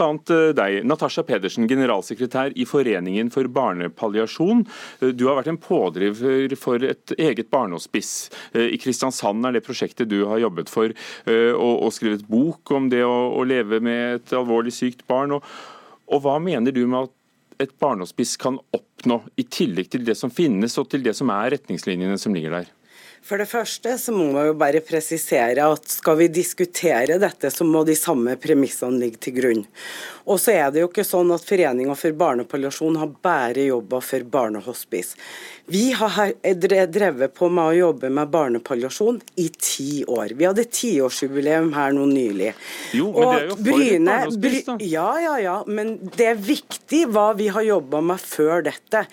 Annet 0.00 0.32
eh, 0.34 0.46
deg, 0.56 0.78
Natasha 0.88 1.24
Pedersen, 1.26 1.68
generalsekretær 1.70 2.54
i 2.58 2.66
Foreningen 2.68 3.30
for 3.34 3.48
barnepalliasjon. 3.52 4.64
Eh, 5.00 5.12
du 5.14 5.26
har 5.28 5.38
vært 5.40 5.52
en 5.52 5.60
pådriver 5.60 6.56
for 6.60 6.86
et 6.86 7.14
eget 7.18 7.50
barnehospice. 7.52 8.30
Eh, 8.54 8.72
I 8.76 8.80
Kristiansand 8.80 9.46
er 9.46 9.58
det 9.58 9.64
prosjektet 9.66 10.10
du 10.10 10.22
har 10.30 10.42
jobbet 10.42 10.72
for, 10.72 10.92
og, 11.30 11.74
og 11.84 11.92
skrevet 11.94 12.26
bok 12.28 12.70
om 12.74 12.88
det 12.92 13.02
å, 13.06 13.14
å, 13.36 13.44
leve 13.46 13.80
med 13.84 14.20
et 14.20 14.34
alvorlig 14.36 14.72
sykt 14.74 15.04
barn. 15.10 15.36
Og, 15.36 15.46
og 16.10 16.24
hva 16.24 16.38
mener 16.42 16.74
du 16.74 16.82
med 16.86 17.08
at 17.08 17.14
et 17.62 17.72
barnehospice 17.80 18.40
kan 18.40 18.58
oppnå, 18.76 19.22
i 19.36 19.44
tillegg 19.44 19.90
til 19.92 20.04
det 20.06 20.16
som 20.18 20.32
finnes 20.32 20.76
og 20.80 20.90
til 20.92 21.04
det 21.04 21.16
som 21.18 21.32
er 21.34 21.54
retningslinjene 21.56 22.18
som 22.20 22.36
ligger 22.36 22.60
der? 22.60 22.70
For 23.20 23.36
det 23.36 23.50
første 23.50 23.92
så 24.00 24.14
må 24.16 24.30
man 24.32 24.46
jo 24.48 24.54
bare 24.58 24.80
presisere 24.84 25.66
at 25.68 25.92
skal 25.92 26.16
vi 26.22 26.30
diskutere 26.32 27.18
dette, 27.20 27.50
så 27.52 27.66
må 27.68 27.82
de 27.84 27.96
samme 27.98 28.36
premissene 28.40 28.96
ligge 29.02 29.20
til 29.26 29.36
grunn. 29.36 29.66
Og 30.30 30.38
så 30.38 30.54
er 30.54 30.68
det 30.70 30.84
jo 30.84 30.90
ikke 30.90 31.06
sånn 31.06 31.32
at 31.34 31.44
Foreninga 31.46 31.96
for 31.98 32.14
barnepalliasjon 32.18 33.00
har 33.00 33.14
bare 33.22 33.66
jobba 33.66 33.98
for 34.04 34.26
barnehospice. 34.30 35.18
Vi 35.70 35.92
har 35.94 36.32
drevet 36.90 37.34
på 37.34 37.46
med 37.50 37.62
å 37.62 37.74
jobbe 37.76 38.08
med 38.10 38.30
barnepalliasjon 38.32 39.20
i 39.38 39.46
ti 39.54 40.02
år. 40.02 40.34
Vi 40.34 40.46
hadde 40.48 40.64
tiårsjubileum 40.66 41.68
her 41.76 41.94
nå 41.94 42.08
nylig. 42.10 42.52
Jo, 42.96 43.12
men 43.14 43.22
og 43.22 43.30
det 43.30 43.40
er 43.40 43.44
jo 43.46 43.56
for 43.56 43.68
Bryne, 43.68 44.16
bry. 44.42 44.62
Ja, 44.90 45.10
ja, 45.22 45.34
ja. 45.38 45.56
Men 45.70 45.92
det 46.16 46.26
er 46.32 46.40
viktig 46.42 47.04
hva 47.14 47.28
vi 47.38 47.46
har 47.54 47.66
jobba 47.66 48.00
med 48.02 48.22
før 48.22 48.66
dette. 48.66 49.04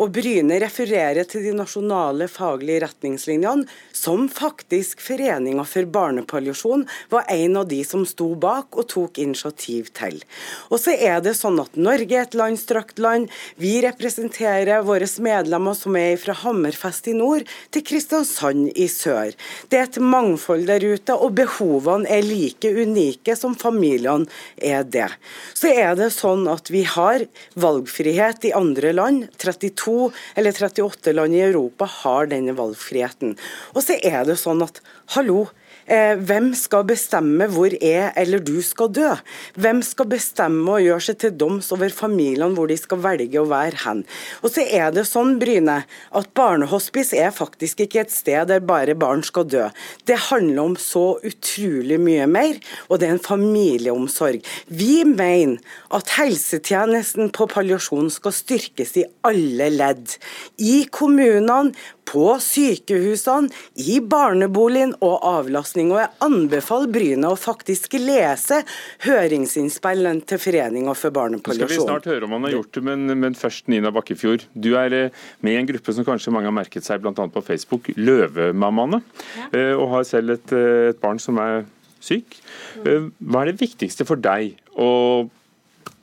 Og 0.00 0.14
Bryne 0.16 0.60
refererer 0.62 1.28
til 1.28 1.44
de 1.44 1.52
nasjonale 1.58 2.30
faglige 2.32 2.86
retningslinjene, 2.86 3.68
som 3.92 4.24
faktisk 4.32 5.04
Foreninga 5.04 5.66
for 5.68 5.88
barnepalliasjon 5.98 6.86
var 7.12 7.28
en 7.32 7.60
av 7.60 7.68
de 7.68 7.82
som 7.84 8.06
sto 8.08 8.30
bak 8.40 8.76
og 8.76 8.88
tok 8.92 9.20
initiativ 9.20 9.92
til. 9.96 10.22
Og 10.70 10.80
så 10.82 10.94
er 10.94 11.20
det 11.24 11.36
sånn 11.38 11.58
at 11.62 11.76
Norge 11.78 12.16
er 12.16 12.26
et 12.26 12.36
landstrakt 12.36 13.00
land. 13.02 13.30
Vi 13.60 13.76
representerer 13.84 14.84
våre 14.86 15.08
medlemmer 15.22 15.76
som 15.78 15.96
er 15.98 16.16
fra 16.20 16.34
Hammerfest 16.42 17.10
i 17.10 17.16
nord 17.16 17.46
til 17.74 17.84
Kristiansand 17.86 18.72
i 18.74 18.88
sør. 18.90 19.34
Det 19.70 19.80
er 19.80 19.88
et 19.88 20.00
mangfold 20.02 20.66
der 20.70 20.84
ute, 20.84 21.14
og 21.14 21.36
behovene 21.38 22.08
er 22.10 22.26
like 22.26 22.70
unike 22.70 23.36
som 23.38 23.56
familiene 23.58 24.28
er 24.56 24.84
det. 24.84 25.08
Så 25.54 25.70
er 25.72 25.94
det 25.98 26.12
sånn 26.14 26.46
at 26.50 26.70
vi 26.72 26.84
har 26.88 27.26
valgfrihet 27.58 28.48
i 28.48 28.54
andre 28.56 28.94
land. 28.96 29.28
32 29.42 30.10
eller 30.36 30.56
38 30.56 31.14
land 31.16 31.36
i 31.36 31.44
Europa 31.46 31.88
har 32.02 32.30
denne 32.32 32.56
valgfriheten. 32.56 33.36
Og 33.74 33.84
så 33.84 33.98
er 34.02 34.24
det 34.28 34.38
sånn 34.40 34.64
at 34.66 34.82
hallo, 35.16 35.46
hvem 35.86 36.50
skal 36.58 36.86
bestemme 36.88 37.46
hvor 37.52 37.70
jeg 37.70 38.10
eller 38.18 38.42
du 38.42 38.56
skal 38.64 38.90
dø? 38.90 39.12
Hvem 39.54 39.82
skal 39.86 40.08
bestemme 40.10 40.76
og 40.76 40.82
gjøre 40.82 41.04
seg 41.08 41.20
til 41.22 41.34
doms 41.38 41.70
over 41.74 41.92
familiene 41.94 42.54
hvor 42.56 42.70
de 42.70 42.78
skal 42.80 43.02
velge 43.04 43.40
å 43.40 43.48
være 43.50 43.82
hen? 43.84 44.02
Og 44.42 44.50
så 44.54 44.64
er 44.66 44.90
det 44.94 45.06
sånn, 45.08 45.36
Bryne, 45.40 45.78
at 45.86 46.32
barnehospice 46.36 47.16
er 47.18 47.34
faktisk 47.34 47.84
ikke 47.84 48.02
et 48.04 48.14
sted 48.14 48.50
der 48.50 48.64
bare 48.66 48.96
barn 48.98 49.22
skal 49.26 49.46
dø. 49.48 49.66
Det 50.08 50.18
handler 50.28 50.62
om 50.62 50.76
så 50.80 51.04
utrolig 51.26 51.98
mye 52.02 52.26
mer, 52.30 52.58
og 52.88 53.00
det 53.00 53.08
er 53.08 53.16
en 53.16 53.22
familieomsorg. 53.22 54.42
Vi 54.66 55.04
mener 55.08 55.60
at 55.94 56.14
helsetjenesten 56.16 57.30
på 57.36 57.48
palliasjon 57.50 58.10
skal 58.12 58.34
styrkes 58.34 58.96
i 59.00 59.06
alle 59.26 59.70
ledd. 59.74 60.16
I 60.58 60.86
kommunene, 60.90 61.72
på 62.06 62.26
sykehusene, 62.42 63.50
i 63.82 63.98
barneboligen 64.00 64.94
og 65.04 65.24
avlastning. 65.26 65.90
Og 65.92 66.00
jeg 66.00 66.12
anbefaler 66.24 66.92
Bryne 66.94 67.32
å 67.32 67.38
faktisk 67.38 67.98
lese 68.00 68.62
høringsinnspillene 69.06 70.24
til 70.28 70.40
Foreninga 70.42 70.94
for 70.96 71.14
barnepalliasjon. 71.16 71.72
skal 71.72 71.82
vi 71.82 71.88
snart 71.88 72.08
høre 72.10 72.28
om 72.28 72.36
han 72.36 72.48
har 72.48 72.56
gjort 72.58 72.72
det, 72.78 72.84
men, 72.88 73.06
men, 73.22 73.38
først 73.38 73.70
Nina 73.72 73.92
Bakkefjord. 73.94 74.46
Du 74.54 74.72
er 74.78 74.94
eh, 74.96 75.24
med 75.44 75.56
i 75.56 75.60
en 75.60 75.70
gruppe 75.70 75.94
som 75.96 76.06
kanskje 76.06 76.34
mange 76.34 76.50
har 76.50 76.56
merket 76.56 76.86
seg 76.86 77.02
bl.a. 77.02 77.14
på 77.14 77.44
Facebook, 77.44 77.90
Løvemammaene. 77.98 79.02
Ja. 79.36 79.48
Eh, 79.50 79.72
og 79.74 79.90
har 79.96 80.08
selv 80.08 80.36
et, 80.38 80.54
eh, 80.54 80.92
et 80.92 81.02
barn 81.02 81.20
som 81.22 81.40
er 81.42 81.64
syk. 82.06 82.38
Hva 82.84 83.42
er 83.42 83.50
det 83.50 83.60
viktigste 83.60 84.06
for 84.06 84.20
deg 84.20 84.54
og 84.78 85.32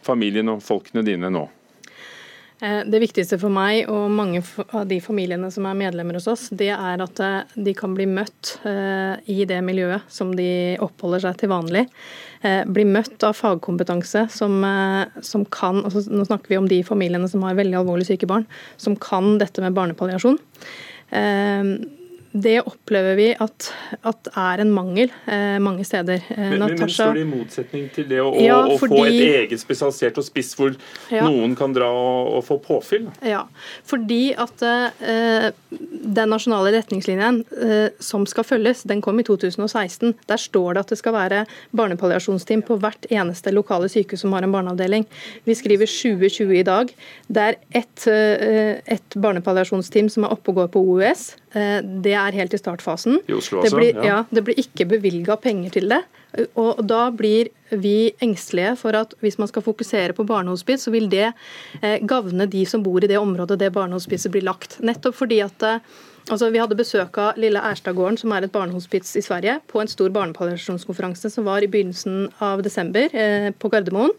familien 0.03 0.51
og 0.51 0.63
folkene 0.65 1.05
dine 1.05 1.29
nå? 1.31 1.45
Eh, 2.63 2.81
det 2.87 3.01
viktigste 3.03 3.35
for 3.41 3.51
meg 3.51 3.89
og 3.91 4.11
mange 4.13 4.39
av 4.71 4.85
de 4.87 4.99
familiene 5.03 5.49
som 5.51 5.65
er 5.67 5.75
medlemmer 5.75 6.15
hos 6.15 6.29
oss, 6.31 6.45
det 6.55 6.69
er 6.71 7.01
at 7.03 7.19
eh, 7.19 7.55
de 7.65 7.73
kan 7.75 7.95
bli 7.97 8.05
møtt 8.07 8.53
eh, 8.69 9.17
i 9.27 9.43
det 9.49 9.59
miljøet 9.67 10.05
som 10.11 10.31
de 10.37 10.77
oppholder 10.83 11.25
seg 11.25 11.41
til 11.41 11.51
vanlig. 11.53 11.87
Bli 12.43 12.83
møtt 12.83 13.23
av 13.23 13.37
fagkompetanse 13.39 14.25
som, 14.27 14.57
som 15.23 15.45
kan 15.47 15.77
altså 15.79 16.01
Nå 16.11 16.25
snakker 16.27 16.51
vi 16.51 16.57
om 16.59 16.65
de 16.67 16.81
familiene 16.83 17.29
som 17.31 17.45
har 17.47 17.55
veldig 17.55 17.77
alvorlig 17.79 18.09
syke 18.09 18.27
barn, 18.27 18.43
som 18.75 18.97
kan 18.99 19.37
dette 19.39 19.63
med 19.63 19.77
barnepalliasjon 19.77 20.35
det 22.33 22.55
opplever 22.65 23.17
vi 23.17 23.27
at, 23.37 23.67
at 24.01 24.29
er 24.33 24.63
en 24.63 24.71
mangel 24.73 25.11
eh, 25.29 25.59
mange 25.61 25.85
steder. 25.85 26.23
Eh, 26.33 26.39
men, 26.39 26.59
Natasha, 26.63 26.81
men, 26.81 26.93
står 26.95 27.17
det 27.19 27.23
i 27.23 27.29
motsetning 27.29 27.85
til 27.93 28.07
det 28.09 28.21
å, 28.23 28.31
ja, 28.41 28.57
å, 28.65 28.77
fordi, 28.81 28.97
få 28.97 29.05
et 29.09 29.35
eget 29.43 29.61
spesialisert 29.61 30.17
og 30.17 30.25
spiss 30.25 30.53
hvor 30.57 30.73
ja. 31.13 31.23
noen 31.27 31.53
kan 31.59 31.75
dra 31.75 31.89
og, 31.93 32.31
og, 32.39 32.41
få 32.47 32.57
påfyll? 32.63 33.05
Ja, 33.27 33.43
fordi 33.85 34.21
at 34.33 34.63
eh, 34.65 35.49
den 35.69 36.33
nasjonale 36.33 36.73
retningslinjen 36.75 37.43
eh, 37.53 37.87
som 38.01 38.25
skal 38.29 38.47
følges, 38.47 38.81
den 38.89 39.03
kom 39.05 39.21
i 39.21 39.27
2016. 39.27 40.15
Der 40.29 40.41
står 40.41 40.73
det 40.73 40.85
at 40.85 40.95
det 40.95 40.99
skal 41.03 41.17
være 41.17 41.43
barnepalliasjonsteam 41.77 42.65
på 42.65 42.79
hvert 42.81 43.05
eneste 43.13 43.53
lokale 43.53 43.91
sykehus 43.93 44.25
som 44.25 44.33
har 44.33 44.45
en 44.45 44.55
barneavdeling. 44.55 45.05
Vi 45.45 45.57
skriver 45.59 45.89
2020 45.89 46.57
i 46.63 46.65
dag. 46.65 46.97
Det 47.29 47.47
er 47.51 47.61
ett 47.83 48.07
eh, 48.09 48.81
et 48.93 49.15
barnepalliasjonsteam 49.19 50.09
som 50.11 50.25
er 50.25 50.33
oppe 50.33 50.51
og 50.51 50.61
går 50.61 50.73
på 50.73 50.81
OUS. 50.81 51.33
Eh, 51.53 51.79
det 52.05 52.13
er 52.17 52.37
helt 52.37 52.53
i 52.53 52.59
startfasen. 52.59 53.19
I 53.29 53.35
Oslo 53.37 53.61
altså? 53.61 53.69
Det 53.69 53.79
blir, 53.79 53.99
ja. 54.01 54.05
ja, 54.09 54.19
det 54.33 54.43
blir 54.47 54.59
ikke 54.59 54.87
bevilga 54.95 55.37
penger 55.41 55.75
til 55.77 55.89
det. 55.91 56.01
Og 56.57 56.81
da 56.89 57.07
blir 57.13 57.51
vi 57.69 58.13
engstelige 58.25 58.73
for 58.79 58.97
at 58.97 59.13
hvis 59.21 59.37
man 59.41 59.49
skal 59.51 59.65
fokusere 59.65 60.15
på 60.17 60.25
barnehospice, 60.25 60.87
så 60.87 60.93
vil 60.93 61.09
det 61.11 61.27
eh, 61.29 61.99
gagne 62.01 62.49
de 62.49 62.63
som 62.69 62.85
bor 62.85 63.03
i 63.03 63.09
det 63.09 63.21
området 63.21 63.59
det 63.61 63.73
barnehospicet 63.75 64.33
blir 64.33 64.45
lagt. 64.47 64.79
Nettopp 64.81 65.19
fordi 65.21 65.43
at 65.45 65.67
Altså, 66.31 66.47
vi 66.53 66.59
hadde 66.61 66.77
besøk 66.79 67.17
av 67.19 67.39
Lille 67.41 67.59
Ærstadgården, 67.59 68.15
som 68.21 68.31
er 68.31 68.45
et 68.45 68.51
barnehospits 68.53 69.09
i 69.19 69.23
Sverige, 69.25 69.57
på 69.67 69.81
en 69.81 69.89
stor 69.91 70.11
barnepalliasjonskonferanse 70.15 71.27
som 71.33 71.43
var 71.43 71.65
i 71.65 71.67
begynnelsen 71.67 72.29
av 72.43 72.61
desember 72.63 73.11
eh, 73.11 73.49
på 73.51 73.71
Gardermoen. 73.73 74.13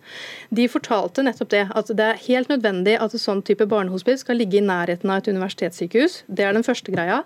De 0.52 0.66
fortalte 0.68 1.24
nettopp 1.24 1.54
det, 1.54 1.62
at 1.72 1.92
det 1.96 2.04
er 2.04 2.20
helt 2.26 2.52
nødvendig 2.52 2.98
at 3.00 3.16
et 3.16 3.22
sånn 3.22 3.40
type 3.46 3.64
barnehospits 3.70 4.20
skal 4.26 4.36
ligge 4.36 4.58
i 4.60 4.64
nærheten 4.66 5.08
av 5.08 5.22
et 5.22 5.30
universitetssykehus. 5.32 6.18
Det 6.28 6.44
er 6.44 6.52
den 6.52 6.66
første 6.66 6.92
greia. 6.92 7.22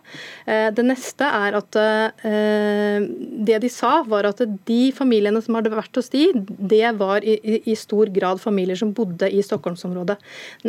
Eh, 0.46 0.68
det 0.70 0.86
neste 0.86 1.26
er 1.26 1.58
at 1.58 1.80
eh, 1.82 3.02
det 3.50 3.58
de 3.66 3.72
sa, 3.72 4.04
var 4.06 4.30
at 4.30 4.44
de 4.70 4.78
familiene 4.94 5.42
som 5.42 5.58
hadde 5.58 5.74
vært 5.74 5.98
hos 5.98 6.12
de, 6.14 6.28
det 6.46 6.94
var 7.02 7.26
i, 7.26 7.34
i, 7.42 7.58
i 7.66 7.76
stor 7.78 8.14
grad 8.14 8.38
familier 8.44 8.78
som 8.78 8.94
bodde 8.94 9.26
i 9.26 9.42
Stockholmsområdet. 9.42 10.20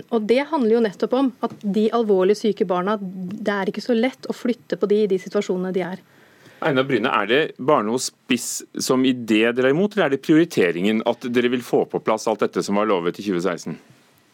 Og 0.10 0.26
Det 0.26 0.42
handler 0.50 0.80
jo 0.80 0.84
nettopp 0.90 1.16
om 1.20 1.32
at 1.46 1.54
de 1.62 1.86
alvorlig 1.94 2.40
syke 2.42 2.66
barna, 2.66 2.98
det 3.00 3.54
er 3.54 3.70
ikke 3.70 3.86
så 3.86 3.99
lett 4.02 4.30
å 4.30 4.36
flytte 4.36 4.80
på 4.80 4.90
de 4.90 5.04
i 5.04 5.12
de 5.12 5.20
situasjonene 5.22 5.74
de 5.76 5.86
er. 5.86 6.02
Einar 6.60 6.84
Bryne, 6.84 7.08
Er 7.08 7.28
det 7.28 7.44
barnehospice 7.58 8.66
som 8.84 9.06
idé 9.08 9.46
dere 9.52 9.70
er 9.70 9.76
imot, 9.76 9.96
eller 9.96 10.10
er 10.10 10.18
det 10.18 10.26
prioriteringen 10.26 11.02
at 11.08 11.24
dere 11.32 11.52
vil 11.54 11.64
få 11.64 11.86
på 11.88 12.02
plass 12.04 12.28
alt 12.28 12.44
dette 12.44 12.64
som 12.64 12.76
var 12.76 12.90
lovet 12.90 13.20
i 13.20 13.24
2016? 13.24 13.78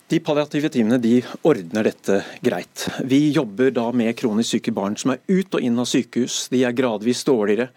De 0.06 0.20
palliative 0.22 0.70
teamene 0.70 1.00
de 1.02 1.16
ordner 1.50 1.88
dette 1.88 2.20
greit. 2.46 2.84
Vi 3.10 3.32
jobber 3.34 3.72
da 3.74 3.88
med 3.90 4.14
kronisk 4.18 4.54
syke 4.54 4.74
barn 4.74 4.94
som 5.02 5.16
er 5.16 5.22
ut 5.26 5.58
og 5.58 5.64
inn 5.66 5.82
av 5.82 5.88
sykehus. 5.90 6.44
De 6.54 6.60
er 6.62 6.76
gradvis 6.78 7.24
dårligere. 7.26 7.72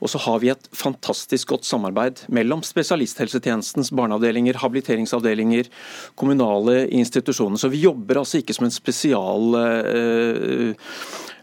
Og 0.00 0.08
så 0.08 0.20
har 0.24 0.40
vi 0.40 0.48
et 0.48 0.70
fantastisk 0.72 1.52
godt 1.52 1.68
samarbeid 1.68 2.22
mellom 2.32 2.64
spesialisthelsetjenestens 2.64 3.92
barneavdelinger, 3.92 4.62
habiliteringsavdelinger, 4.64 5.68
kommunale 6.16 6.86
institusjoner. 6.88 7.60
Så 7.60 7.68
vi 7.68 7.84
jobber 7.84 8.22
altså 8.22 8.40
ikke 8.40 8.56
som 8.56 8.68
en 8.68 8.78
spesial 8.80 9.60
øh, 9.60 10.32
Uh, 10.64 10.72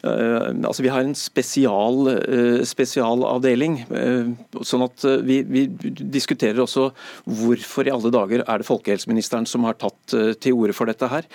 altså 0.02 0.82
Vi 0.82 0.92
har 0.92 1.06
en 1.06 1.18
spesial, 1.18 2.08
uh, 2.10 2.64
spesialavdeling. 2.66 3.78
Uh, 3.92 4.32
sånn 4.66 4.86
at 4.88 5.06
vi, 5.28 5.42
vi, 5.46 5.68
diskuterer 6.02 6.64
også 6.64 6.90
hvorfor 7.30 7.88
i 7.88 7.94
alle 7.94 8.14
dager 8.14 8.46
er 8.46 8.62
det 8.62 8.70
folkehelseministeren 8.70 9.48
som 9.50 9.68
har 9.68 9.78
tatt 9.82 10.18
til 10.42 10.58
orde 10.58 10.76
for 10.78 10.90
dette 10.90 11.10
her. 11.12 11.30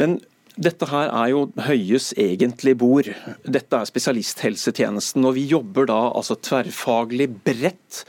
Men 0.00 0.18
dette 0.56 0.86
her 0.88 1.10
er 1.10 1.32
jo 1.34 1.42
Høies 1.66 2.12
egentlige 2.16 2.78
bord. 2.80 3.10
Dette 3.44 3.76
er 3.76 3.88
spesialisthelsetjenesten. 3.88 5.24
og 5.28 5.36
Vi 5.36 5.44
jobber 5.50 5.88
da 5.90 5.98
altså 6.08 6.38
tverrfaglig 6.40 7.28
bredt 7.44 8.04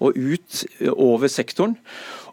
og 0.00 0.16
ut 0.16 0.62
over 0.94 1.28
sektoren 1.28 1.76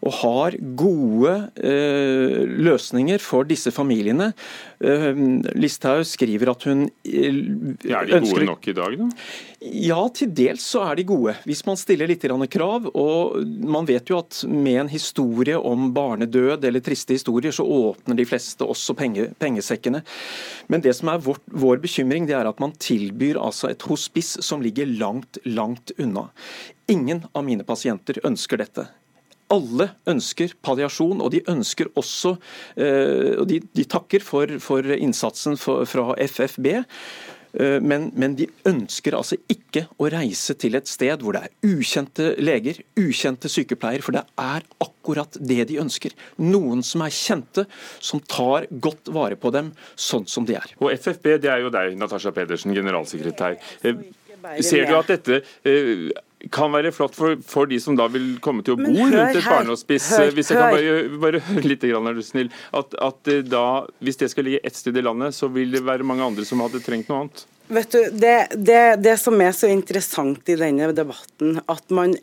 og 0.04 0.14
har 0.20 0.56
gode 0.78 1.34
eh, 1.56 2.44
løsninger 2.46 3.22
for 3.22 3.48
disse 3.48 3.72
familiene. 3.74 4.30
Eh, 4.78 5.18
Listhaug 5.58 6.04
skriver 6.06 6.52
at 6.52 6.66
hun 6.68 6.86
eh, 6.86 7.40
Er 7.88 8.06
de 8.06 8.20
gode 8.22 8.46
nok 8.46 8.68
i 8.70 8.76
dag, 8.76 8.98
da? 9.00 9.08
Ja, 9.58 9.98
til 10.14 10.30
dels 10.30 10.62
så 10.62 10.84
er 10.86 11.00
de 11.00 11.06
gode. 11.08 11.34
Hvis 11.48 11.64
man 11.66 11.78
stiller 11.80 12.06
litt 12.06 12.22
krav. 12.52 12.86
og 12.94 13.42
Man 13.42 13.88
vet 13.88 14.08
jo 14.10 14.20
at 14.20 14.44
med 14.46 14.84
en 14.84 14.92
historie 14.92 15.58
om 15.58 15.90
barnedød 15.92 16.64
eller 16.64 16.80
triste 16.80 17.16
historier, 17.16 17.50
så 17.50 17.66
åpner 17.66 18.14
de 18.14 18.26
fleste 18.28 18.62
også 18.64 18.94
penge, 18.94 19.32
pengesekkene. 19.38 20.04
Men 20.68 20.80
det 20.80 20.94
som 20.94 21.10
er 21.10 21.18
vår, 21.18 21.42
vår 21.50 21.82
bekymring, 21.82 22.28
det 22.28 22.36
er 22.38 22.46
at 22.46 22.60
man 22.62 22.76
tilbyr 22.78 23.40
altså 23.42 23.72
et 23.72 23.82
hospice 23.82 24.42
som 24.46 24.62
ligger 24.62 24.86
langt, 24.86 25.42
langt 25.44 25.90
unna. 25.98 26.28
Ingen 26.88 27.26
av 27.34 27.44
mine 27.44 27.66
pasienter 27.66 28.22
ønsker 28.24 28.62
dette 28.62 28.86
alle 29.52 29.90
ønsker 30.08 30.54
palliasjon, 30.64 31.22
og 31.24 31.32
de 31.34 31.42
ønsker 31.48 31.90
også 31.98 32.36
eh, 32.76 33.34
og 33.38 33.48
de, 33.50 33.62
de 33.74 33.86
takker 33.88 34.24
for, 34.24 34.58
for 34.62 34.94
innsatsen 34.98 35.58
fra 35.58 36.12
FFB. 36.18 36.68
Eh, 37.52 37.78
men, 37.80 38.10
men, 38.14 38.36
de 38.36 38.48
ønsker 38.68 39.16
altså 39.16 39.38
ikke 39.50 39.86
å 39.96 40.08
reise 40.12 40.56
til 40.60 40.76
et 40.78 40.90
sted 40.90 41.24
hvor 41.24 41.36
det 41.36 41.46
er 41.48 41.74
ukjente 41.78 42.30
leger, 42.42 42.82
ukjente 43.00 43.50
sykepleiere, 43.52 44.04
for 44.04 44.16
det 44.18 44.24
er 44.42 44.66
akkurat 44.84 45.40
det 45.40 45.64
de 45.70 45.80
ønsker. 45.82 46.14
Noen 46.44 46.84
som 46.86 47.04
er 47.06 47.14
kjente, 47.14 47.66
som 47.98 48.20
tar 48.20 48.68
godt 48.70 49.12
vare 49.14 49.38
på 49.40 49.52
dem 49.54 49.72
sånn 49.96 50.28
som 50.28 50.46
de 50.48 50.58
er. 50.60 50.76
Og 50.82 50.92
FFB, 50.92 51.38
det 51.44 51.52
er 51.52 51.64
jo 51.64 51.72
deg, 51.74 51.96
Natasha 51.98 52.34
Pedersen, 52.36 52.76
generalsekretær. 52.76 53.58
Eh, 54.44 54.62
ser 54.66 54.88
du 54.88 54.96
at 54.98 55.10
dette 55.10 55.42
kan 56.54 56.70
være 56.70 56.92
flott 56.94 57.16
for, 57.18 57.34
for, 57.42 57.66
de 57.66 57.80
som 57.82 57.96
da 57.98 58.06
vil 58.12 58.36
komme 58.42 58.62
til 58.66 58.76
å 58.76 58.78
bo 58.78 58.92
hør, 58.92 59.10
rundt 59.10 59.38
et 59.40 59.48
barnehospice. 59.48 60.20
Hvis 60.36 60.52
jeg 60.52 60.60
kan 60.60 60.74
bare, 60.76 60.96
bare 61.20 61.42
høre 61.48 61.64
litt, 61.66 61.84
er 61.84 62.14
du 62.14 62.24
snill. 62.24 62.50
At, 62.76 62.94
at, 63.02 63.30
eh, 63.32 63.42
da, 63.46 63.84
hvis 64.04 64.20
det 64.22 64.30
skal 64.32 64.46
ligge 64.46 64.62
ett 64.66 64.78
sted 64.78 64.96
i 64.96 65.04
landet, 65.04 65.34
så 65.34 65.50
vil 65.52 65.74
det 65.74 65.82
være 65.86 66.06
mange 66.06 66.26
andre 66.26 66.46
som 66.48 66.62
hadde 66.62 66.82
trengt 66.84 67.10
noe 67.10 67.24
annet. 67.24 67.44
Vet 67.68 67.92
du, 67.92 68.00
det, 68.16 68.36
det, 68.56 68.82
det 69.04 69.18
som 69.20 69.36
er 69.44 69.52
så 69.56 69.68
interessant 69.68 70.48
i 70.48 70.56
denne 70.56 70.92
debatten, 70.96 71.58
at 71.68 71.84
man 71.92 72.14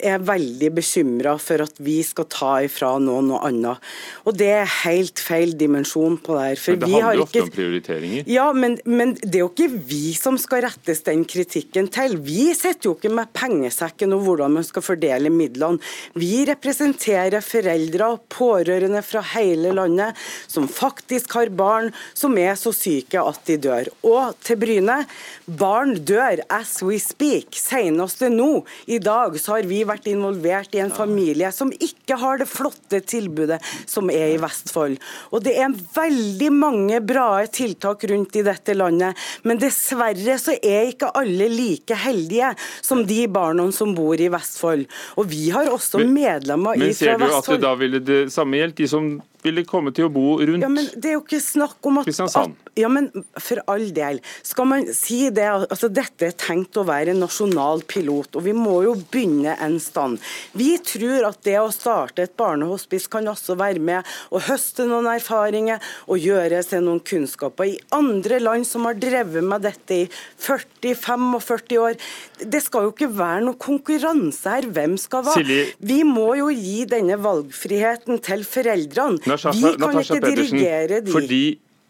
er 0.00 0.22
veldig 0.24 0.70
bekymra 0.74 1.34
for 1.40 1.62
at 1.64 1.76
vi 1.82 1.98
skal 2.06 2.26
ta 2.32 2.52
ifra 2.64 2.94
noen 3.02 3.28
noe 3.30 3.40
annet. 3.46 3.82
Og 4.26 4.36
det 4.38 4.48
er 4.54 4.70
helt 4.82 5.20
feil 5.22 5.52
dimensjon 5.58 6.16
på 6.22 6.36
det 6.38 6.46
her. 6.46 6.62
Men 6.72 6.80
det 6.82 6.90
handler 6.92 7.24
ofte 7.26 7.42
om 7.44 7.52
prioriteringer. 7.52 8.30
Ja, 8.30 8.46
men, 8.56 8.78
men, 8.88 9.14
det 9.20 9.38
er 9.38 9.44
jo 9.44 9.50
ikke 9.52 9.82
vi 9.90 10.14
som 10.18 10.38
skal 10.40 10.64
rettes 10.66 11.04
den 11.06 11.26
kritikken 11.28 11.90
til. 11.92 12.16
Vi 12.24 12.50
sitter 12.56 12.90
jo 12.90 12.94
ikke 12.96 13.12
med 13.12 13.32
pengesekken 13.36 14.16
og 14.16 14.24
hvordan 14.26 14.56
man 14.58 14.66
skal 14.66 14.84
fordele 14.86 15.32
midlene. 15.32 15.82
Vi 16.18 16.42
representerer 16.48 17.44
foreldre 17.44 18.12
og 18.16 18.24
pårørende 18.32 19.04
fra 19.06 19.22
hele 19.34 19.74
landet 19.76 20.18
som 20.50 20.68
faktisk 20.70 21.36
har 21.38 21.52
barn 21.52 21.90
som 22.16 22.36
er 22.40 22.56
så 22.58 22.72
syke 22.74 23.20
at 23.20 23.44
de 23.48 23.58
dør. 23.68 23.92
Og 24.08 24.36
til 24.44 24.58
Bryne, 24.62 25.02
barn 25.46 25.96
dør 26.00 26.42
as 26.52 26.78
we 26.84 26.98
speak. 27.02 27.56
Senest 27.58 28.22
nå, 28.32 28.50
i 28.86 28.98
dag, 29.02 29.36
så 29.40 29.58
har 29.58 29.68
vi 29.68 29.81
vært 29.88 30.08
involvert 30.10 30.74
i 30.76 30.82
en 30.82 30.92
familie 30.94 31.50
som 31.54 31.72
ikke 31.72 32.18
har 32.20 32.40
det 32.40 32.48
flotte 32.50 33.02
tilbudet 33.08 33.58
som 33.88 34.10
er 34.12 34.34
i 34.34 34.40
Vestfold. 34.42 34.98
Og 35.32 35.44
det 35.44 35.56
er 35.60 35.74
veldig 35.94 36.50
mange 36.54 37.00
bra 37.04 37.42
tiltak 37.52 38.06
rundt 38.10 38.36
i 38.38 38.44
dette 38.46 38.76
landet, 38.76 39.18
men 39.46 39.60
dessverre 39.62 40.38
så 40.40 40.56
er 40.58 40.92
ikke 40.92 41.12
alle 41.18 41.48
like 41.52 41.96
heldige 42.04 42.52
som 42.80 43.04
de 43.06 43.24
barna 43.32 43.68
som 43.72 43.94
bor 43.96 44.20
i 44.20 44.30
Vestfold. 44.32 44.86
Og 45.20 45.28
vi 45.30 45.50
har 45.54 45.70
også 45.70 46.02
medlemmer 46.02 46.78
men, 46.78 46.88
men 46.88 46.96
fra 46.96 47.16
Vestfold. 47.16 47.20
Men 47.20 47.28
ser 47.28 47.28
du 47.28 47.38
at 47.38 47.52
det 47.52 47.62
da 47.66 47.74
ville 47.78 48.02
det 48.02 48.22
samme 48.34 48.58
gjeldt 48.58 48.80
de 48.82 48.88
som 48.90 49.12
ville 49.42 49.64
komme 49.68 49.92
til 49.94 50.08
å 50.08 50.12
bo 50.12 50.36
rundt 50.40 50.64
ja, 50.64 50.70
men 50.70 50.88
Det 50.94 51.10
er 51.10 51.16
jo 51.16 51.22
ikke 51.24 51.40
snakk 51.42 51.88
om 51.88 52.00
at, 52.00 52.08
Kristiansand. 52.08 52.54
At, 52.56 52.72
ja, 52.78 52.88
men 52.92 53.08
For 53.42 53.62
all 53.70 53.88
del. 53.94 54.20
Skal 54.46 54.68
man 54.70 54.86
si 54.96 55.24
det, 55.34 55.46
altså 55.50 55.90
Dette 55.92 56.30
er 56.30 56.36
tenkt 56.38 56.78
å 56.78 56.86
være 56.88 57.12
en 57.12 57.22
nasjonal 57.22 57.82
pilot, 57.88 58.38
og 58.38 58.46
vi 58.46 58.54
må 58.56 58.78
jo 58.86 58.94
begynne 59.12 59.56
en 59.62 59.78
stand. 59.82 60.20
Vi 60.56 60.70
tror 60.84 61.28
at 61.28 61.40
det 61.46 61.58
å 61.60 61.70
starte 61.74 62.26
et 62.26 62.36
barnehospice 62.38 63.10
kan 63.12 63.28
også 63.30 63.56
være 63.60 63.82
med 63.82 64.08
å 64.32 64.40
høste 64.46 64.86
noen 64.88 65.10
erfaringer 65.12 65.82
og 66.06 66.22
gjøre 66.22 66.62
seg 66.64 66.84
noen 66.86 67.02
kunnskaper. 67.04 67.72
I 67.72 67.80
andre 67.94 68.40
land 68.42 68.68
som 68.68 68.86
har 68.88 68.98
drevet 69.00 69.44
med 69.44 69.66
dette 69.66 70.02
i 70.04 70.08
40-45 70.42 71.78
år, 71.82 71.98
det 72.42 72.62
skal 72.64 72.88
jo 72.88 72.94
ikke 72.94 73.10
være 73.14 73.44
noe 73.46 73.60
konkurranse 73.60 74.56
her. 74.56 74.68
Hvem 74.72 74.96
skal 75.00 75.26
hva? 75.26 75.36
Vi 75.82 76.00
må 76.06 76.32
jo 76.38 76.50
gi 76.54 76.86
denne 76.88 77.18
valgfriheten 77.22 78.22
til 78.24 78.46
foreldrene. 78.48 79.31
Natasha, 79.32 79.52
vi 79.56 79.74
kan 79.74 79.86
Natasha 79.86 80.18
ikke 80.18 80.32
dirigere 80.36 81.02
de. 81.02 81.12
Fordi 81.12 81.44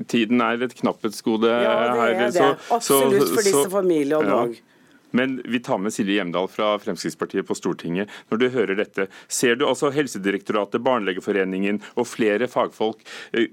tiden 0.09 0.43
er 0.43 0.67
et 0.67 0.75
knapphetsgode 0.79 1.51
her. 1.51 1.65
Ja, 1.67 1.79
det 1.95 2.11
er 2.11 2.21
det. 2.27 2.35
Så, 2.37 2.51
Absolutt 2.79 3.33
for 3.33 3.47
disse 3.47 3.71
familiene 3.73 4.37
òg. 4.43 4.55
Ja. 4.57 4.69
Men 5.13 5.43
vi 5.45 5.61
tar 5.61 5.77
med 5.79 5.93
Silje 5.93 6.17
Hjemdal 6.17 6.47
fra 6.49 6.73
Fremskrittspartiet 6.81 7.45
på 7.45 7.57
Stortinget. 7.57 8.13
Når 8.33 8.41
du 8.41 8.47
hører 8.55 8.79
dette, 8.79 9.11
ser 9.29 9.59
du 9.61 9.67
altså 9.69 9.91
Helsedirektoratet, 9.93 10.81
Barnelegeforeningen 10.85 11.83
og 12.01 12.09
flere 12.09 12.49
fagfolk 12.49 13.05
eh, 13.37 13.51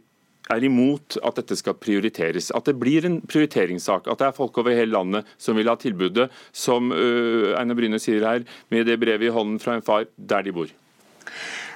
er 0.49 0.65
imot 0.65 1.19
at 1.19 1.41
dette 1.41 1.57
skal 1.59 1.77
prioriteres. 1.77 2.49
At 2.55 2.69
det 2.69 2.77
blir 2.79 3.05
en 3.05 3.19
prioriteringssak. 3.21 4.07
At 4.07 4.21
det 4.21 4.29
er 4.29 4.37
folk 4.37 4.57
over 4.61 4.73
hele 4.73 4.95
landet 4.95 5.27
som 5.37 5.59
vil 5.59 5.69
ha 5.69 5.75
tilbudet, 5.79 6.29
som 6.55 6.93
uh, 6.95 7.51
Einar 7.59 7.77
Bryne 7.77 7.99
sier 8.01 8.25
her, 8.25 8.47
med 8.73 8.87
det 8.89 8.97
brevet 9.01 9.29
i 9.29 9.33
hånden 9.35 9.59
fra 9.61 9.77
en 9.77 9.85
far, 9.85 10.07
der 10.17 10.47
de 10.47 10.55
bor. 10.55 10.71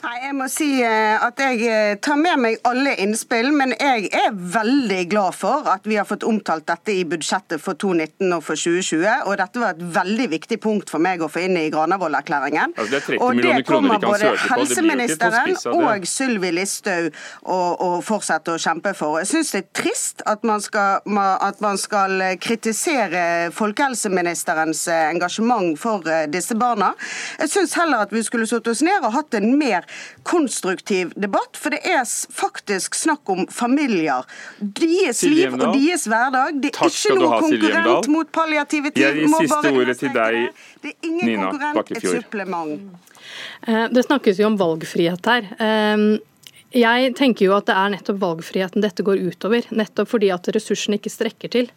Nei, 0.04 0.18
Jeg 0.20 0.36
må 0.36 0.46
si 0.52 0.68
eh, 0.84 1.16
at 1.24 1.40
jeg 1.40 1.62
eh, 1.64 1.94
tar 2.04 2.18
med 2.20 2.40
meg 2.44 2.58
alle 2.68 2.92
innspill, 3.00 3.54
men 3.56 3.72
jeg 3.78 4.10
er 4.12 4.34
veldig 4.36 5.04
glad 5.12 5.36
for 5.38 5.68
at 5.72 5.86
vi 5.88 5.96
har 5.96 6.08
fått 6.08 6.26
omtalt 6.28 6.66
dette 6.68 6.92
i 6.92 7.06
budsjettet 7.08 7.62
for 7.64 7.80
2019 7.80 8.34
og 8.36 8.44
for 8.44 8.60
2020. 8.60 9.06
og 9.30 9.38
Dette 9.40 9.62
var 9.62 9.78
et 9.78 9.86
veldig 9.96 10.28
viktig 10.34 10.58
punkt 10.64 10.92
for 10.92 11.04
meg 11.04 11.24
å 11.24 11.30
få 11.32 11.46
inn 11.46 11.56
i 11.60 11.70
Granavolden-erklæringen. 11.72 12.76
Altså, 12.76 13.00
og 13.16 13.40
det 13.40 13.62
kommer 13.68 14.02
både 14.04 14.34
helseministeren 14.42 15.56
og 15.72 16.08
Sylvi 16.10 16.52
Listhaug 16.58 17.08
å 17.48 17.90
fortsette 18.04 18.58
å 18.58 18.60
kjempe 18.60 18.92
for. 18.98 19.22
Jeg 19.24 19.32
syns 19.32 19.54
det 19.56 19.64
er 19.64 19.72
trist 19.84 20.26
at 20.28 20.44
man, 20.48 20.60
skal, 20.64 21.00
at 21.48 21.64
man 21.64 21.80
skal 21.80 22.18
kritisere 22.44 23.54
folkehelseministerens 23.56 24.84
eh, 24.92 25.06
engasjement 25.14 25.80
for 25.80 26.04
disse 26.28 26.60
barna. 26.60 26.92
Jeg 27.40 27.56
syns 27.56 27.80
heller 27.80 28.04
at 28.04 28.12
vi 28.12 28.26
skulle 28.28 28.52
satt 28.52 28.68
oss 28.68 28.84
ned 28.84 29.00
og 29.00 29.16
hatt 29.16 29.40
en 29.40 29.54
mer 29.56 29.88
konstruktiv 30.28 31.14
debatt, 31.20 31.58
for 31.60 31.76
det 31.76 31.82
er 31.88 32.04
faktisk 32.06 32.96
snakk 32.96 33.30
om 33.30 33.46
familier. 33.52 34.28
Deres 34.60 35.24
liv 35.28 35.54
og 35.54 35.66
deres 35.76 36.08
hverdag. 36.10 36.60
Det 36.64 36.74
er 36.74 36.78
Takk 36.80 36.98
ikke 36.98 37.18
noe 37.20 37.40
konkurrent 37.46 38.12
mot 38.12 38.34
palliative 38.36 38.94
team. 38.94 39.04
Jeg 39.04 39.24
gir 39.24 39.34
siste 39.44 39.74
ordet 39.74 39.98
til 40.00 40.14
deg, 40.16 40.40
Det 40.84 40.94
er 40.94 41.10
ingen 41.10 41.26
Nina 41.34 41.84
et 41.84 42.04
supplement. 42.04 42.80
Eh, 43.68 43.88
det 43.92 44.06
snakkes 44.06 44.40
jo 44.40 44.50
om 44.52 44.60
valgfrihet 44.60 45.32
her. 45.32 45.50
Eh, 45.60 46.06
jeg 46.74 47.14
tenker 47.20 47.48
jo 47.48 47.54
at 47.58 47.68
det 47.70 47.76
er 47.78 47.92
nettopp 47.94 48.18
valgfriheten 48.24 48.82
dette 48.82 49.06
går 49.06 49.22
utover. 49.22 49.68
Nettopp 49.70 50.10
fordi 50.16 50.32
at 50.34 50.50
ressursene 50.56 50.98
ikke 50.98 51.14
strekker 51.14 51.54
til. 51.54 51.70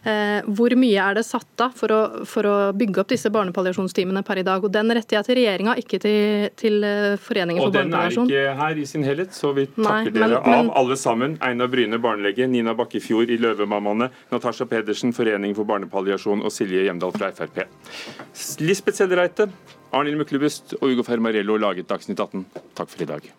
Eh, 0.00 0.40
hvor 0.56 0.72
mye 0.80 0.96
er 0.96 1.18
det 1.18 1.24
satt 1.28 1.60
av 1.60 1.74
for 1.76 1.92
å, 1.92 2.00
for 2.24 2.46
å 2.48 2.54
bygge 2.72 3.02
opp 3.02 3.10
disse 3.12 3.28
barnepalliasjonsteamene 3.34 4.22
per 4.24 4.40
i 4.40 4.44
dag? 4.46 4.64
Og 4.64 4.72
Den 4.72 4.88
retter 4.96 5.18
jeg 5.18 5.26
til 5.28 5.36
regjeringa, 5.40 5.74
ikke 5.82 6.00
til, 6.00 6.46
til 6.56 6.78
eh, 6.88 7.16
Foreningen 7.20 7.60
for 7.66 7.74
barnepalliasjon. 7.74 8.24
Og 8.24 8.32
den 8.32 8.38
er 8.38 8.54
ikke 8.54 8.62
her 8.62 8.80
i 8.80 8.86
sin 8.88 9.04
helhet, 9.04 9.34
så 9.36 9.52
vi 9.56 9.66
Nei, 9.76 9.84
takker 9.84 10.16
dere 10.16 10.38
av 10.40 10.48
men- 10.64 10.72
alle 10.80 10.96
sammen. 10.96 11.36
Einar 11.44 11.68
Bryne, 11.72 12.00
barnelege, 12.00 12.48
Nina 12.48 12.72
Bakkefjord 12.78 13.28
i 13.34 13.36
Løvemammaene, 13.42 14.08
Natasha 14.32 14.64
Pedersen, 14.70 15.12
Forening 15.16 15.54
for 15.58 15.68
barnepalliasjon 15.68 16.44
og 16.44 16.54
Silje 16.54 16.86
Hjemdal 16.88 17.12
fra 17.18 17.30
Frp. 17.36 17.66
Lisbeth 18.64 18.96
Sellereite, 19.02 19.50
Arnhild 19.92 20.16
Myklebust 20.22 20.76
og 20.80 20.88
Ugo 20.94 21.04
Fermarello 21.04 21.58
laget 21.60 21.88
Dagsnytt 21.90 22.20
18. 22.24 22.46
Takk 22.78 22.88
for 22.88 23.04
i 23.04 23.10
dag. 23.10 23.30